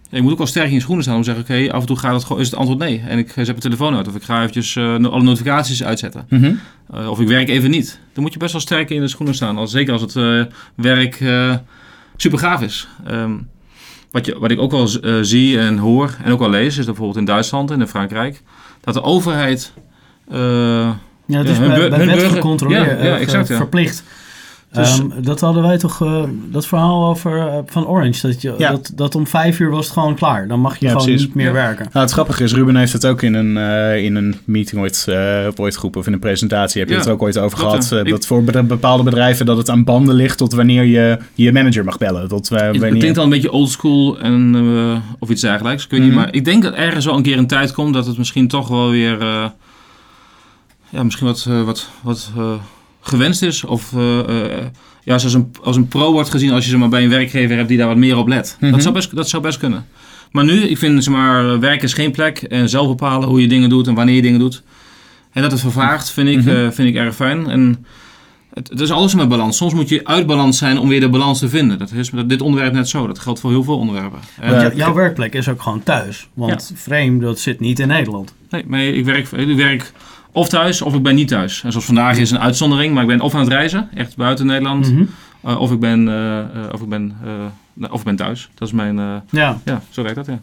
je 0.09 0.21
moet 0.21 0.31
ook 0.31 0.37
wel 0.37 0.47
sterk 0.47 0.67
in 0.67 0.73
je 0.73 0.79
schoenen 0.79 1.03
staan 1.03 1.15
om 1.15 1.21
te 1.23 1.33
zeggen... 1.33 1.55
Oké, 1.55 1.71
af 1.73 1.79
en 1.81 1.87
toe 1.87 1.97
gaat 1.97 2.13
het 2.13 2.23
gewoon, 2.23 2.41
is 2.41 2.49
het 2.49 2.59
antwoord 2.59 2.79
nee. 2.79 3.03
En 3.07 3.17
ik 3.17 3.27
zet 3.35 3.45
mijn 3.45 3.59
telefoon 3.59 3.95
uit. 3.95 4.07
Of 4.07 4.15
ik 4.15 4.23
ga 4.23 4.37
eventjes 4.39 4.75
eh, 4.75 4.93
alle 4.93 5.23
notificaties 5.23 5.83
uitzetten. 5.83 6.25
Mhm. 6.29 6.53
Eh, 6.93 7.09
of 7.09 7.19
ik 7.19 7.27
werk 7.27 7.49
even 7.49 7.69
niet. 7.69 7.99
Dan 8.13 8.23
moet 8.23 8.33
je 8.33 8.39
best 8.39 8.51
wel 8.51 8.61
sterk 8.61 8.89
in 8.89 9.01
de 9.01 9.07
schoenen 9.07 9.35
staan. 9.35 9.57
Als, 9.57 9.71
zeker 9.71 9.93
als 9.93 10.01
het 10.01 10.15
eh, 10.15 10.41
werk 10.75 11.23
super 12.17 12.39
gaaf 12.39 12.61
is. 12.61 12.87
Ehm, 13.05 13.31
wat, 14.11 14.25
je, 14.25 14.39
wat 14.39 14.51
ik 14.51 14.59
ook 14.59 14.71
wel 14.71 14.89
zie 15.25 15.59
en 15.59 15.77
hoor 15.77 16.15
en 16.23 16.31
ook 16.31 16.39
wel 16.39 16.49
lees... 16.49 16.67
is 16.67 16.75
dat 16.75 16.85
bijvoorbeeld 16.85 17.17
in 17.17 17.25
Duitsland 17.25 17.71
en 17.71 17.79
in 17.79 17.87
Frankrijk... 17.87 18.41
dat 18.81 18.93
de 18.93 19.01
overheid... 19.01 19.73
Ja, 20.29 20.35
het 21.37 21.45
Ja, 21.45 21.51
is 21.51 21.57
hun 21.57 21.67
bij, 21.67 21.77
bur- 21.79 21.89
bij 21.89 21.97
hun 21.97 22.07
wet 22.07 22.15
burger- 22.17 22.35
gecontroleerd, 22.35 22.99
ja, 22.99 23.05
ja, 23.05 23.17
exact, 23.17 23.47
ja. 23.47 23.57
verplicht. 23.57 24.03
Dus- 24.71 24.99
Ehm, 24.99 25.21
dat 25.21 25.39
hadden 25.39 25.63
wij 25.63 25.77
toch, 25.77 26.01
eh, 26.01 26.23
dat 26.51 26.65
verhaal 26.65 27.07
over 27.09 27.47
eh, 27.47 27.57
van 27.65 27.87
Orange, 27.87 28.27
dat, 28.27 28.41
je, 28.41 28.53
Ja. 28.57 28.71
dat, 28.71 28.91
dat 28.95 29.15
om 29.15 29.27
vijf 29.27 29.59
uur 29.59 29.69
was 29.69 29.83
het 29.85 29.93
gewoon 29.93 30.15
klaar. 30.15 30.47
Dan 30.47 30.59
mag 30.59 30.77
je 30.77 30.85
Ja, 30.85 30.91
gewoon 30.91 31.05
precies. 31.05 31.25
niet 31.25 31.35
meer 31.35 31.45
Ja. 31.45 31.51
werken. 31.51 31.85
Nou, 31.91 32.05
het 32.05 32.11
grappige 32.13 32.43
is, 32.43 32.53
Ruben 32.53 32.75
heeft 32.75 32.93
het 32.93 33.05
ook 33.05 33.21
in 33.21 33.33
een, 33.33 33.57
eh, 33.57 34.03
in 34.03 34.15
een 34.15 34.35
meeting 34.45 34.81
ooit, 34.81 35.05
eh, 35.09 35.47
ooit 35.55 35.75
geroepen, 35.75 35.99
of 36.01 36.07
in 36.07 36.13
een 36.13 36.19
presentatie 36.19 36.79
heb 36.79 36.89
je 36.89 36.95
Ja, 36.95 37.01
het 37.01 37.09
ook 37.09 37.21
ooit 37.21 37.37
over 37.37 37.57
gehad. 37.57 37.91
eh, 37.91 37.99
Ik- 37.99 38.09
dat 38.09 38.25
voor 38.25 38.43
be- 38.43 38.63
bepaalde 38.63 39.03
bedrijven 39.03 39.45
dat 39.45 39.57
het 39.57 39.69
aan 39.69 39.83
banden 39.83 40.15
ligt 40.15 40.37
tot 40.37 40.53
wanneer 40.53 40.83
je 40.83 41.19
je 41.33 41.51
manager 41.51 41.83
mag 41.83 41.97
bellen. 41.97 42.27
Tot, 42.27 42.51
eh, 42.51 42.57
Het, 42.57 42.67
het 42.67 42.77
wanneer... 42.77 42.99
klinkt 42.99 43.17
al 43.17 43.23
een 43.23 43.29
beetje 43.29 43.51
oldschool 43.51 44.19
en, 44.19 44.55
eh, 44.55 44.97
of 45.19 45.29
iets 45.29 45.41
dergelijks. 45.41 45.83
Ik 45.83 45.89
weet 45.91 45.99
Mhm. 45.99 46.09
niet, 46.09 46.17
maar 46.17 46.33
ik 46.33 46.45
denk 46.45 46.63
dat 46.63 46.73
ergens 46.73 47.05
wel 47.05 47.15
een 47.15 47.23
keer 47.23 47.37
een 47.37 47.47
tijd 47.47 47.71
komt 47.73 47.93
dat 47.93 48.05
het 48.05 48.17
misschien 48.17 48.47
toch 48.47 48.67
wel 48.67 48.89
weer, 48.89 49.21
eh, 49.21 49.45
ja, 50.89 51.03
misschien 51.03 51.27
wat, 51.27 51.45
eh, 51.49 51.63
wat, 51.63 51.89
wat 52.01 52.31
eh, 52.37 52.51
gewenst 53.07 53.41
is. 53.41 53.63
Of 53.63 53.93
eh, 53.95 54.19
eh, 54.19 54.65
ja, 55.03 55.13
als 55.13 55.33
een, 55.33 55.51
als 55.63 55.75
een 55.75 55.87
pro 55.87 56.11
wordt 56.11 56.29
gezien 56.29 56.51
als 56.51 56.63
je 56.63 56.69
zeg 56.69 56.79
maar, 56.79 56.89
bij 56.89 57.03
een 57.03 57.09
werkgever 57.09 57.55
hebt 57.55 57.67
die 57.67 57.77
daar 57.77 57.87
wat 57.87 57.97
meer 57.97 58.17
op 58.17 58.27
let. 58.27 58.57
Mhm. 58.59 58.71
dat, 58.71 58.81
zou 58.81 58.93
best, 58.93 59.15
dat 59.15 59.29
zou 59.29 59.41
best 59.43 59.57
kunnen. 59.57 59.85
Maar 60.31 60.43
nu, 60.45 60.53
ik 60.61 60.77
vind 60.77 61.03
zeg 61.03 61.13
maar, 61.13 61.59
werk 61.59 61.83
is 61.83 61.93
geen 61.93 62.11
plek 62.11 62.37
en 62.37 62.69
zelf 62.69 62.87
bepalen 62.87 63.27
hoe 63.29 63.41
je 63.41 63.47
dingen 63.47 63.69
doet 63.69 63.87
en 63.87 63.93
wanneer 63.93 64.15
je 64.15 64.21
dingen 64.21 64.39
doet. 64.39 64.63
En 65.31 65.41
dat 65.41 65.51
het 65.51 65.59
vervaagt 65.61 66.11
vind 66.11 66.29
ik, 66.29 66.37
Mhm. 66.37 66.49
eh, 66.49 66.71
vind 66.71 66.89
ik 66.89 66.95
erg 66.95 67.15
fijn. 67.15 67.49
En 67.49 67.85
het, 68.53 68.69
het 68.69 68.79
is 68.79 68.91
alles 68.91 69.15
met 69.15 69.29
balans. 69.29 69.57
Soms 69.57 69.73
moet 69.73 69.89
je 69.89 70.05
uit 70.05 70.25
balans 70.25 70.57
zijn 70.57 70.77
om 70.77 70.87
weer 70.89 70.99
de 70.99 71.09
balans 71.09 71.39
te 71.39 71.49
vinden. 71.49 71.77
Dat 71.77 71.91
is 71.91 72.11
met 72.11 72.29
dit 72.29 72.41
onderwerp 72.41 72.73
net 72.73 72.89
zo. 72.89 73.07
Dat 73.07 73.19
geldt 73.19 73.39
voor 73.39 73.49
heel 73.49 73.63
veel 73.63 73.77
onderwerpen. 73.77 74.19
En- 74.39 74.53
Ja. 74.53 74.61
Jou- 74.61 74.75
jouw 74.75 74.93
werkplek 74.93 75.33
is 75.33 75.49
ook 75.49 75.61
gewoon 75.61 75.83
thuis. 75.83 76.27
Want 76.33 76.71
frame, 76.75 77.19
dat 77.19 77.39
zit 77.39 77.59
niet 77.59 77.79
in 77.79 77.87
Nederland. 77.87 78.33
Nee, 78.49 78.63
maar 78.67 78.83
ik 78.83 79.05
werk, 79.05 79.31
ik 79.31 79.55
werk 79.57 79.91
of 80.37 80.49
thuis 80.49 80.81
of 80.81 80.93
ik 80.93 81.03
ben 81.03 81.15
niet 81.15 81.27
thuis. 81.27 81.63
En 81.63 81.71
zoals 81.71 81.85
vandaag 81.85 82.17
is 82.17 82.31
een 82.31 82.39
uitzondering, 82.39 82.93
maar 82.93 83.01
ik 83.03 83.09
ben 83.09 83.21
of 83.21 83.33
aan 83.33 83.39
het 83.39 83.49
reizen, 83.49 83.89
echt 83.93 84.15
buiten 84.17 84.45
Nederland, 84.45 84.91
Mhm. 84.93 85.03
eh, 85.43 85.59
of, 85.59 85.71
ik 85.71 85.79
ben, 85.79 86.07
eh, 86.07 86.39
eh, 86.39 86.45
of, 86.71 86.81
ik 86.81 86.89
ben, 86.89 87.15
nou, 87.73 87.93
of 87.93 87.99
ik 87.99 88.05
ben 88.05 88.15
thuis. 88.15 88.49
Dat 88.55 88.67
is 88.67 88.73
mijn, 88.73 88.95
Ja, 89.29 89.57
ja, 89.65 89.81
zo 89.89 90.01
werkt 90.03 90.15
dat, 90.17 90.25
ja. 90.25 90.39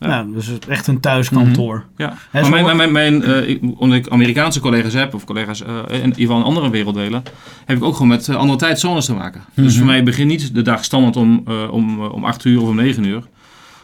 Ja. 0.00 0.06
Nou, 0.06 0.32
dus 0.32 0.50
echt 0.68 0.86
een 0.86 1.00
thuiskantoor. 1.00 1.84
ja. 1.96 2.14
Hè, 2.30 2.40
Maar 2.40 2.50
mijn, 2.64 2.76
mijn, 2.76 2.92
mijn, 2.92 3.48
ik- 3.48 3.60
omdat 3.76 3.98
ik 3.98 4.08
Amerikaanse 4.08 4.60
collega's 4.60 4.92
heb, 4.92 5.14
of 5.14 5.24
collega's 5.24 5.60
in 5.88 5.94
ieder 6.04 6.14
geval 6.16 6.36
in 6.38 6.42
andere 6.44 6.70
werelddelen, 6.70 7.22
heb 7.64 7.76
ik 7.76 7.84
ook 7.84 7.92
gewoon 7.92 8.08
met 8.08 8.28
andere 8.28 8.58
tijdzones 8.58 9.04
te 9.04 9.14
maken. 9.14 9.40
Dus 9.54 9.66
Mhm. 9.66 9.76
voor 9.76 9.86
mij 9.86 10.02
begint 10.02 10.28
niet 10.28 10.54
de 10.54 10.62
dag 10.62 10.84
standaard 10.84 11.16
om, 11.16 11.44
om, 11.70 12.00
om 12.04 12.24
8 12.24 12.44
uur 12.44 12.60
of 12.62 12.68
om 12.68 12.76
9 12.76 13.04
uur. 13.04 13.22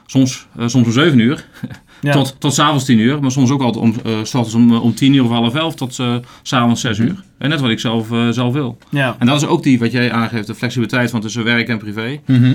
Soms, 0.07 0.47
soms 0.67 0.87
om 0.87 0.93
7 0.93 1.19
uur. 1.19 1.45
Ja. 2.03 2.13
Tot, 2.13 2.37
tot 2.39 2.55
s'avonds 2.55 2.85
10 2.85 2.99
uur, 2.99 3.21
maar 3.21 3.31
soms 3.31 3.51
ook 3.51 3.63
altijd 3.63 3.85
om, 3.85 3.95
s 4.23 4.35
ochtends 4.35 4.55
om, 4.55 4.73
eh, 4.73 4.83
om 4.83 4.95
10 4.95 5.15
uur 5.15 5.25
of 5.25 5.31
half 5.31 5.55
11 5.55 5.75
tot 5.75 5.95
s 5.95 6.01
s'avonds 6.43 6.81
6 6.81 6.99
Mhm. 6.99 7.07
uur. 7.09 7.23
En 7.39 7.49
net 7.49 7.61
wat 7.61 7.71
ik 7.71 7.81
zelf, 7.81 8.07
zelf 8.31 8.53
wil. 8.53 8.79
ja. 8.91 9.17
En 9.19 9.27
dat 9.27 9.43
is 9.43 9.49
ook 9.49 9.63
die, 9.63 9.79
wat 9.79 9.93
jij 9.93 10.13
aangeeft, 10.13 10.47
de 10.47 10.55
flexibiliteit 10.55 11.11
van 11.11 11.21
tussen 11.21 11.45
werk 11.45 11.69
en 11.69 11.79
privé. 11.79 12.21
Mhm. 12.27 12.55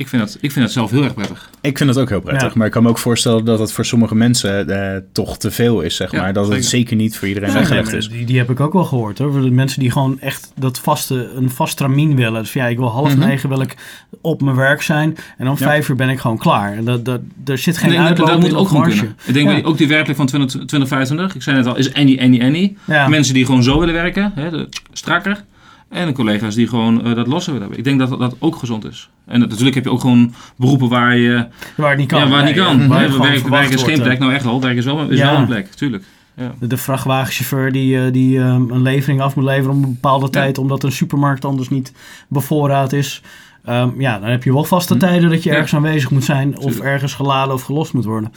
Ik 0.00 0.08
vind 0.08 0.22
dat, 0.22 0.38
ik 0.40 0.52
vind 0.52 0.64
dat 0.64 0.74
zelf 0.74 0.90
heel 0.90 1.02
erg 1.04 1.14
prettig. 1.14 1.50
Ik 1.60 1.76
vind 1.78 1.94
dat 1.94 2.02
ook 2.02 2.08
heel 2.08 2.20
prettig, 2.20 2.48
Ja. 2.48 2.52
maar 2.56 2.66
ik 2.66 2.72
kan 2.72 2.82
me 2.82 2.88
ook 2.88 2.98
voorstellen 2.98 3.44
dat 3.44 3.58
het 3.58 3.72
voor 3.72 3.84
sommige 3.84 4.14
mensen 4.14 4.68
eh, 4.94 5.00
toch 5.12 5.38
te 5.38 5.50
veel 5.50 5.80
is, 5.80 5.96
zeg 5.96 6.10
Ja, 6.12 6.20
maar. 6.20 6.32
Dat 6.32 6.44
het 6.44 6.52
zeker. 6.52 6.68
zeker 6.68 6.96
niet 6.96 7.16
voor 7.18 7.28
iedereen 7.28 7.52
weggelegd 7.52 7.88
nee, 7.90 7.96
is. 7.96 8.08
Die, 8.08 8.24
die 8.26 8.38
heb 8.38 8.50
ik 8.50 8.60
ook 8.60 8.72
wel 8.72 8.84
gehoord 8.84 9.18
hoor. 9.18 9.32
Voor 9.32 9.40
de 9.40 9.50
mensen 9.50 9.80
die 9.80 9.90
gewoon 9.90 10.20
echt 10.20 10.52
dat 10.56 10.78
vaste, 10.78 11.30
een 11.36 11.50
vast 11.50 11.76
tramien 11.76 12.16
willen. 12.16 12.42
Dus 12.42 12.52
ja, 12.52 12.66
ik 12.66 12.76
wil 12.78 12.88
half 12.88 13.16
Mhm. 13.16 13.26
negen 13.28 13.48
wil 13.48 13.60
ik 13.60 13.76
op 14.20 14.42
mijn 14.42 14.56
werk 14.56 14.82
zijn. 14.82 15.16
En 15.38 15.48
om 15.48 15.56
Ja. 15.58 15.64
vijf 15.66 15.88
uur 15.88 15.96
ben 15.96 16.08
ik 16.08 16.18
gewoon 16.18 16.38
klaar. 16.38 16.72
En 16.76 16.84
dat, 16.84 17.04
dat, 17.04 17.20
er 17.46 17.58
zit 17.58 17.78
geen 17.78 17.90
dat, 17.90 17.98
uitloop 18.06 18.26
dat 18.28 18.40
moet 18.40 18.48
in 18.48 18.56
ook 18.56 18.68
gewoon 18.68 18.82
kunnen. 18.88 19.16
Ik 19.26 19.34
denk 19.34 19.48
Ja. 19.48 19.54
dat 19.54 19.64
ook 19.64 19.78
die 19.78 19.88
werkelijk 19.88 20.16
van 20.16 20.26
20, 20.26 20.50
2025, 20.50 21.34
ik 21.34 21.42
zei 21.42 21.56
net 21.56 21.66
al, 21.66 21.76
is 21.76 21.94
any, 21.94 22.18
any, 22.20 22.40
any. 22.42 22.76
Ja. 22.84 23.08
Mensen 23.08 23.34
die 23.34 23.44
gewoon 23.44 23.62
zo 23.62 23.78
willen 23.78 23.94
werken, 23.94 24.32
hè, 24.34 24.50
de, 24.50 24.68
strakker. 24.92 25.44
En 25.90 26.06
de 26.06 26.12
collega's 26.12 26.54
die 26.54 26.68
gewoon 26.68 27.04
eh, 27.04 27.14
dat 27.14 27.26
losser 27.26 27.52
willen 27.52 27.68
hebben. 27.68 27.78
Ik 27.78 27.84
denk 27.98 28.10
dat 28.10 28.18
dat 28.18 28.36
ook 28.38 28.56
gezond 28.56 28.84
is. 28.84 29.08
En 29.26 29.40
dat- 29.40 29.48
natuurlijk 29.48 29.74
heb 29.74 29.84
je 29.84 29.90
ook 29.90 30.00
gewoon 30.00 30.34
beroepen 30.56 30.88
waar 30.88 31.16
je... 31.16 31.46
Waar 31.76 31.88
het 31.90 31.98
niet 31.98 32.08
kan. 32.08 32.20
ja, 32.20 32.28
waar 32.28 32.38
het 32.46 32.46
niet 32.54 32.64
kan. 32.64 32.88
waar 32.88 33.00
Hè, 33.00 33.10
gewoon 33.10 33.26
werk, 33.30 33.48
werk 33.48 33.68
is 33.68 33.82
geen 33.82 33.96
eh. 33.96 34.02
plek. 34.02 34.18
Nou 34.18 34.32
echt 34.32 34.44
wel, 34.44 34.60
werk 34.60 34.76
is 34.76 34.84
wel, 34.84 35.08
is 35.08 35.18
Ja. 35.18 35.30
wel 35.30 35.40
een 35.40 35.46
plek, 35.46 35.66
tuurlijk. 35.74 36.04
Ja. 36.36 36.52
De, 36.58 36.66
de 36.66 36.76
vrachtwagenchauffeur 36.76 37.72
die, 37.72 38.04
eh, 38.04 38.12
die 38.12 38.38
eh, 38.38 38.44
een 38.68 38.82
levering 38.82 39.20
af 39.20 39.34
moet 39.36 39.44
leveren 39.44 39.70
om 39.76 39.82
een 39.84 39.92
bepaalde 39.92 40.30
tijd, 40.30 40.58
omdat 40.58 40.82
een 40.82 40.92
supermarkt 40.92 41.44
anders 41.44 41.68
niet 41.68 41.92
bevoorraad 42.28 42.92
is. 42.92 43.22
Ehm, 43.64 43.88
ja, 44.00 44.18
dan 44.18 44.28
heb 44.30 44.44
je 44.44 44.52
wel 44.52 44.64
vaste 44.64 44.92
Hm. 44.94 44.98
tijden 45.00 45.30
dat 45.30 45.42
je 45.42 45.48
Ja. 45.50 45.54
ergens 45.54 45.74
aanwezig 45.74 46.10
moet 46.10 46.24
zijn 46.24 46.56
of 46.56 46.62
Tuurlijk. 46.64 46.84
ergens 46.84 47.14
geladen 47.14 47.54
of 47.54 47.62
gelost 47.62 47.92
moet 47.92 48.04
worden. 48.04 48.32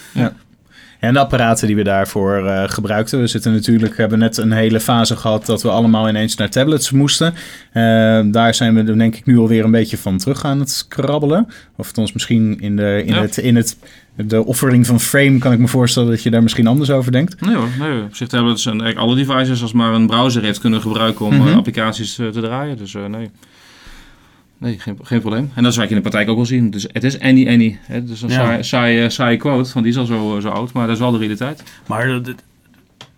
En 1.03 1.13
de 1.13 1.19
apparaten 1.19 1.67
die 1.67 1.75
we 1.75 1.83
daarvoor 1.83 2.47
eh, 2.47 2.63
gebruikten. 2.69 3.19
We 3.19 3.27
zitten 3.27 3.51
natuurlijk, 3.53 3.97
hebben 3.97 4.19
net 4.19 4.37
een 4.37 4.51
hele 4.51 4.79
fase 4.79 5.15
gehad 5.17 5.45
dat 5.45 5.61
we 5.61 5.69
allemaal 5.69 6.09
ineens 6.09 6.35
naar 6.35 6.49
tablets 6.49 6.91
moesten. 6.91 7.33
Eh, 7.71 7.83
daar 8.25 8.53
zijn 8.53 8.73
we 8.75 8.95
denk 8.95 9.15
ik 9.15 9.25
nu 9.25 9.37
alweer 9.37 9.63
een 9.63 9.71
beetje 9.71 9.97
van 9.97 10.17
terug 10.17 10.45
aan 10.45 10.59
het 10.59 10.85
krabbelen. 10.87 11.47
Of 11.75 11.87
het 11.87 11.97
ons 11.97 12.13
misschien 12.13 12.59
in, 12.59 12.75
de, 12.75 13.03
in, 13.05 13.13
Ja. 13.13 13.21
het, 13.21 13.37
in 13.37 13.55
het, 13.55 13.77
de 14.15 14.45
offering 14.45 14.85
van 14.87 14.99
Frame 14.99 15.37
kan 15.37 15.51
ik 15.51 15.59
me 15.59 15.67
voorstellen 15.67 16.09
dat 16.09 16.23
je 16.23 16.29
daar 16.29 16.43
misschien 16.43 16.67
anders 16.67 16.89
over 16.89 17.11
denkt. 17.11 17.41
Nee 17.41 17.55
hoor, 17.55 17.69
nee. 17.79 18.03
Op 18.03 18.15
zich 18.15 18.27
tablets 18.27 18.65
en 18.65 18.81
eigenlijk 18.81 18.99
alle 18.99 19.15
devices 19.25 19.61
als 19.61 19.73
maar 19.73 19.93
een 19.93 20.07
browser 20.07 20.43
heeft 20.43 20.59
kunnen 20.59 20.81
gebruiken 20.81 21.25
om 21.25 21.35
Mhm. 21.37 21.47
eh, 21.47 21.55
applicaties 21.55 22.13
te 22.15 22.29
draaien. 22.33 22.77
Dus 22.77 22.93
nee. 22.93 23.29
Nee, 24.57 24.79
geen, 24.79 24.97
geen 25.01 25.19
probleem. 25.19 25.51
En 25.55 25.63
dat 25.63 25.75
wat 25.75 25.83
je 25.83 25.89
in 25.89 25.95
de 25.95 26.01
praktijk 26.01 26.29
ook 26.29 26.35
wel 26.35 26.45
zien. 26.45 26.69
Dus 26.69 26.87
het 26.91 27.03
is 27.03 27.19
any, 27.19 27.47
any. 27.47 27.79
Hè? 27.81 27.93
Het 27.95 28.09
is 28.09 28.21
een 28.21 28.29
Ja. 28.29 28.35
saaie, 28.35 28.63
saaie, 28.63 29.09
saaie 29.09 29.37
quote, 29.37 29.73
want 29.73 29.85
die 29.85 29.93
is 29.93 29.99
al 29.99 30.05
zo, 30.05 30.39
zo 30.39 30.49
oud. 30.49 30.73
Maar 30.73 30.85
dat 30.87 30.95
is 30.95 31.01
wel 31.01 31.11
de 31.11 31.17
realiteit. 31.17 31.63
Maar 31.87 32.07
dat- 32.07 32.25
dat- 32.25 32.43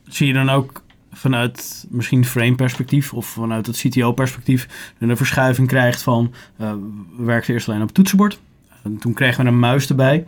zie 0.08 0.28
je 0.28 0.34
dan 0.34 0.50
ook 0.50 0.84
vanuit 1.14 1.86
misschien 1.90 2.26
frame 2.26 2.56
perspectief 2.56 3.14
of 3.14 3.26
vanuit 3.26 3.66
het 3.68 3.78
CTO 3.78 4.12
perspectief 4.12 4.94
een 5.00 5.18
verschuiving 5.18 5.68
krijgt 5.68 6.02
van 6.02 6.34
eh, 6.58 6.74
we 7.18 7.24
werkten 7.24 7.54
eerst 7.54 7.68
alleen 7.70 7.82
op 7.82 7.86
het 7.88 7.96
toetsenbord. 7.96 8.40
En 8.84 8.98
toen 8.98 9.14
kregen 9.14 9.44
we 9.44 9.50
een 9.50 9.60
muis 9.60 9.90
erbij. 9.90 10.26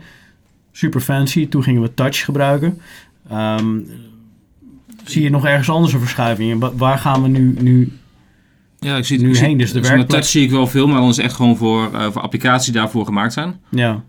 Super 0.72 1.00
fancy. 1.00 1.48
Toen 1.48 1.62
gingen 1.62 1.82
we 1.82 1.94
touch 1.94 2.24
gebruiken. 2.24 2.80
Ehm, 3.30 3.78
zie 5.04 5.22
je 5.22 5.30
nog 5.30 5.44
ergens 5.46 5.70
anders 5.70 5.92
een 5.92 6.00
verschuiving? 6.00 6.50
in? 6.50 6.58
Wa- 6.58 6.74
Waar 6.74 6.98
gaan 6.98 7.22
we 7.22 7.28
nu, 7.28 7.54
nu 7.60 7.92
Ja, 8.80 8.96
ik 8.96 9.04
zie 9.04 9.18
Nu 9.20 9.28
ik 9.28 9.34
zie- 9.36 9.44
heen, 9.46 9.58
dus 9.58 9.72
de 9.72 9.78
met 9.78 9.88
werkplek. 9.88 10.10
touch 10.10 10.26
zie 10.26 10.42
ik 10.42 10.50
wel 10.50 10.66
veel, 10.66 10.86
maar 10.88 11.00
dan 11.00 11.08
is 11.08 11.16
het 11.16 11.24
echt 11.24 11.34
gewoon 11.34 11.56
voor, 11.56 11.90
eh, 11.94 12.06
voor 12.10 12.22
applicaties 12.22 12.64
die 12.64 12.74
daarvoor 12.80 13.04
gemaakt 13.04 13.32
zijn. 13.32 13.60
ja. 13.68 14.02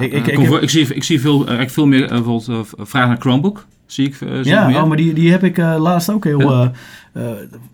Ik- 0.00 0.12
ik- 0.12 0.26
ik 0.26 0.34
conver- 0.34 0.52
heb- 0.54 0.62
ik, 0.62 0.70
zie, 0.70 0.94
ik 0.94 1.04
zie 1.04 1.20
veel, 1.20 1.32
eh, 1.34 1.38
eigenlijk 1.40 1.70
veel 1.70 1.86
meer 1.86 2.02
eh, 2.04 2.08
bijvoorbeeld 2.08 2.68
vraag 2.78 3.06
naar 3.08 3.16
Chromebook. 3.18 3.66
Zie 3.86 4.06
ik, 4.06 4.14
zie 4.14 4.44
ja 4.44 4.82
oh, 4.82 4.88
maar 4.88 4.96
die, 4.96 5.12
die 5.12 5.30
heb 5.30 5.44
ik 5.44 5.56
laatst 5.56 6.10
ook 6.10 6.24
heel... 6.24 6.70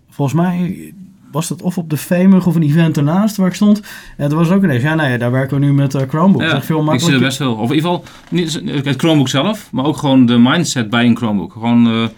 Volgens 0.09 0.37
mij 0.41 0.93
was 1.31 1.47
dat 1.47 1.61
of 1.61 1.77
op 1.77 1.89
de 1.89 1.97
Femig 1.97 2.47
of 2.47 2.55
een 2.55 2.63
event 2.63 2.97
ernaast 2.97 3.35
waar 3.35 3.47
ik 3.47 3.53
stond. 3.53 3.81
En 4.17 4.29
toen 4.29 4.37
was 4.37 4.49
ook 4.49 4.63
ineens, 4.63 4.83
ja, 4.83 4.95
nou 4.95 5.09
ja, 5.09 5.17
daar 5.17 5.31
werken 5.31 5.59
we 5.59 5.65
nu 5.65 5.73
met 5.73 5.95
Chromebook. 6.07 6.41
Ja, 6.41 6.49
dat 6.49 6.59
is 6.61 6.65
veel 6.65 6.75
ik 6.77 6.81
zie 6.83 6.91
makkelijker. 6.91 7.13
er 7.21 7.25
best 7.25 7.37
veel. 7.37 7.53
Of 7.55 7.69
in 7.69 7.75
ieder 7.75 7.89
geval, 7.91 8.03
niet 8.29 8.61
het 8.85 8.99
Chromebook 8.99 9.27
zelf, 9.29 9.69
maar 9.71 9.85
ook 9.85 9.97
gewoon 9.97 10.25
de 10.25 10.37
mindset 10.37 10.89
bij 10.89 11.05
een 11.05 11.17
Chromebook. 11.17 11.51
Gewoon, 11.53 12.09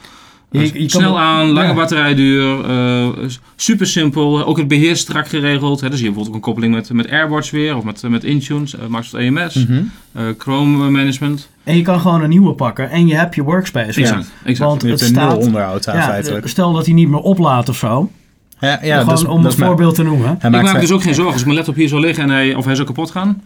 eh, 0.51 0.61
Je- 0.61 0.65
je 0.73 0.79
kan 0.79 0.89
Snel 1.01 1.19
aan, 1.19 1.47
lange 1.47 1.67
ja. 1.67 1.73
batterijduur, 1.73 2.65
eh, 2.69 3.07
super 3.55 3.87
simpel. 3.87 4.45
Ook 4.45 4.57
het 4.57 4.67
beheer 4.67 4.95
strak 4.95 5.27
geregeld. 5.27 5.81
Hè. 5.81 5.89
Dus 5.89 5.99
je 5.99 6.05
hebt 6.05 6.15
bijvoorbeeld 6.15 6.27
ook 6.27 6.33
een 6.35 6.41
koppeling 6.41 6.73
met, 6.73 6.93
met 6.93 7.09
AirWatch 7.09 7.51
weer, 7.51 7.75
of 7.77 7.83
met, 7.83 8.01
met 8.09 8.23
Intune, 8.23 8.59
uh, 8.75 8.81
Microsoft 8.87 9.13
EMS, 9.23 9.53
Mhm. 9.55 9.81
eh, 10.11 10.23
Chrome 10.37 10.89
Management. 10.89 11.49
En 11.63 11.75
je 11.75 11.81
kan 11.81 11.99
gewoon 11.99 12.21
een 12.23 12.29
nieuwe 12.29 12.53
pakken 12.53 12.89
en 12.89 13.07
je 13.07 13.15
hebt 13.15 13.35
je 13.35 13.43
workspace. 13.43 13.99
Ja. 13.99 14.21
Exact. 14.43 14.57
Want 14.69 14.81
Je 14.81 14.87
het 14.89 14.99
hebt 14.99 15.11
een 15.11 15.17
nul 15.21 15.31
staat... 15.31 15.45
onderhoud 15.45 15.87
aan 15.87 15.95
Ja, 15.97 16.03
feitelijk. 16.03 16.47
stel 16.47 16.73
dat 16.73 16.85
hij 16.85 16.93
niet 16.95 17.09
meer 17.09 17.19
oplaadt 17.19 17.69
of 17.69 17.77
zo. 17.77 18.11
Ja, 18.59 18.69
ja 18.69 18.77
gewoon 18.99 19.05
dat 19.09 19.17
is- 19.17 19.25
om 19.25 19.45
een 19.45 19.51
voorbeeld 19.51 19.95
te 19.95 20.03
noemen. 20.03 20.35
Hij 20.39 20.51
ik 20.51 20.61
maak 20.61 20.79
dus 20.79 20.91
ook 20.91 21.01
geen 21.01 21.13
zorgen 21.15 21.33
als 21.33 21.43
mijn 21.43 21.55
laptop 21.55 21.75
hier 21.75 21.87
zou 21.87 22.01
liggen 22.01 22.23
en 22.23 22.29
hij, 22.29 22.55
of 22.55 22.65
hij 22.65 22.75
zou 22.75 22.87
kapot 22.87 23.11
gaan. 23.11 23.41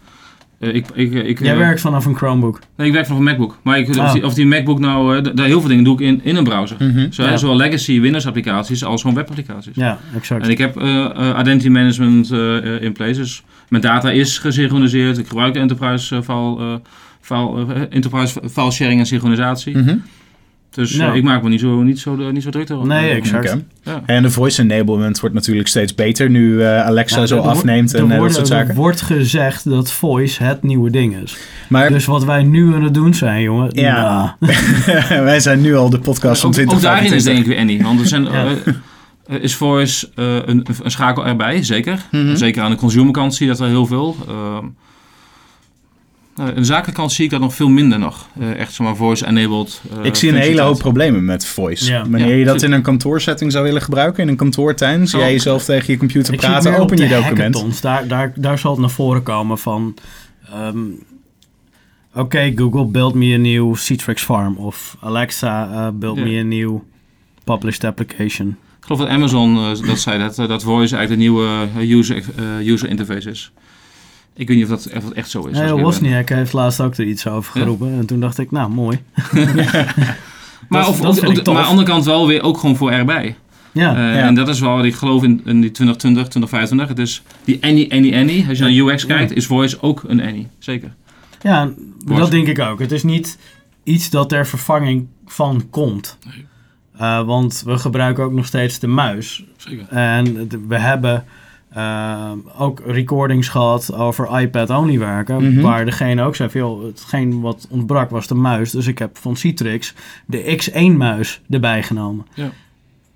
Eh, 0.61 0.75
ik, 0.75 0.85
ik, 0.93 1.13
ik, 1.13 1.39
Jij 1.39 1.51
eh, 1.51 1.57
werkt 1.57 1.81
vanaf 1.81 2.05
een 2.05 2.15
Chromebook. 2.15 2.59
Nee, 2.77 2.87
ik 2.87 2.93
werk 2.93 3.05
vanaf 3.05 3.19
een 3.19 3.25
MacBook. 3.25 3.57
Maar 3.61 3.79
ik, 3.79 3.97
Ah. 3.97 4.05
of, 4.05 4.11
die, 4.11 4.25
of 4.25 4.33
die 4.33 4.45
MacBook 4.45 4.79
nou, 4.79 5.17
eh, 5.17 5.33
daar 5.35 5.45
heel 5.45 5.59
veel 5.59 5.69
dingen 5.69 5.83
doe 5.83 5.93
ik 5.93 5.99
in, 5.99 6.19
in 6.23 6.35
een 6.35 6.43
browser. 6.43 6.77
Mhm. 6.79 7.11
Zo, 7.11 7.23
Ja. 7.23 7.37
Zowel 7.37 7.55
legacy 7.55 7.99
Windows 7.99 8.27
applicaties 8.27 8.83
als 8.83 9.01
gewoon 9.01 9.15
webapplicaties. 9.15 9.75
Ja, 9.75 9.99
exact. 10.15 10.43
En 10.43 10.49
ik 10.49 10.57
heb 10.57 10.77
eh, 10.77 11.05
eh, 11.05 11.39
identity 11.39 11.69
management 11.69 12.31
eh, 12.31 12.57
eh, 12.75 12.81
in 12.81 12.91
place. 12.93 13.19
Dus 13.19 13.43
mijn 13.69 13.81
data 13.83 14.11
is 14.11 14.37
gesynchroniseerd. 14.37 15.17
Ik 15.17 15.27
gebruik 15.27 15.55
enterprise, 15.55 16.15
eh, 16.15 16.21
file, 16.21 16.57
eh, 16.59 16.73
file, 17.21 17.73
eh, 17.73 17.81
enterprise 17.89 18.41
file 18.51 18.71
sharing 18.71 18.99
en 18.99 19.05
synchronisatie. 19.05 19.77
Mhm. 19.77 19.95
Dus 20.71 20.97
eh, 20.97 21.15
ik 21.15 21.23
maak 21.23 21.43
me 21.43 21.49
niet 21.49 21.59
zo, 21.59 21.81
niet 21.81 21.99
zo, 21.99 22.31
niet 22.31 22.43
zo 22.43 22.49
druk 22.49 22.69
erover. 22.69 22.87
Nee, 22.87 23.11
exact. 23.11 23.57
Ja. 23.83 24.01
En 24.05 24.21
de 24.23 24.29
voice 24.31 24.61
enablement 24.61 25.19
wordt 25.19 25.35
natuurlijk 25.35 25.67
steeds 25.67 25.95
beter 25.95 26.29
nu 26.29 26.61
eh, 26.63 26.85
Alexa 26.85 27.19
Ja, 27.19 27.25
zo 27.25 27.37
er- 27.37 27.43
er 27.43 27.49
afneemt 27.49 27.93
Er 27.93 27.99
en 27.99 28.11
eh, 28.11 28.19
dat 28.19 28.29
soort 28.33 28.39
Er 28.49 28.55
zaken. 28.55 28.75
wordt 28.75 29.01
gezegd 29.01 29.69
dat 29.69 29.91
voice 29.91 30.43
het 30.43 30.63
nieuwe 30.63 30.89
ding 30.89 31.15
is. 31.23 31.37
Maar 31.69 31.89
Dus 31.89 32.05
wat 32.05 32.23
wij 32.25 32.43
nu 32.43 32.73
aan 32.75 32.83
het 32.83 32.93
doen 32.93 33.13
zijn, 33.13 33.41
jongen. 33.41 33.69
Ja. 33.71 34.35
nou, 34.39 35.23
wij 35.23 35.39
zijn 35.39 35.61
nu 35.61 35.75
al 35.75 35.89
de 35.89 35.99
podcast 35.99 36.41
van 36.41 36.49
Ook, 36.49 36.73
ook 36.73 36.81
daarin 36.81 37.13
is 37.13 37.23
2025. 37.23 37.23
denk 37.23 37.39
ik 37.39 37.45
weer 37.45 37.57
Annie. 37.59 37.81
Want 37.83 37.99
er 37.99 38.07
zijn, 38.07 38.23
Ja. 39.27 39.39
is 39.39 39.55
voice 39.55 40.09
eh, 40.15 40.35
een, 40.45 40.65
een 40.83 40.91
schakel 40.91 41.25
erbij, 41.25 41.63
zeker. 41.63 41.99
Mhm. 42.11 42.35
Zeker 42.35 42.63
aan 42.63 42.71
de 42.71 42.77
consumerkant 42.77 43.35
zie 43.35 43.45
je 43.45 43.51
dat 43.51 43.61
er 43.61 43.67
heel 43.67 43.85
veel. 43.85 44.15
Nou, 46.41 46.53
de 46.53 46.63
zakenkant 46.63 47.11
zie 47.11 47.25
ik 47.25 47.31
dat 47.31 47.39
nog 47.39 47.53
veel 47.55 47.69
minder 47.69 47.99
nog. 47.99 48.27
Eh, 48.39 48.59
echt 48.59 48.73
zomaar 48.73 48.95
voice-enabled. 48.95 49.81
eh, 49.99 50.05
Ik 50.05 50.15
zie 50.15 50.29
een 50.29 50.35
hele 50.35 50.61
hoop 50.61 50.77
problemen 50.79 51.25
met 51.25 51.45
voice. 51.45 51.91
Ja. 51.91 52.01
Wanneer 52.01 52.27
Ja, 52.27 52.33
je 52.35 52.45
dat 52.45 52.61
in 52.61 52.71
een 52.71 52.81
kantoorsetting 52.81 53.51
zou 53.51 53.63
willen 53.63 53.81
gebruiken, 53.81 54.23
in 54.23 54.29
een 54.29 54.35
kantoortuin, 54.35 55.07
zie 55.07 55.19
jij 55.19 55.31
jezelf 55.31 55.63
tegen 55.63 55.93
je 55.93 55.99
computer 55.99 56.33
ik 56.33 56.39
praten, 56.39 56.77
open 56.77 56.97
je 56.97 57.07
document. 57.07 57.81
Daar, 57.81 58.07
daar, 58.07 58.33
daar 58.35 58.57
zal 58.59 58.71
het 58.71 58.79
naar 58.79 58.89
voren 58.89 59.23
komen 59.23 59.57
van... 59.57 59.95
ehm, 60.51 60.77
Oké, 62.13 62.51
Google, 62.55 62.85
build 62.85 63.13
me 63.13 63.33
a 63.33 63.37
new 63.37 63.75
Citrix 63.75 64.23
farm. 64.23 64.55
Of 64.57 64.97
Alexa, 64.99 65.69
uh, 65.71 65.87
build 65.93 66.17
me 66.17 66.39
a 66.39 66.43
new 66.43 66.77
published 67.43 67.83
application. 67.83 68.47
Ik 68.49 68.87
geloof 68.87 68.99
dat 68.99 69.07
Amazon 69.09 69.57
eh, 69.57 69.87
dat 69.87 69.99
zei 69.99 70.19
dat, 70.19 70.39
eh, 70.39 70.47
dat 70.47 70.63
voice 70.63 70.95
eigenlijk 70.95 71.09
de 71.09 71.15
nieuwe 71.29 71.67
eh, 71.77 71.89
user, 71.97 72.23
eh, 72.59 72.67
user 72.67 72.89
interface 72.89 73.29
is. 73.29 73.51
Ik 74.41 74.47
weet 74.47 74.57
niet 74.57 74.65
of 74.71 74.71
dat, 74.83 74.93
of 74.97 75.03
dat 75.03 75.11
echt 75.13 75.29
zo 75.29 75.45
is. 75.45 75.57
Nee. 75.57 75.71
Wozniak 75.73 76.29
heeft 76.29 76.53
laatst 76.53 76.81
ook 76.81 76.95
er 76.95 77.05
iets 77.05 77.27
over 77.27 77.51
Ja. 77.57 77.61
geroepen. 77.61 77.97
En 77.97 78.05
toen 78.05 78.19
dacht 78.19 78.37
ik, 78.37 78.51
nou, 78.51 78.69
mooi. 78.71 78.99
Maar, 80.69 80.85
aan 80.85 81.13
de 81.43 81.51
andere 81.51 81.87
kant 81.87 82.05
wel 82.05 82.27
weer 82.27 82.41
ook 82.41 82.57
gewoon 82.57 82.75
voor 82.75 82.91
erbij. 82.91 83.35
Ja, 83.71 83.89
Eh, 83.95 84.15
Ja. 84.15 84.21
En 84.21 84.35
dat 84.35 84.47
is 84.47 84.59
wel 84.59 84.85
ik 84.85 84.95
geloof 84.95 85.23
in, 85.23 85.41
in 85.45 85.61
die 85.61 85.71
2020, 85.71 86.27
2025. 86.27 86.87
Het 86.87 86.99
is 86.99 87.23
die 87.43 87.63
Any, 87.63 87.87
Any, 87.91 88.13
Any. 88.13 88.45
Als 88.49 88.57
je 88.57 88.63
naar 88.63 88.93
UX 88.93 89.05
kijkt, 89.05 89.33
is 89.35 89.45
voice 89.45 89.81
ook 89.81 90.03
een 90.07 90.21
Any. 90.21 90.47
Zeker. 90.59 90.93
ja 91.41 91.69
dat 92.05 92.31
denk 92.31 92.47
ik 92.47 92.59
ook. 92.59 92.79
Het 92.79 92.91
is 92.91 93.03
niet 93.03 93.37
iets 93.83 94.09
dat 94.09 94.29
ter 94.29 94.47
vervanging 94.47 95.07
van 95.25 95.67
komt. 95.69 96.17
Nee. 96.27 96.45
Eh, 96.97 97.23
want 97.25 97.61
we 97.65 97.77
gebruiken 97.77 98.23
ook 98.23 98.33
nog 98.33 98.45
steeds 98.45 98.79
de 98.79 98.87
muis. 98.87 99.43
Zeker. 99.57 99.87
En 99.89 100.49
we 100.67 100.77
hebben 100.79 101.25
eh, 101.73 102.31
ook 102.57 102.81
recordings 102.85 103.47
gehad 103.47 103.93
over 103.93 104.39
iPad-only 104.41 104.99
werken. 104.99 105.51
Mhm. 105.51 105.61
Waar 105.61 105.85
degene 105.85 106.23
ook 106.23 106.35
zei, 106.35 106.49
joh, 106.53 106.83
hetgeen 106.85 107.41
wat 107.41 107.67
ontbrak 107.69 108.09
was 108.09 108.27
de 108.27 108.35
muis. 108.35 108.71
Dus 108.71 108.87
ik 108.87 108.99
heb 108.99 109.17
van 109.17 109.35
Citrix 109.35 109.93
de 110.25 110.57
X1-muis 110.63 111.41
erbij 111.49 111.83
genomen. 111.83 112.25
Ja. 112.33 112.49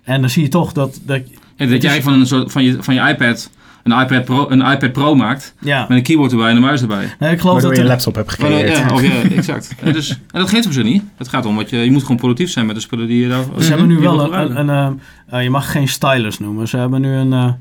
En 0.04 0.22
dan 0.22 0.30
zie 0.30 0.44
je 0.44 0.50
toch 0.50 0.72
dat... 0.74 1.00
dat 1.06 1.22
dat 1.58 1.82
jij 1.82 1.98
is- 1.98 2.04
van, 2.04 2.14
een 2.14 2.28
soort, 2.28 2.52
van, 2.52 2.64
je, 2.64 2.84
van 2.84 2.94
je 2.94 3.02
iPad 3.10 3.50
een 3.84 4.00
iPad, 4.02 4.26
Pro, 4.26 4.50
een 4.50 4.62
iPad 4.62 4.92
Pro 4.92 5.16
maakt. 5.16 5.56
ja, 5.60 5.86
Met 5.90 5.98
een 5.98 6.04
keyboard 6.04 6.32
erbij 6.32 6.50
en 6.50 6.56
een 6.56 6.62
muis 6.62 6.82
erbij. 6.82 7.16
nee, 7.20 7.32
ik 7.32 7.40
geloof 7.40 7.54
Waardoor 7.54 7.62
dat 7.62 7.78
je 7.78 7.82
een 7.86 7.90
laptop 7.90 8.16
hebt 8.16 8.32
gecreëerd. 8.32 8.78
ja, 8.78 8.94
of 8.94 9.02
ja, 9.02 9.22
exact. 9.36 9.76
En, 9.82 9.94
dus, 9.94 10.10
en 10.10 10.40
dat 10.40 10.50
geeft 10.50 10.66
op 10.66 10.72
zich 10.72 10.84
niet. 10.84 11.04
Het 11.18 11.28
gaat 11.28 11.46
om 11.46 11.56
wat 11.56 11.70
je, 11.70 11.78
je 11.78 11.92
moet 11.92 12.02
gewoon 12.02 12.18
productief 12.18 12.50
zijn 12.52 12.66
met 12.66 12.76
de 12.76 12.82
spullen 12.82 13.08
die 13.08 13.22
je 13.22 13.28
daar. 13.30 13.44
Ze 13.60 13.68
hebben 13.70 13.88
nu 13.88 13.98
wel 13.98 14.14
een, 14.14 14.20
een, 14.20 14.26
gebruiken. 14.26 14.58
een, 14.70 14.98
eh, 15.28 15.38
eh, 15.38 15.44
je 15.44 15.50
mag 15.50 15.72
geen 15.72 15.88
stylus 15.88 16.40
noemen. 16.40 16.68
Ze 16.68 16.78
hebben 16.78 17.02
nu 17.02 17.14
een, 17.14 17.34
eh, 17.34 17.52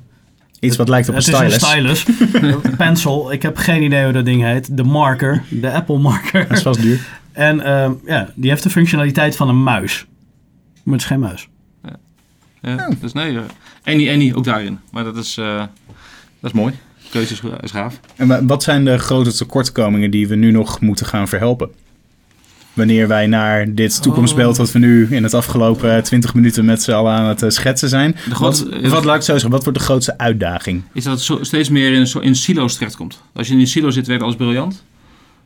Iets 0.61 0.77
wat 0.77 0.89
lijkt 0.89 1.09
op 1.09 1.15
een 1.15 1.21
het 1.21 1.29
is 1.51 1.55
stylus. 1.55 2.07
een 2.07 2.15
stylus, 2.15 2.63
een 2.65 2.77
pencil. 2.77 3.33
Ik 3.33 3.43
heb 3.43 3.57
geen 3.57 3.83
idee 3.83 4.05
hoe 4.05 4.13
dat 4.13 4.25
ding 4.25 4.43
heet. 4.43 4.77
De 4.77 4.83
marker, 4.85 5.43
de 5.51 5.71
Apple 5.73 5.99
marker. 5.99 6.49
Dat 6.49 6.57
is 6.57 6.63
vast 6.63 6.83
duur. 6.83 7.01
En 7.33 7.61
ehm, 7.61 7.93
ja, 8.07 8.31
die 8.35 8.51
heeft 8.51 8.63
de 8.63 8.71
functionaliteit 8.71 9.37
van 9.37 9.49
een 9.49 9.63
muis. 9.63 10.07
Maar 10.83 10.93
het 10.95 11.03
is 11.03 11.09
geen 11.09 11.21
muis. 11.21 11.49
Ja, 12.63 12.91
dus 13.01 13.13
nee, 13.13 13.37
eh, 13.37 13.43
Annie, 13.85 14.11
Annie 14.11 14.35
ook 14.37 14.45
daarin. 14.45 14.79
Maar 14.91 15.05
dat 15.05 15.17
is, 15.17 15.37
eh, 15.37 15.57
dat 16.41 16.51
is 16.51 16.53
mooi. 16.53 16.75
Keuze 17.11 17.33
is, 17.33 17.41
is 17.61 17.71
gaaf. 17.71 18.01
En 18.17 18.29
wa- 18.29 18.45
wat 18.45 18.63
zijn 18.63 18.85
de 18.85 18.99
grote 18.99 19.33
tekortkomingen 19.33 20.11
die 20.11 20.29
we 20.29 20.35
nu 20.35 20.51
nog 20.51 20.81
moeten 20.81 21.07
gaan 21.07 21.29
verhelpen? 21.29 21.71
Wanneer 22.75 23.09
wij 23.09 23.27
naar 23.27 23.75
dit 23.75 24.03
toekomstbeeld 24.03 24.57
wat 24.57 24.73
we 24.73 24.79
nu 24.79 25.07
in 25.11 25.23
het 25.23 25.35
afgelopen 25.35 26.03
20 26.03 26.35
minuten 26.35 26.65
met 26.65 26.83
z'n 26.83 26.93
allen 26.93 27.13
aan 27.13 27.25
het 27.29 27.43
eh, 27.43 27.49
schetsen 27.51 27.89
zijn. 27.89 28.11
De 28.13 28.19
Wat, 28.29 28.37
grootste- 28.37 28.89
wat 28.89 29.05
laat 29.05 29.17
ik 29.17 29.23
zo 29.23 29.33
zeggen, 29.33 29.51
wat 29.51 29.63
wordt 29.65 29.79
de 29.79 29.85
grootste 29.85 30.19
uitdaging? 30.19 30.83
Is 30.93 31.05
dat 31.05 31.13
het 31.13 31.23
zo, 31.23 31.39
steeds 31.43 31.69
meer 31.69 31.93
in, 31.93 32.23
in 32.23 32.35
silo's 32.35 32.75
terechtkomt. 32.75 33.21
Als 33.35 33.47
je 33.47 33.53
in 33.53 33.59
die 33.59 33.67
silo 33.69 33.91
zit, 33.91 34.07
werkt 34.07 34.23
alles 34.23 34.37
briljant. 34.37 34.85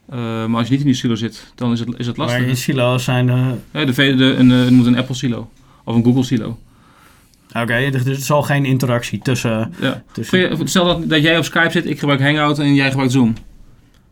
Eh, 0.09 0.19
maar 0.47 0.59
als 0.59 0.65
je 0.67 0.71
niet 0.73 0.81
in 0.81 0.87
die 0.87 0.95
silo 0.97 1.15
zit, 1.15 1.53
dan 1.55 1.73
is 1.73 1.81
het, 1.81 1.89
is 1.97 2.07
het 2.07 2.17
lastig. 2.17 2.39
Maar 2.41 2.49
in 2.49 2.57
silo's 2.57 3.05
zijn... 3.05 3.29
eh, 3.29 3.47
Ja, 3.73 3.85
de, 3.85 3.93
de, 3.93 4.35
een, 4.39 4.53
eh, 4.53 4.69
moet 4.69 4.87
een 4.87 4.97
Apple 4.99 5.15
silo. 5.15 5.51
Of 5.85 5.95
een 5.95 6.05
Google 6.05 6.25
silo. 6.25 6.59
Oké, 7.53 7.91
dus 7.91 8.05
er 8.05 8.17
zal 8.17 8.43
geen 8.43 8.65
interactie 8.65 9.19
tussen... 9.19 9.73
Ja. 9.81 10.03
tussen 10.13 10.69
Stel 10.69 10.85
dat, 10.85 11.09
dat 11.09 11.23
jij 11.23 11.39
op 11.39 11.45
Skype 11.45 11.71
zit, 11.71 11.87
ik 11.87 11.99
gebruik 11.99 12.21
Hangout 12.21 12.59
en 12.59 12.75
jij 12.75 12.89
gebruikt 12.89 13.13
Zoom. 13.13 13.35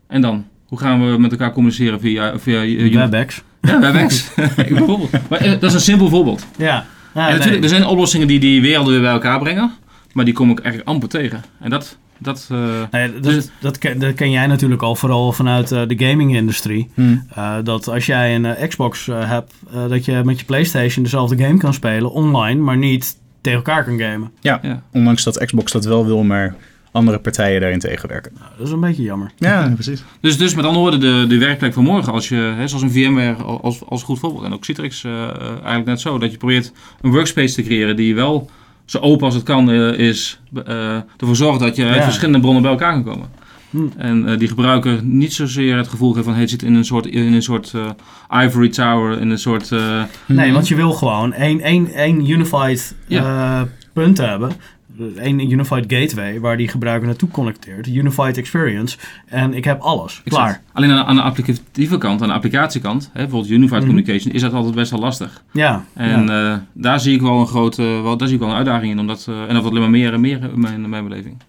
En 0.07 0.21
dan? 0.21 0.45
Hoe 0.67 0.79
gaan 0.79 1.11
we 1.11 1.17
met 1.17 1.31
elkaar 1.31 1.51
communiceren 1.53 1.99
via... 1.99 2.39
via 2.39 2.63
uh, 2.63 2.93
WebEx. 2.93 3.43
Ja, 3.61 3.79
WebEx. 3.79 4.31
Bijvoorbeeld. 4.55 5.11
Maar 5.29 5.39
eh, 5.39 5.51
dat 5.51 5.63
is 5.63 5.73
een 5.73 5.79
simpel 5.79 6.09
voorbeeld. 6.09 6.45
Ja. 6.57 6.65
Ja, 6.65 7.23
en 7.23 7.29
nee. 7.29 7.37
natuurlijk, 7.37 7.63
er 7.63 7.69
zijn 7.69 7.85
oplossingen 7.85 8.27
die 8.27 8.39
die 8.39 8.61
werelden 8.61 8.93
weer 8.93 9.01
bij 9.01 9.11
elkaar 9.11 9.39
brengen. 9.39 9.71
Maar 10.13 10.25
die 10.25 10.33
kom 10.33 10.49
ik 10.49 10.59
eigenlijk 10.59 10.89
amper 10.89 11.09
tegen. 11.09 11.43
En 11.59 11.69
dat... 11.69 11.97
dat 12.17 12.47
eh, 12.51 12.59
Nee, 12.91 13.13
dat, 13.13 13.23
Dus- 13.23 13.49
dat, 13.59 13.77
ken, 13.77 13.99
dat 13.99 14.13
ken 14.13 14.31
jij 14.31 14.47
natuurlijk 14.47 14.81
al 14.81 14.95
vooral 14.95 15.31
vanuit 15.33 15.71
eh, 15.71 15.81
de 15.87 16.05
gaming-industrie. 16.05 16.89
Eh, 17.35 17.55
dat 17.63 17.87
als 17.87 18.05
jij 18.05 18.35
een 18.35 18.67
Xbox 18.67 19.05
hebt, 19.05 19.53
eh, 19.73 19.89
dat 19.89 20.05
je 20.05 20.21
met 20.25 20.39
je 20.39 20.45
PlayStation 20.45 21.03
dezelfde 21.03 21.37
game 21.37 21.57
kan 21.57 21.73
spelen 21.73 22.11
online, 22.11 22.61
maar 22.61 22.77
niet 22.77 23.17
tegen 23.41 23.59
elkaar 23.59 23.83
kan 23.83 23.99
gamen. 23.99 24.31
Ja, 24.41 24.59
ja. 24.61 24.81
ondanks 24.91 25.23
dat 25.23 25.45
Xbox 25.45 25.71
dat 25.71 25.85
wel 25.85 26.05
wil, 26.05 26.23
maar 26.23 26.55
andere 26.97 27.19
partijen 27.19 27.61
daarin 27.61 27.79
tegenwerken. 27.79 28.31
Nou, 28.39 28.49
dat 28.57 28.67
is 28.67 28.73
een 28.73 28.79
beetje 28.79 29.03
jammer. 29.03 29.31
Ja, 29.37 29.69
precies. 29.73 30.03
Dus, 30.21 30.37
dus 30.37 30.55
met 30.55 30.65
andere 30.65 30.81
woorden, 30.83 30.99
de, 30.99 31.25
de 31.27 31.37
werkplek 31.37 31.73
van 31.73 31.83
morgen, 31.83 32.13
als 32.13 32.29
je, 32.29 32.35
hè, 32.35 32.67
zoals 32.67 32.83
een 32.83 32.91
VMware 32.91 33.43
als, 33.43 33.85
als 33.85 34.03
goed 34.03 34.19
voorbeeld, 34.19 34.43
en 34.45 34.53
ook 34.53 34.65
Citrix 34.65 35.03
eh, 35.03 35.11
eh, 35.23 35.29
eigenlijk 35.49 35.85
net 35.85 36.01
zo, 36.01 36.17
dat 36.17 36.31
je 36.31 36.37
probeert 36.37 36.71
een 37.01 37.11
workspace 37.11 37.55
te 37.55 37.63
creëren 37.63 37.95
die 37.95 38.15
wel 38.15 38.49
zo 38.85 38.99
open 38.99 39.25
als 39.25 39.33
het 39.35 39.43
kan 39.43 39.71
eh, 39.71 39.91
is, 40.07 40.39
eh, 40.65 40.95
ervoor 41.17 41.35
zorgt 41.35 41.59
dat 41.59 41.75
je 41.75 41.85
uit 41.85 41.95
Ja. 41.95 42.03
verschillende 42.03 42.39
bronnen 42.39 42.61
bij 42.61 42.71
elkaar 42.71 42.93
kan 42.93 43.03
komen. 43.03 43.27
Hm. 43.69 43.77
En 43.97 44.27
eh, 44.29 44.37
die 44.37 44.47
gebruiker 44.47 45.03
niet 45.03 45.33
zozeer 45.33 45.77
het 45.77 45.87
gevoel 45.87 46.11
geeft 46.13 46.23
van, 46.25 46.33
hey, 46.33 46.41
het 46.41 46.49
zit 46.51 46.63
in 46.63 46.73
een 46.75 46.85
soort, 46.85 47.05
in 47.05 47.33
een 47.33 47.41
soort 47.41 47.73
eh, 48.29 48.43
ivory 48.45 48.69
tower, 48.69 49.19
in 49.19 49.29
een 49.29 49.39
soort... 49.39 49.71
eh, 49.71 50.03
Nee, 50.25 50.51
want 50.53 50.67
je 50.67 50.75
wil 50.75 50.91
gewoon 50.91 51.33
één, 51.33 51.61
één, 51.61 51.93
één 51.93 52.29
unified 52.29 52.95
eh, 53.09 53.61
punt 53.93 54.17
hebben. 54.17 54.51
Één 55.17 55.51
unified 55.51 55.85
gateway 55.93 56.39
waar 56.39 56.57
die 56.57 56.67
gebruiker 56.67 57.07
naartoe 57.07 57.29
connecteert. 57.29 57.87
Unified 57.87 58.37
experience. 58.37 58.97
En 59.25 59.53
ik 59.53 59.63
heb 59.63 59.79
alles. 59.81 60.21
exact. 60.23 60.43
Klaar. 60.43 60.61
Alleen 60.73 60.91
aan, 60.91 61.05
aan 61.05 61.15
de 61.15 61.21
applicatieve 61.21 61.97
kant, 61.97 62.21
aan 62.21 62.27
de 62.27 62.33
applicatiekant, 62.33 63.09
hè, 63.13 63.21
bijvoorbeeld 63.21 63.51
Unified 63.51 63.77
Mhm. 63.77 63.85
Communication, 63.87 64.33
is 64.33 64.41
dat 64.41 64.53
altijd 64.53 64.75
best 64.75 64.91
wel 64.91 64.99
lastig. 64.99 65.43
Ja. 65.53 65.85
En 65.93 66.25
ja. 66.25 66.51
eh, 66.51 66.57
daar 66.73 66.99
zie 66.99 67.13
ik 67.15 67.21
wel 67.21 67.39
een 67.39 67.47
grote, 67.47 67.83
wel, 67.83 68.17
daar 68.17 68.27
zie 68.27 68.35
ik 68.37 68.41
wel 68.43 68.51
een 68.51 68.57
uitdaging 68.57 68.91
in. 68.91 68.99
Omdat, 68.99 69.25
eh, 69.29 69.41
en 69.41 69.47
dat 69.53 69.61
wordt 69.61 69.67
alleen 69.69 69.81
maar 69.81 69.89
meer 69.99 70.13
en 70.13 70.21
meer 70.21 70.43
in 70.53 70.59
mijn, 70.59 70.83
in 70.83 70.89
mijn 70.89 71.03
beleving. 71.07 71.35
Is 71.37 71.43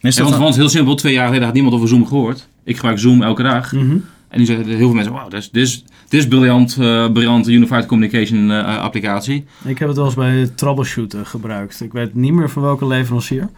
Ja, 0.00 0.08
dat 0.10 0.16
want, 0.18 0.30
dan- 0.30 0.40
want 0.40 0.56
heel 0.56 0.68
simpel, 0.68 0.94
twee 0.94 1.12
jaar 1.12 1.24
geleden 1.26 1.44
had 1.44 1.54
niemand 1.54 1.74
over 1.74 1.88
Zoom 1.88 2.06
gehoord. 2.06 2.48
Ik 2.64 2.74
gebruik 2.76 2.98
Zoom 2.98 3.22
elke 3.22 3.42
dag. 3.42 3.72
Mhm. 3.72 3.96
En 4.32 4.38
nu 4.38 4.44
zeggen 4.44 4.66
heel 4.66 4.76
veel 4.78 4.92
mensen, 4.92 5.12
wauw, 5.12 5.28
dit 5.28 5.40
is, 5.40 5.50
dit 5.50 5.62
is, 5.66 5.84
dit 6.08 6.20
is 6.20 6.28
briljant, 6.28 6.76
eh, 6.80 7.12
briljant 7.12 7.48
Unified 7.48 7.86
Communication 7.86 8.50
eh, 8.50 8.78
applicatie. 8.78 9.44
Ik 9.64 9.78
heb 9.78 9.88
het 9.88 9.96
wel 9.96 10.06
eens 10.06 10.14
bij 10.14 10.50
troubleshooten 10.54 11.26
gebruikt. 11.26 11.80
Ik 11.80 11.92
weet 11.92 12.14
niet 12.14 12.32
meer 12.32 12.50
van 12.50 12.62
welke 12.62 12.86
leverancier. 12.86 13.48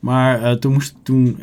Maar 0.00 0.42
eh, 0.42 0.52
toen 0.52 0.72
moest 0.72 0.94
toen, 1.02 1.36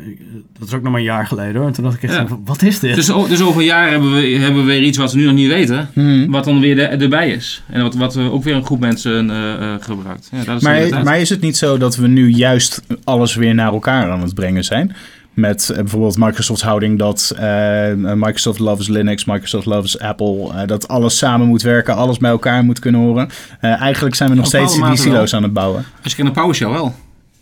dat 0.58 0.68
is 0.68 0.74
ook 0.74 0.82
nog 0.82 0.90
maar 0.90 1.00
een 1.00 1.06
jaar 1.06 1.26
geleden 1.26 1.54
hoor. 1.56 1.66
En 1.66 1.72
toen 1.72 1.84
dacht 1.84 1.96
ik 1.96 2.02
echt, 2.02 2.12
Ja. 2.14 2.26
van, 2.26 2.42
wat 2.44 2.62
is 2.62 2.78
dit? 2.78 2.94
Dus, 2.94 3.06
dus 3.06 3.40
over 3.42 3.60
een 3.60 3.66
jaar 3.66 3.90
hebben 3.90 4.14
we, 4.14 4.20
hebben 4.20 4.60
we 4.60 4.66
weer 4.66 4.82
iets 4.82 4.98
wat 4.98 5.12
we 5.12 5.18
nu 5.18 5.24
nog 5.24 5.34
niet 5.34 5.48
weten. 5.48 5.88
Mhm. 5.94 6.30
Wat 6.30 6.44
dan 6.44 6.60
weer 6.60 6.74
de- 6.74 6.82
erbij 6.82 7.30
is. 7.30 7.62
En 7.70 7.82
wat, 7.82 7.94
wat 7.94 8.16
ook 8.16 8.44
weer 8.44 8.54
een 8.54 8.64
groep 8.64 8.80
mensen 8.80 9.30
eh, 9.30 9.52
eh, 9.74 9.80
gebruikt. 9.80 10.28
Ja, 10.32 10.44
dat 10.44 10.56
is 10.56 10.62
Maar, 10.62 11.04
maar 11.04 11.20
is 11.20 11.28
het 11.28 11.40
niet 11.40 11.56
zo 11.56 11.78
dat 11.78 11.96
we 11.96 12.06
nu 12.08 12.28
juist 12.28 12.82
alles 13.04 13.34
weer 13.34 13.54
naar 13.54 13.72
elkaar 13.72 14.10
aan 14.10 14.22
het 14.22 14.34
brengen 14.34 14.64
zijn? 14.64 14.94
Met 15.34 15.70
eh, 15.70 15.76
bijvoorbeeld 15.76 16.18
Microsoft's 16.18 16.62
houding 16.64 16.98
dat 16.98 17.32
eh, 17.36 17.92
Microsoft 17.94 18.58
loves 18.58 18.88
Linux, 18.88 19.24
Microsoft 19.24 19.66
loves 19.66 19.98
Apple. 19.98 20.50
eh, 20.54 20.66
dat 20.66 20.88
alles 20.88 21.18
samen 21.18 21.46
moet 21.46 21.62
werken, 21.62 21.96
alles 21.96 22.18
bij 22.18 22.30
elkaar 22.30 22.64
moet 22.64 22.78
kunnen 22.78 23.00
horen. 23.00 23.28
Eh, 23.60 23.80
eigenlijk 23.80 24.14
zijn 24.14 24.28
we 24.28 24.34
nog 24.34 24.44
Op 24.44 24.50
steeds 24.50 24.72
die 24.74 24.82
wel. 24.82 24.96
silo's 24.96 25.34
aan 25.34 25.42
het 25.42 25.52
bouwen. 25.52 25.76
Als 26.02 26.12
je 26.12 26.16
kijkt 26.16 26.22
naar 26.22 26.32
PowerShell 26.32 26.68
wel. 26.70 26.94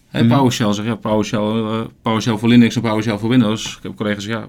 Hè, 0.09 0.23
Mhm. 0.25 0.35
PowerShell 0.37 0.73
zeg 0.73 0.85
ja, 0.85 0.95
PowerShell, 0.95 1.41
eh, 1.41 1.81
PowerShell 2.03 2.37
voor 2.37 2.49
Linux 2.49 2.77
en 2.77 2.83
PowerShell 2.83 3.19
voor 3.19 3.29
Windows. 3.29 3.77
Ik 3.77 3.83
heb 3.83 3.97
collega's, 3.97 4.25
ja, 4.25 4.49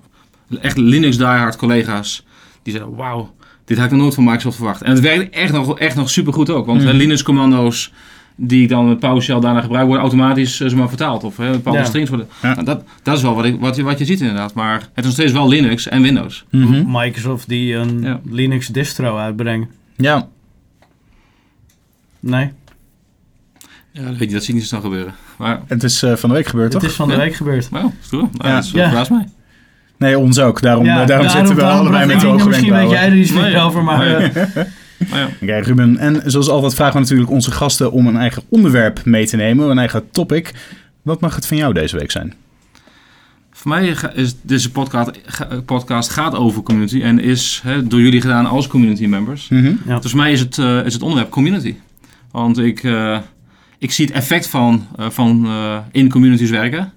echt 0.61 0.77
Linux 0.77 1.17
diehard 1.17 1.55
collega's. 1.55 2.25
Die 2.63 2.73
zeggen, 2.73 2.95
wauw, 2.95 3.33
dit 3.65 3.77
had 3.77 3.85
ik 3.85 3.91
nog 3.91 4.01
nooit 4.01 4.13
van 4.13 4.23
Microsoft 4.23 4.55
verwacht. 4.55 4.81
En 4.81 4.89
het 4.91 4.99
werkt 4.99 5.35
echt 5.35 5.53
nog, 5.53 5.79
echt 5.79 5.95
nog 5.95 6.09
supergoed 6.09 6.49
ook. 6.49 6.65
Want 6.65 6.83
hè, 6.83 6.91
Linux 6.91 7.23
commando's 7.23 7.91
die 8.43 8.63
ik 8.63 8.69
dan 8.69 8.87
met 8.87 8.99
PowerShell 8.99 9.39
daarna 9.39 9.61
gebruik, 9.61 9.85
worden 9.85 10.01
automatisch 10.03 10.59
eh, 10.61 10.67
zeg 10.67 10.77
maar, 10.77 10.87
vertaald. 10.87 11.23
Of 11.23 11.37
hè, 11.37 11.51
bepaalde 11.51 11.79
Ja. 11.79 11.85
strings 11.85 12.09
worden. 12.09 12.27
Ja. 12.41 12.53
Nou, 12.53 12.63
dat, 12.65 12.83
dat 13.03 13.15
is 13.17 13.21
wel 13.23 13.35
wat, 13.35 13.45
ik, 13.45 13.59
wat, 13.59 13.75
je, 13.75 13.83
wat 13.83 13.99
je 13.99 14.05
ziet 14.05 14.19
inderdaad. 14.21 14.53
Maar 14.53 14.73
het 14.73 14.89
is 14.95 15.03
nog 15.03 15.13
steeds 15.13 15.31
wel 15.31 15.47
Linux 15.47 15.87
en 15.87 16.01
Windows. 16.01 16.45
Mhm. 16.51 16.83
Microsoft 16.87 17.47
die 17.49 17.75
een 17.75 18.01
Ja. 18.01 18.19
Linux 18.29 18.67
distro 18.67 19.17
uitbrengt. 19.17 19.71
Ja, 19.97 20.27
Nee, 22.19 22.51
Ja, 23.91 24.01
dat 24.03 24.17
weet 24.17 24.27
je, 24.27 24.33
dat 24.35 24.43
zie 24.43 24.53
ik 24.53 24.59
niet 24.59 24.69
zo 24.69 24.75
snel 24.77 24.81
gebeuren. 24.81 25.13
Maar, 25.37 25.61
het 25.67 25.83
is 25.83 26.03
eh, 26.03 26.15
van 26.15 26.29
de 26.29 26.35
week 26.35 26.47
gebeurd, 26.47 26.73
het 26.73 26.81
toch? 26.81 26.91
is 26.91 26.95
van 26.95 27.07
de 27.09 27.15
week 27.15 27.35
gebeurd. 27.35 27.71
nou, 27.71 27.85
is 28.01 28.07
goed. 28.07 28.19
Nou, 28.37 28.49
Ja. 28.49 28.55
Dat 28.55 28.63
is, 28.63 28.71
Ja. 28.71 28.85
verbaast 28.87 29.09
mij. 29.09 29.27
Nee, 29.97 30.17
ons 30.19 30.39
ook. 30.39 30.61
Daarom, 30.61 30.85
Ja, 30.85 31.01
eh, 31.01 31.07
daarom, 31.07 31.29
zitten 31.29 31.55
we 31.55 31.63
allebei 31.63 32.05
met 32.05 32.19
de 32.19 32.27
hoge 32.27 32.47
Misschien 32.47 32.73
weet 32.73 32.89
jij 32.89 33.05
er 33.05 33.15
iets 33.15 33.31
meer 33.31 33.61
over, 33.63 33.83
maar... 33.83 33.97
Nee. 33.97 34.15
eh, 34.15 34.55
Maar 34.55 34.67
ja. 35.11 35.29
Oké, 35.41 35.57
Ruben. 35.57 35.97
En 35.97 36.21
zoals 36.25 36.49
altijd 36.49 36.73
vragen 36.73 36.93
we 36.93 36.99
natuurlijk 36.99 37.29
onze 37.29 37.51
gasten 37.51 37.91
om 37.91 38.07
een 38.07 38.17
eigen 38.17 38.43
onderwerp 38.49 39.05
mee 39.05 39.27
te 39.27 39.35
nemen, 39.35 39.69
een 39.69 39.77
eigen 39.77 40.09
topic. 40.11 40.51
Wat 41.01 41.21
mag 41.21 41.35
het 41.35 41.45
van 41.45 41.57
jou 41.57 41.73
deze 41.73 41.97
week 41.97 42.11
zijn? 42.11 42.33
Voor 43.51 43.71
mij 43.71 43.95
is 44.13 44.35
deze 44.41 44.71
podcast, 44.71 45.11
podcast 45.65 46.09
gaat 46.09 46.35
over 46.35 46.61
community 46.63 47.01
en 47.01 47.19
is 47.19 47.61
hè, 47.63 47.87
door 47.87 48.01
jullie 48.01 48.21
gedaan 48.21 48.45
als 48.45 48.67
community 48.67 49.05
members. 49.05 49.47
Mhm. 49.49 49.73
Ja. 49.87 49.99
Dus 49.99 50.11
voor 50.11 50.19
mij 50.19 50.31
is 50.31 50.39
het, 50.39 50.57
eh, 50.57 50.85
is 50.85 50.93
het 50.93 51.01
onderwerp 51.01 51.29
community. 51.29 51.75
Want 52.31 52.57
ik, 52.57 52.83
eh, 52.83 53.17
ik 53.77 53.91
zie 53.91 54.05
het 54.05 54.13
effect 54.15 54.47
van, 54.47 54.87
eh, 54.97 55.09
van 55.09 55.45
eh, 55.45 55.77
in 55.91 56.09
communities 56.09 56.49
werken, 56.49 56.93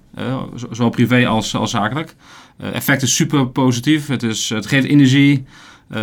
zo- 0.55 0.67
zowel 0.71 0.89
privé 0.89 1.27
als, 1.27 1.55
als 1.55 1.71
zakelijk. 1.71 2.15
Het 2.57 2.73
effect 2.73 3.01
is 3.01 3.15
super 3.15 3.47
positief, 3.47 4.07
het, 4.07 4.23
is, 4.23 4.49
het 4.49 4.65
geeft 4.65 4.87
energie, 4.87 5.45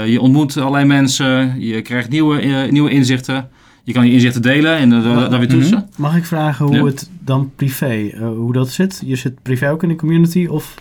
je 0.06 0.20
ontmoet 0.20 0.56
allerlei 0.56 0.84
mensen, 0.84 1.60
je 1.60 1.82
krijgt 1.82 2.08
nieuwe, 2.08 2.40
eh, 2.40 2.70
nieuwe 2.70 2.90
inzichten. 2.90 3.48
Je 3.84 3.92
kan 3.92 4.02
die 4.02 4.12
inzichten 4.12 4.42
delen 4.42 4.76
en 4.76 4.92
uh, 4.92 5.16
dat 5.30 5.38
weer 5.38 5.48
toetsen. 5.48 5.88
Mag 5.96 6.16
ik 6.16 6.24
vragen 6.24 6.66
hoe 6.66 6.74
Ja. 6.74 6.84
het 6.84 7.10
dan 7.20 7.50
privé, 7.56 8.08
eh, 8.08 8.20
hoe 8.20 8.52
dat 8.52 8.70
zit? 8.70 9.02
Je 9.04 9.16
zit 9.16 9.42
privé 9.42 9.70
ook 9.70 9.82
in 9.82 9.88
de 9.88 9.96
community 9.96 10.46
of... 10.46 10.74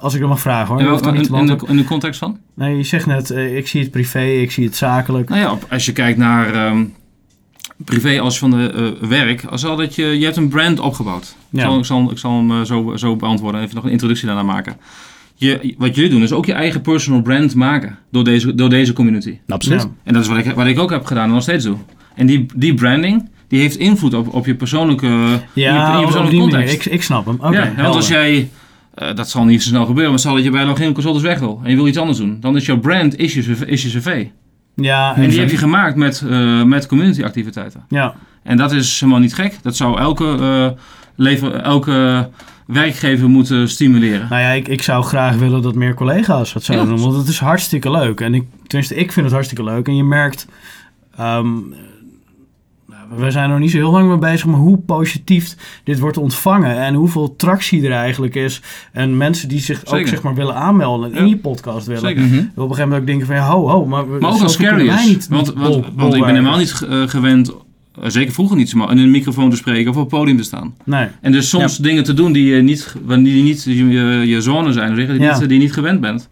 Als 0.00 0.14
ik 0.14 0.20
dat 0.20 0.28
mag 0.28 0.40
vragen 0.40 0.68
hoor. 0.68 0.80
In, 0.80 0.86
je 0.86 1.08
in, 1.08 1.14
in, 1.14 1.22
de, 1.22 1.30
beantwoorden. 1.30 1.68
in 1.68 1.76
de 1.76 1.84
context 1.84 2.18
van? 2.18 2.38
Nee, 2.54 2.76
je 2.76 2.82
zegt 2.82 3.06
net, 3.06 3.30
eh, 3.30 3.56
ik 3.56 3.68
zie 3.68 3.80
het 3.80 3.90
privé, 3.90 4.24
ik 4.24 4.50
zie 4.50 4.64
het 4.64 4.76
zakelijk. 4.76 5.28
Nou 5.28 5.40
ja, 5.40 5.58
als 5.70 5.84
je 5.86 5.92
kijkt 5.92 6.18
naar 6.18 6.54
ehm, 6.54 6.84
privé 7.84 8.20
als 8.20 8.38
van 8.38 8.50
de 8.50 8.96
eh, 9.00 9.08
werk, 9.08 9.44
als 9.44 9.64
al 9.64 9.76
dat 9.76 9.94
je, 9.94 10.04
je 10.04 10.24
hebt 10.24 10.36
een 10.36 10.48
brand 10.48 10.80
opgebouwd. 10.80 11.36
Ja. 11.48 11.58
Ik, 11.58 11.64
zal, 11.66 11.78
ik, 11.78 11.84
zal, 11.84 12.10
ik 12.10 12.18
zal 12.18 12.36
hem 12.36 12.50
eh, 12.50 12.60
zo, 12.60 12.96
zo 12.96 13.16
beantwoorden, 13.16 13.60
even 13.60 13.74
nog 13.74 13.84
een 13.84 13.90
introductie 13.90 14.26
daarna 14.26 14.42
maken. 14.42 14.76
Je, 15.40 15.74
wat 15.78 15.94
jullie 15.94 16.10
doen 16.10 16.22
is 16.22 16.32
ook 16.32 16.46
je 16.46 16.52
eigen 16.52 16.80
personal 16.80 17.22
brand 17.22 17.54
maken 17.54 17.98
door 18.10 18.24
deze, 18.24 18.54
door 18.54 18.68
deze 18.68 18.92
community. 18.92 19.38
Absoluut. 19.48 19.82
Ja. 19.82 19.90
En 20.04 20.12
dat 20.12 20.22
is 20.22 20.28
wat 20.28 20.38
ik, 20.38 20.54
wat 20.54 20.66
ik 20.66 20.78
ook 20.78 20.90
heb 20.90 21.04
gedaan 21.04 21.28
en 21.28 21.34
nog 21.34 21.42
steeds 21.42 21.64
doe. 21.64 21.76
En 22.14 22.26
die, 22.26 22.46
die 22.56 22.74
branding, 22.74 23.28
die 23.48 23.60
heeft 23.60 23.76
invloed 23.76 24.14
op, 24.14 24.34
op 24.34 24.46
je 24.46 24.54
persoonlijke, 24.54 25.06
in 25.06 25.62
je, 25.62 25.98
persoonlijke 26.02 26.38
context. 26.38 26.86
Ik, 26.86 26.92
ik 26.92 27.02
snap 27.02 27.26
hem. 27.26 27.36
Oké, 27.40 27.72
ja, 27.76 27.82
want 27.82 27.94
als 27.94 28.08
jij, 28.08 28.50
eh, 28.94 29.14
dat 29.14 29.30
zal 29.30 29.44
niet 29.44 29.62
zo 29.62 29.68
snel 29.68 29.84
gebeuren, 29.84 30.10
maar 30.10 30.20
stel 30.20 30.34
dat 30.34 30.44
je 30.44 30.50
bij 30.50 30.64
Login 30.64 30.92
Consultants 30.92 31.26
weg 31.26 31.38
wil 31.38 31.60
en 31.64 31.70
je 31.70 31.76
wil 31.76 31.86
iets 31.86 31.98
anders 31.98 32.18
doen, 32.18 32.36
dan 32.40 32.56
is 32.56 32.66
jouw 32.66 32.78
brand 32.78 33.18
is 33.18 33.34
je, 33.34 33.56
is 33.66 33.82
je 33.82 33.98
cv. 33.98 34.26
Ja, 34.74 35.16
En 35.16 35.28
die 35.28 35.38
heb 35.38 35.50
je 35.50 35.56
gemaakt 35.56 35.96
met, 35.96 36.24
eh, 36.30 36.62
met 36.62 36.86
community 36.86 37.22
activiteiten. 37.22 37.84
Ja, 37.88 38.14
En 38.42 38.56
dat 38.56 38.72
is 38.72 39.00
helemaal 39.00 39.20
niet 39.20 39.34
gek. 39.34 39.58
Dat 39.62 39.76
zou 39.76 39.98
elke, 39.98 40.36
eh, 40.40 40.82
lever, 41.16 41.54
elke 41.54 42.28
werkgever 42.72 43.28
moeten 43.28 43.68
stimuleren. 43.68 44.26
nou 44.30 44.42
ja, 44.42 44.50
ik, 44.50 44.68
ik 44.68 44.82
zou 44.82 45.04
graag 45.04 45.36
willen 45.36 45.62
dat 45.62 45.74
meer 45.74 45.94
collega's 45.94 46.52
het 46.52 46.64
zouden 46.64 46.88
Ja. 46.88 46.94
doen. 46.94 47.04
Want 47.04 47.16
het 47.16 47.28
is 47.28 47.38
hartstikke 47.38 47.90
leuk. 47.90 48.20
En 48.20 48.34
ik, 48.34 48.44
tenminste, 48.66 48.94
ik 48.94 49.12
vind 49.12 49.24
het 49.24 49.34
hartstikke 49.34 49.64
leuk. 49.64 49.86
En 49.88 49.96
je 49.96 50.04
merkt, 50.04 50.46
nou, 51.16 51.64
we 53.16 53.30
zijn 53.30 53.44
er 53.44 53.50
nog 53.50 53.58
niet 53.58 53.70
zo 53.70 53.76
heel 53.76 53.90
lang 53.90 54.08
mee 54.08 54.18
bezig, 54.18 54.46
maar 54.46 54.58
hoe 54.60 54.78
positief 54.78 55.56
dit 55.84 55.98
wordt 55.98 56.16
ontvangen. 56.16 56.76
En 56.80 56.94
hoeveel 56.94 57.36
tractie 57.36 57.84
er 57.86 57.92
eigenlijk 57.92 58.34
is. 58.34 58.62
En 58.92 59.16
mensen 59.16 59.48
die 59.48 59.60
zich 59.60 59.86
ook 59.86 60.06
zeg 60.06 60.22
maar 60.22 60.34
willen 60.34 60.54
aanmelden 60.54 61.12
en 61.12 61.18
in 61.18 61.28
je 61.28 61.36
podcast 61.36 61.86
willen. 61.86 62.02
Zeker. 62.02 62.22
Mhm. 62.22 62.34
Op 62.38 62.40
een 62.40 62.62
gegeven 62.62 62.82
moment 62.82 63.00
ook 63.00 63.06
denken 63.06 63.26
van, 63.26 63.36
ja, 63.36 63.46
ho, 63.48 63.68
ho. 63.68 63.86
Maar, 63.86 64.06
Maar 64.06 64.16
ook 64.32 64.40
als 64.42 64.58
niet, 64.58 65.28
want, 65.28 65.52
want, 65.52 65.54
bol- 65.70 65.84
want 65.96 66.14
ik 66.14 66.20
ben 66.20 66.34
helemaal 66.34 66.58
niet 66.58 66.86
eh, 66.88 67.02
gewend, 67.02 67.52
zeker 68.02 68.32
vroeger 68.32 68.56
niet, 68.56 68.74
maar 68.74 68.90
in 68.90 68.98
een 68.98 69.10
microfoon 69.10 69.50
te 69.50 69.56
spreken 69.56 69.90
of 69.90 69.96
op 69.96 70.00
het 70.02 70.10
podium 70.10 70.36
te 70.36 70.42
staan. 70.42 70.74
Nee. 70.84 71.08
En 71.20 71.32
dus 71.32 71.48
soms 71.48 71.76
dingen 71.78 72.04
te 72.04 72.14
doen 72.14 72.32
die, 72.32 72.54
je 72.54 72.62
niet, 72.62 72.94
die 73.06 73.42
niet 73.42 73.62
je, 73.64 73.74
je, 74.26 74.40
zone 74.40 74.72
zijn, 74.72 74.94
die, 74.94 75.06
Ja. 75.06 75.38
niet, 75.38 75.48
die 75.48 75.58
je 75.58 75.64
niet 75.64 75.72
gewend 75.72 76.00
bent. 76.00 76.28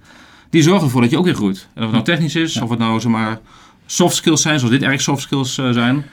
Die 0.50 0.62
zorgen 0.62 0.84
ervoor 0.84 1.00
dat 1.00 1.10
je 1.10 1.18
ook 1.18 1.24
weer 1.24 1.34
groeit. 1.34 1.68
En 1.74 1.78
of 1.82 1.82
het 1.82 1.92
nou 1.92 2.04
technisch 2.04 2.34
is, 2.34 2.60
of 2.60 2.70
het 2.70 2.78
nou 2.78 3.00
zeg 3.00 3.10
maar, 3.12 3.38
soft 3.86 4.16
skills 4.16 4.42
zijn, 4.42 4.58
zoals 4.58 4.74
dit 4.74 4.82
erg 4.82 5.00
soft 5.00 5.22
skills 5.22 5.58
eh, 5.58 5.70
zijn. 5.70 6.04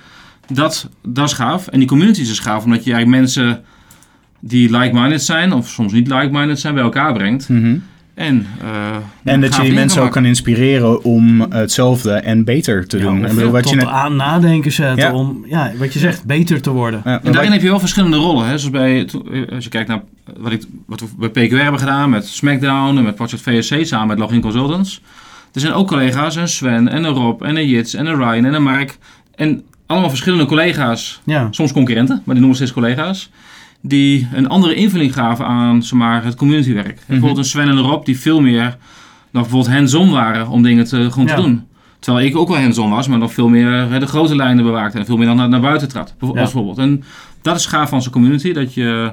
Dat, 0.47 0.89
dat 1.03 1.25
is 1.25 1.33
gaaf. 1.33 1.67
En 1.67 1.79
die 1.79 1.87
community 1.87 2.21
is 2.21 2.27
dus 2.27 2.39
gaaf, 2.39 2.63
omdat 2.63 2.83
je 2.83 2.93
eigenlijk 2.93 3.21
mensen 3.21 3.63
die 4.39 4.77
like-minded 4.77 5.23
zijn, 5.23 5.53
of 5.53 5.69
soms 5.69 5.91
niet 5.91 6.07
like-minded 6.07 6.59
zijn, 6.59 6.73
bij 6.73 6.83
elkaar 6.83 7.13
brengt. 7.13 7.49
Mhm. 7.49 7.77
En, 8.15 8.47
eh, 8.61 8.95
En 9.33 9.41
dat 9.41 9.55
je 9.55 9.61
die 9.61 9.73
mensen 9.73 10.01
ook 10.01 10.11
kan 10.11 10.25
inspireren 10.25 11.03
om 11.03 11.41
hetzelfde 11.49 12.11
en 12.11 12.43
beter 12.43 12.87
te 12.87 12.97
Ja, 12.97 13.03
doen. 13.03 13.25
ik 13.25 13.35
bedoel, 13.35 13.51
wat 13.51 13.61
tot 13.61 13.71
je 13.71 13.77
net, 13.77 13.85
aan 13.87 14.15
nadenken 14.15 14.71
zetten 14.71 15.05
Ja. 15.05 15.13
om, 15.13 15.45
ja, 15.47 15.71
wat 15.77 15.93
je 15.93 15.99
zegt, 15.99 16.25
beter 16.25 16.61
te 16.61 16.69
worden. 16.69 17.01
Ja, 17.05 17.19
En 17.23 17.31
daarin 17.31 17.51
heb 17.51 17.61
je 17.61 17.69
wel 17.69 17.79
verschillende 17.79 18.17
rollen. 18.17 18.47
Hè? 18.47 18.57
Zoals 18.57 18.69
bij, 18.69 18.99
eh, 19.31 19.41
als 19.55 19.63
je 19.63 19.69
kijkt 19.69 19.87
naar 19.87 20.01
wat, 20.37 20.51
ik, 20.51 20.63
wat 20.85 20.99
we 20.99 21.07
bij 21.29 21.29
PQR 21.47 21.55
hebben 21.61 21.79
gedaan 21.79 22.09
met 22.09 22.27
SmackDown 22.27 22.97
en 22.97 23.03
met 23.03 23.15
Project 23.15 23.41
VSC 23.41 23.85
samen 23.85 24.07
met 24.07 24.19
Login 24.19 24.41
Consultants. 24.41 25.01
Er 25.53 25.61
zijn 25.61 25.73
ook 25.73 25.87
collega's, 25.87 26.35
een 26.35 26.47
Sven 26.47 26.87
en 26.87 27.03
een 27.03 27.13
Rob 27.13 27.41
en 27.41 27.55
een 27.57 27.67
Jits 27.67 27.93
en 27.93 28.05
een 28.05 28.15
Ryan 28.15 28.45
en 28.45 28.53
een 28.53 28.63
Mark. 28.63 28.97
En 29.35 29.63
allemaal 29.85 30.09
verschillende 30.09 30.45
collega's, 30.45 31.21
Ja, 31.23 31.47
soms 31.51 31.71
concurrenten, 31.73 32.15
maar 32.25 32.35
die 32.35 32.43
noemen 32.43 32.49
we 32.49 32.55
steeds 32.55 32.71
collega's. 32.73 33.29
Die 33.87 34.27
een 34.33 34.47
andere 34.49 34.73
invulling 34.75 35.13
gaven 35.13 35.45
aan 35.45 35.83
zeg 35.83 35.99
maar, 35.99 36.23
het 36.23 36.35
communitywerk. 36.35 36.99
Bijvoorbeeld 37.07 37.37
een 37.37 37.45
Sven 37.45 37.69
en 37.69 37.79
Rob 37.79 38.05
die 38.05 38.19
veel 38.19 38.41
meer 38.41 38.77
dan 39.31 39.41
bijvoorbeeld 39.41 39.73
hands-on 39.75 40.11
waren 40.11 40.47
om 40.47 40.63
dingen 40.63 40.85
te, 40.85 41.11
gewoon 41.11 41.27
Ja. 41.27 41.35
te 41.35 41.41
doen. 41.41 41.63
Terwijl 41.99 42.25
ik 42.25 42.37
ook 42.37 42.47
wel 42.47 42.57
hands-on 42.57 42.89
was, 42.89 43.07
maar 43.07 43.17
nog 43.17 43.33
veel 43.33 43.47
meer 43.49 43.71
hè, 43.71 43.99
de 43.99 44.05
grote 44.05 44.35
lijnen 44.35 44.63
bewaakte 44.63 44.97
en 44.99 45.05
veel 45.05 45.17
meer 45.17 45.25
dan 45.27 45.35
naar, 45.35 45.49
naar 45.49 45.61
buiten 45.61 45.87
trad. 45.87 46.13
bijvo- 46.19 46.35
Ja. 46.35 46.41
Als 46.41 46.51
voorbeeld. 46.51 46.77
En 46.77 47.03
dat 47.41 47.55
is 47.55 47.65
gaaf 47.65 47.89
van 47.89 48.01
zo'n 48.01 48.11
community, 48.11 48.53
dat 48.53 48.73
je 48.73 49.11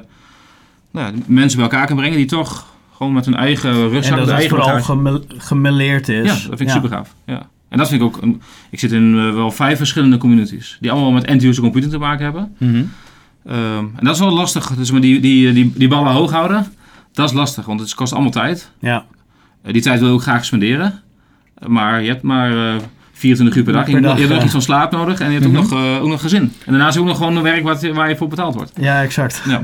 nou, 0.91 1.07
ja, 1.07 1.19
mensen 1.25 1.59
bij 1.59 1.69
elkaar 1.69 1.87
kan 1.87 1.95
brengen 1.95 2.17
die 2.17 2.25
toch 2.25 2.65
gewoon 2.95 3.13
met 3.13 3.25
hun 3.25 3.35
eigen 3.35 3.69
en 3.69 3.89
rustzak, 3.89 4.17
dat 4.17 4.27
het 4.31 4.47
vooral 4.47 4.67
bagage- 4.67 4.83
gemel- 4.83 5.23
gemêleerd 5.37 6.09
is. 6.09 6.25
Ja, 6.25 6.33
dat 6.49 6.57
vind 6.57 6.59
ik 6.61 6.69
super 6.69 6.89
gaaf. 6.89 7.15
Ja. 7.25 7.49
En 7.69 7.77
dat 7.77 7.89
vind 7.89 8.01
ik 8.01 8.07
ook, 8.07 8.21
een, 8.21 8.41
ik 8.69 8.79
zit 8.79 8.91
in 8.91 9.17
eh, 9.17 9.33
wel 9.33 9.51
vijf 9.51 9.77
verschillende 9.77 10.17
communities, 10.17 10.77
die 10.79 10.91
allemaal 10.91 11.11
met 11.11 11.25
end-user 11.25 11.63
computing 11.63 11.91
te 11.91 11.97
maken 11.99 12.23
hebben. 12.23 12.55
Mhm. 12.57 12.83
Ehm, 13.45 13.77
en 13.95 13.99
dat 14.05 14.13
is 14.13 14.19
wel 14.19 14.31
lastig, 14.33 14.67
dus 14.75 14.91
maar 14.91 15.01
die, 15.01 15.19
die, 15.19 15.53
die, 15.53 15.73
die 15.75 15.87
ballen 15.87 16.11
hoog 16.11 16.31
houden, 16.31 16.73
dat 17.13 17.29
is 17.29 17.35
lastig, 17.35 17.65
want 17.65 17.79
het 17.79 17.93
kost 17.95 18.13
allemaal 18.13 18.31
tijd. 18.31 18.71
Ja, 18.79 19.05
Eh, 19.63 19.73
die 19.73 19.81
tijd 19.81 19.99
wil 19.99 20.07
je 20.07 20.13
ook 20.13 20.21
graag 20.21 20.45
spenderen. 20.45 21.01
Eh, 21.55 21.67
maar 21.67 22.01
je 22.01 22.07
hebt 22.09 22.21
maar 22.21 22.75
eh 22.75 22.81
24 23.13 23.57
uur 23.57 23.63
per 23.63 23.73
dag. 23.73 23.85
Per 23.85 24.01
dag, 24.01 24.13
je 24.13 24.19
hebt 24.19 24.31
ook 24.33 24.37
ja. 24.37 24.43
iets 24.43 24.51
van 24.53 24.61
slaap 24.61 24.91
nodig. 24.91 25.19
En 25.19 25.31
je 25.31 25.39
hebt 25.39 25.51
Mhm. 25.51 25.57
ook, 25.57 25.69
nog, 25.69 25.79
eh, 25.79 26.01
ook 26.03 26.09
nog 26.09 26.21
gezin. 26.21 26.41
En 26.41 26.71
daarnaast 26.71 26.97
ook 26.97 27.05
nog 27.05 27.17
gewoon 27.17 27.35
een 27.35 27.43
werk 27.43 27.63
wat, 27.63 27.81
waar 27.87 28.09
je 28.09 28.15
voor 28.15 28.27
betaald 28.27 28.55
wordt. 28.55 28.71
ja 28.79 29.01
exact. 29.01 29.41
Ja, 29.47 29.61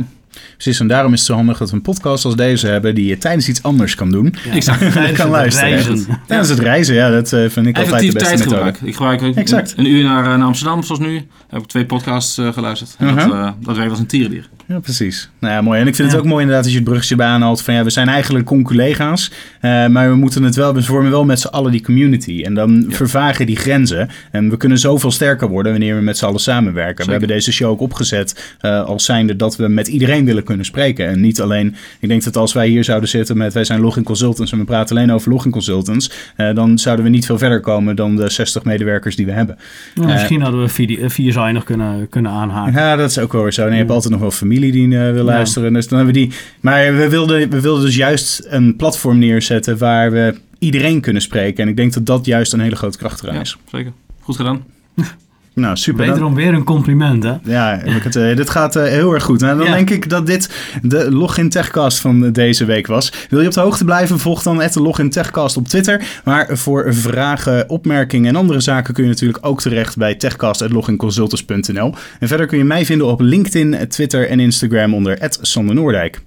Precies, 0.53 0.79
en 0.79 0.87
daarom 0.87 1.13
is 1.13 1.19
het 1.19 1.27
zo 1.27 1.35
handig 1.35 1.57
dat 1.57 1.69
we 1.69 1.75
een 1.75 1.81
podcast 1.81 2.25
als 2.25 2.35
deze 2.35 2.67
hebben 2.67 2.95
die 2.95 3.05
je 3.05 3.17
tijdens 3.17 3.47
iets 3.49 3.63
anders 3.63 3.95
kan 3.95 4.11
doen. 4.11 4.33
Ja. 4.45 4.51
Exact. 4.51 4.79
Tijdens 4.93 5.17
kan 5.17 5.29
luisteren. 5.29 5.69
reizen. 5.69 6.21
Tijdens 6.27 6.49
het 6.49 6.59
reizen, 6.59 6.95
ja, 6.95 7.09
dat 7.09 7.33
eh, 7.33 7.49
vind 7.49 7.67
ik 7.67 7.77
altijd 7.77 8.01
de 8.01 8.11
beste 8.11 8.29
methode. 8.29 8.45
tijdgebruik. 8.49 8.77
Ik 8.81 8.95
gebruik 8.95 9.35
Exact. 9.35 9.73
een, 9.77 9.85
een 9.85 9.91
uur 9.91 10.03
naar, 10.03 10.23
eh, 10.31 10.37
naar 10.37 10.47
Amsterdam, 10.47 10.83
zoals 10.83 11.01
nu. 11.01 11.27
Heb 11.49 11.61
ik 11.61 11.67
twee 11.67 11.85
podcasts 11.85 12.37
eh, 12.37 12.53
geluisterd. 12.53 12.95
En 12.97 13.07
dat, 13.15 13.25
Uh-huh. 13.25 13.39
eh, 13.47 13.51
dat 13.61 13.75
werkt 13.75 13.91
als 13.91 13.99
een 13.99 14.05
tierendier. 14.07 14.49
Ja, 14.69 14.79
precies. 14.79 15.29
Nou 15.39 15.53
ja, 15.53 15.61
mooi. 15.61 15.79
En 15.79 15.87
ik 15.87 15.95
vind 15.95 16.11
het 16.11 16.19
ook 16.19 16.25
mooi 16.25 16.41
inderdaad 16.41 16.63
als 16.63 16.73
je 16.73 16.79
het 16.79 16.89
bruggetje 16.89 17.23
aanhaalt 17.23 17.61
van 17.61 17.73
ja, 17.73 17.83
we 17.83 17.89
zijn 17.89 18.07
eigenlijk 18.07 18.45
conculega's, 18.45 19.31
uh, 19.61 19.87
maar 19.87 20.09
we 20.09 20.15
moeten 20.15 20.43
het 20.43 20.55
wel, 20.55 20.73
we 20.73 20.83
vormen 20.83 21.11
wel 21.11 21.25
met 21.25 21.39
z'n 21.39 21.47
allen 21.47 21.71
die 21.71 21.81
community. 21.81 22.41
En 22.45 22.53
dan 22.53 22.85
vervagen 22.89 23.45
die 23.45 23.55
grenzen. 23.55 24.09
En 24.31 24.49
we 24.49 24.57
kunnen 24.57 24.77
zoveel 24.77 25.11
sterker 25.11 25.47
worden 25.47 25.71
wanneer 25.71 25.95
we 25.95 26.01
met 26.01 26.17
z'n 26.17 26.25
allen 26.25 26.39
samenwerken. 26.39 27.05
We 27.05 27.11
hebben 27.11 27.29
deze 27.29 27.51
show 27.51 27.69
ook 27.69 27.79
opgezet 27.79 28.57
uh, 28.61 28.83
als 28.83 29.05
zijnde 29.05 29.35
dat 29.35 29.55
we 29.55 29.67
met 29.67 29.87
iedereen 29.87 30.25
willen 30.25 30.43
kunnen 30.43 30.65
spreken. 30.65 31.07
En 31.07 31.21
niet 31.21 31.41
alleen, 31.41 31.75
ik 31.99 32.09
denk 32.09 32.23
dat 32.23 32.37
als 32.37 32.53
wij 32.53 32.67
hier 32.67 32.83
zouden 32.83 33.09
zitten 33.09 33.37
met 33.37 33.53
wij 33.53 33.63
zijn 33.63 33.79
login 33.79 34.03
consultants 34.03 34.51
en 34.51 34.57
we 34.57 34.63
praten 34.65 34.97
alleen 34.97 35.11
over 35.11 35.31
login 35.31 35.51
consultants, 35.51 36.11
uh, 36.37 36.53
dan 36.55 36.77
zouden 36.77 37.05
we 37.05 37.11
niet 37.11 37.25
veel 37.25 37.37
verder 37.37 37.59
komen 37.59 37.95
dan 37.95 38.15
de 38.15 38.29
60 38.29 38.63
medewerkers 38.63 39.15
die 39.15 39.25
we 39.25 39.31
hebben. 39.31 39.57
Nou, 39.95 40.11
misschien 40.11 40.41
hadden 40.41 40.61
we 40.61 40.67
vier, 40.67 41.09
vier 41.09 41.53
nog 41.53 41.63
kunnen, 41.63 42.09
kunnen 42.09 42.31
aanhaken. 42.31 42.73
Ja, 42.73 42.95
dat 42.95 43.09
is 43.09 43.19
ook 43.19 43.33
wel 43.33 43.41
weer 43.41 43.53
zo. 43.53 43.65
En 43.65 43.71
je 43.71 43.77
hebt 43.77 43.91
altijd 43.91 44.11
nog 44.11 44.21
wel 44.21 44.31
familie 44.31 44.57
die 44.59 44.87
uh, 44.87 45.11
wil 45.11 45.23
luisteren. 45.23 45.73
Dus 45.73 45.87
dan 45.87 45.97
hebben 45.97 46.15
we 46.15 46.21
die. 46.21 46.31
Maar 46.59 46.95
we 46.95 47.09
wilden, 47.09 47.49
we 47.49 47.61
wilden 47.61 47.85
dus 47.85 47.95
juist 47.95 48.45
een 48.49 48.75
platform 48.75 49.17
neerzetten 49.17 49.77
waar 49.77 50.11
we 50.11 50.35
iedereen 50.59 51.01
kunnen 51.01 51.21
spreken. 51.21 51.63
En 51.63 51.69
ik 51.69 51.75
denk 51.75 51.93
dat 51.93 52.05
dat 52.05 52.25
juist 52.25 52.53
een 52.53 52.59
hele 52.59 52.75
grote 52.75 52.97
kracht 52.97 53.23
eraan 53.23 53.41
is. 53.41 53.57
zeker. 53.71 53.91
Goed 54.19 54.35
gedaan. 54.35 54.63
Nou, 55.53 55.77
super. 55.77 56.05
Wederom 56.05 56.35
weer 56.35 56.53
een 56.53 56.63
compliment, 56.63 57.23
hè? 57.23 57.33
Ja, 57.43 57.79
het, 57.83 58.15
uh, 58.15 58.35
dit 58.35 58.49
gaat 58.49 58.75
uh, 58.75 58.83
heel 58.83 59.13
erg 59.13 59.23
goed. 59.23 59.39
Nou, 59.39 59.57
dan 59.57 59.67
ja. 59.67 59.73
denk 59.73 59.89
ik 59.89 60.09
dat 60.09 60.25
dit 60.25 60.49
de 60.81 61.11
Login 61.11 61.49
Techcast 61.49 61.99
van 61.99 62.31
deze 62.31 62.65
week 62.65 62.87
was. 62.87 63.13
Wil 63.29 63.41
je 63.41 63.47
op 63.47 63.53
de 63.53 63.59
hoogte 63.59 63.85
blijven? 63.85 64.19
Volg 64.19 64.43
dan 64.43 64.57
de 64.57 64.81
Login 64.81 65.09
Techcast 65.09 65.57
op 65.57 65.67
Twitter. 65.67 66.21
Maar 66.23 66.47
voor 66.57 66.93
vragen, 66.93 67.69
opmerkingen 67.69 68.29
en 68.29 68.35
andere 68.35 68.59
zaken 68.59 68.93
kun 68.93 69.03
je 69.03 69.09
natuurlijk 69.09 69.45
ook 69.45 69.61
terecht 69.61 69.97
bij 69.97 70.15
techcast.loginconsultants.nl. 70.15 71.93
En 72.19 72.27
verder 72.27 72.45
kun 72.45 72.57
je 72.57 72.63
mij 72.63 72.85
vinden 72.85 73.07
op 73.07 73.21
LinkedIn, 73.21 73.87
Twitter 73.87 74.29
en 74.29 74.39
Instagram 74.39 74.93
onder 74.93 75.17
Sander 75.41 75.75
Noordijk. 75.75 76.21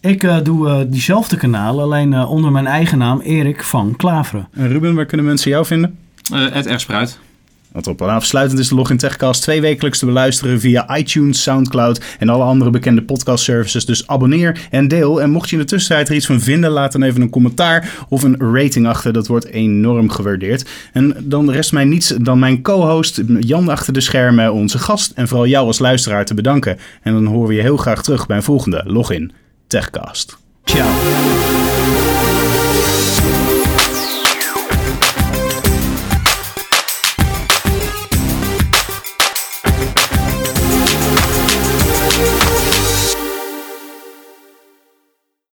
Ik 0.00 0.22
uh, 0.22 0.36
doe 0.42 0.68
uh, 0.68 0.80
diezelfde 0.86 1.36
kanalen, 1.36 1.84
alleen 1.84 2.12
uh, 2.12 2.30
onder 2.30 2.52
mijn 2.52 2.66
eigen 2.66 2.98
naam 2.98 3.20
Erik 3.20 3.62
van 3.62 3.96
Klaveren. 3.96 4.48
En 4.52 4.68
Ruben, 4.68 4.94
waar 4.94 5.06
kunnen 5.06 5.26
mensen 5.26 5.50
jou 5.50 5.66
vinden? 5.66 5.98
Het 6.32 6.66
Erspruit. 6.66 7.08
Wat 7.08 7.27
op. 7.86 8.00
En 8.00 8.08
afsluitend 8.08 8.58
is 8.60 8.68
de 8.68 8.74
Login 8.74 8.96
Techcast 8.96 9.42
twee 9.42 9.60
wekelijks 9.60 9.98
te 9.98 10.06
beluisteren 10.06 10.60
via 10.60 10.96
iTunes, 10.96 11.42
Soundcloud 11.42 12.00
en 12.18 12.28
alle 12.28 12.44
andere 12.44 12.70
bekende 12.70 13.02
podcast 13.02 13.44
services. 13.44 13.84
Dus 13.84 14.06
abonneer 14.06 14.60
en 14.70 14.88
deel. 14.88 15.22
En 15.22 15.30
mocht 15.30 15.50
je 15.50 15.56
in 15.56 15.62
de 15.62 15.68
tussentijd 15.68 16.08
er 16.08 16.14
iets 16.14 16.26
van 16.26 16.40
vinden, 16.40 16.70
laat 16.70 16.92
dan 16.92 17.02
even 17.02 17.20
een 17.20 17.30
commentaar 17.30 18.06
of 18.08 18.22
een 18.22 18.36
rating 18.52 18.86
achter. 18.86 19.12
Dat 19.12 19.26
wordt 19.26 19.46
enorm 19.46 20.10
gewaardeerd. 20.10 20.68
En 20.92 21.16
dan 21.22 21.50
rest 21.50 21.72
mij 21.72 21.84
niets 21.84 22.08
dan 22.08 22.38
mijn 22.38 22.62
co-host 22.62 23.22
Jan 23.40 23.68
achter 23.68 23.92
de 23.92 24.00
schermen, 24.00 24.52
onze 24.52 24.78
gast 24.78 25.12
en 25.14 25.28
vooral 25.28 25.46
jou 25.46 25.66
als 25.66 25.78
luisteraar 25.78 26.24
te 26.24 26.34
bedanken. 26.34 26.78
En 27.02 27.12
dan 27.12 27.26
horen 27.26 27.48
we 27.48 27.54
je 27.54 27.62
heel 27.62 27.76
graag 27.76 28.02
terug 28.02 28.26
bij 28.26 28.36
een 28.36 28.42
volgende 28.42 28.82
Login 28.86 29.32
Techcast. 29.66 30.38
Ciao. 30.64 31.77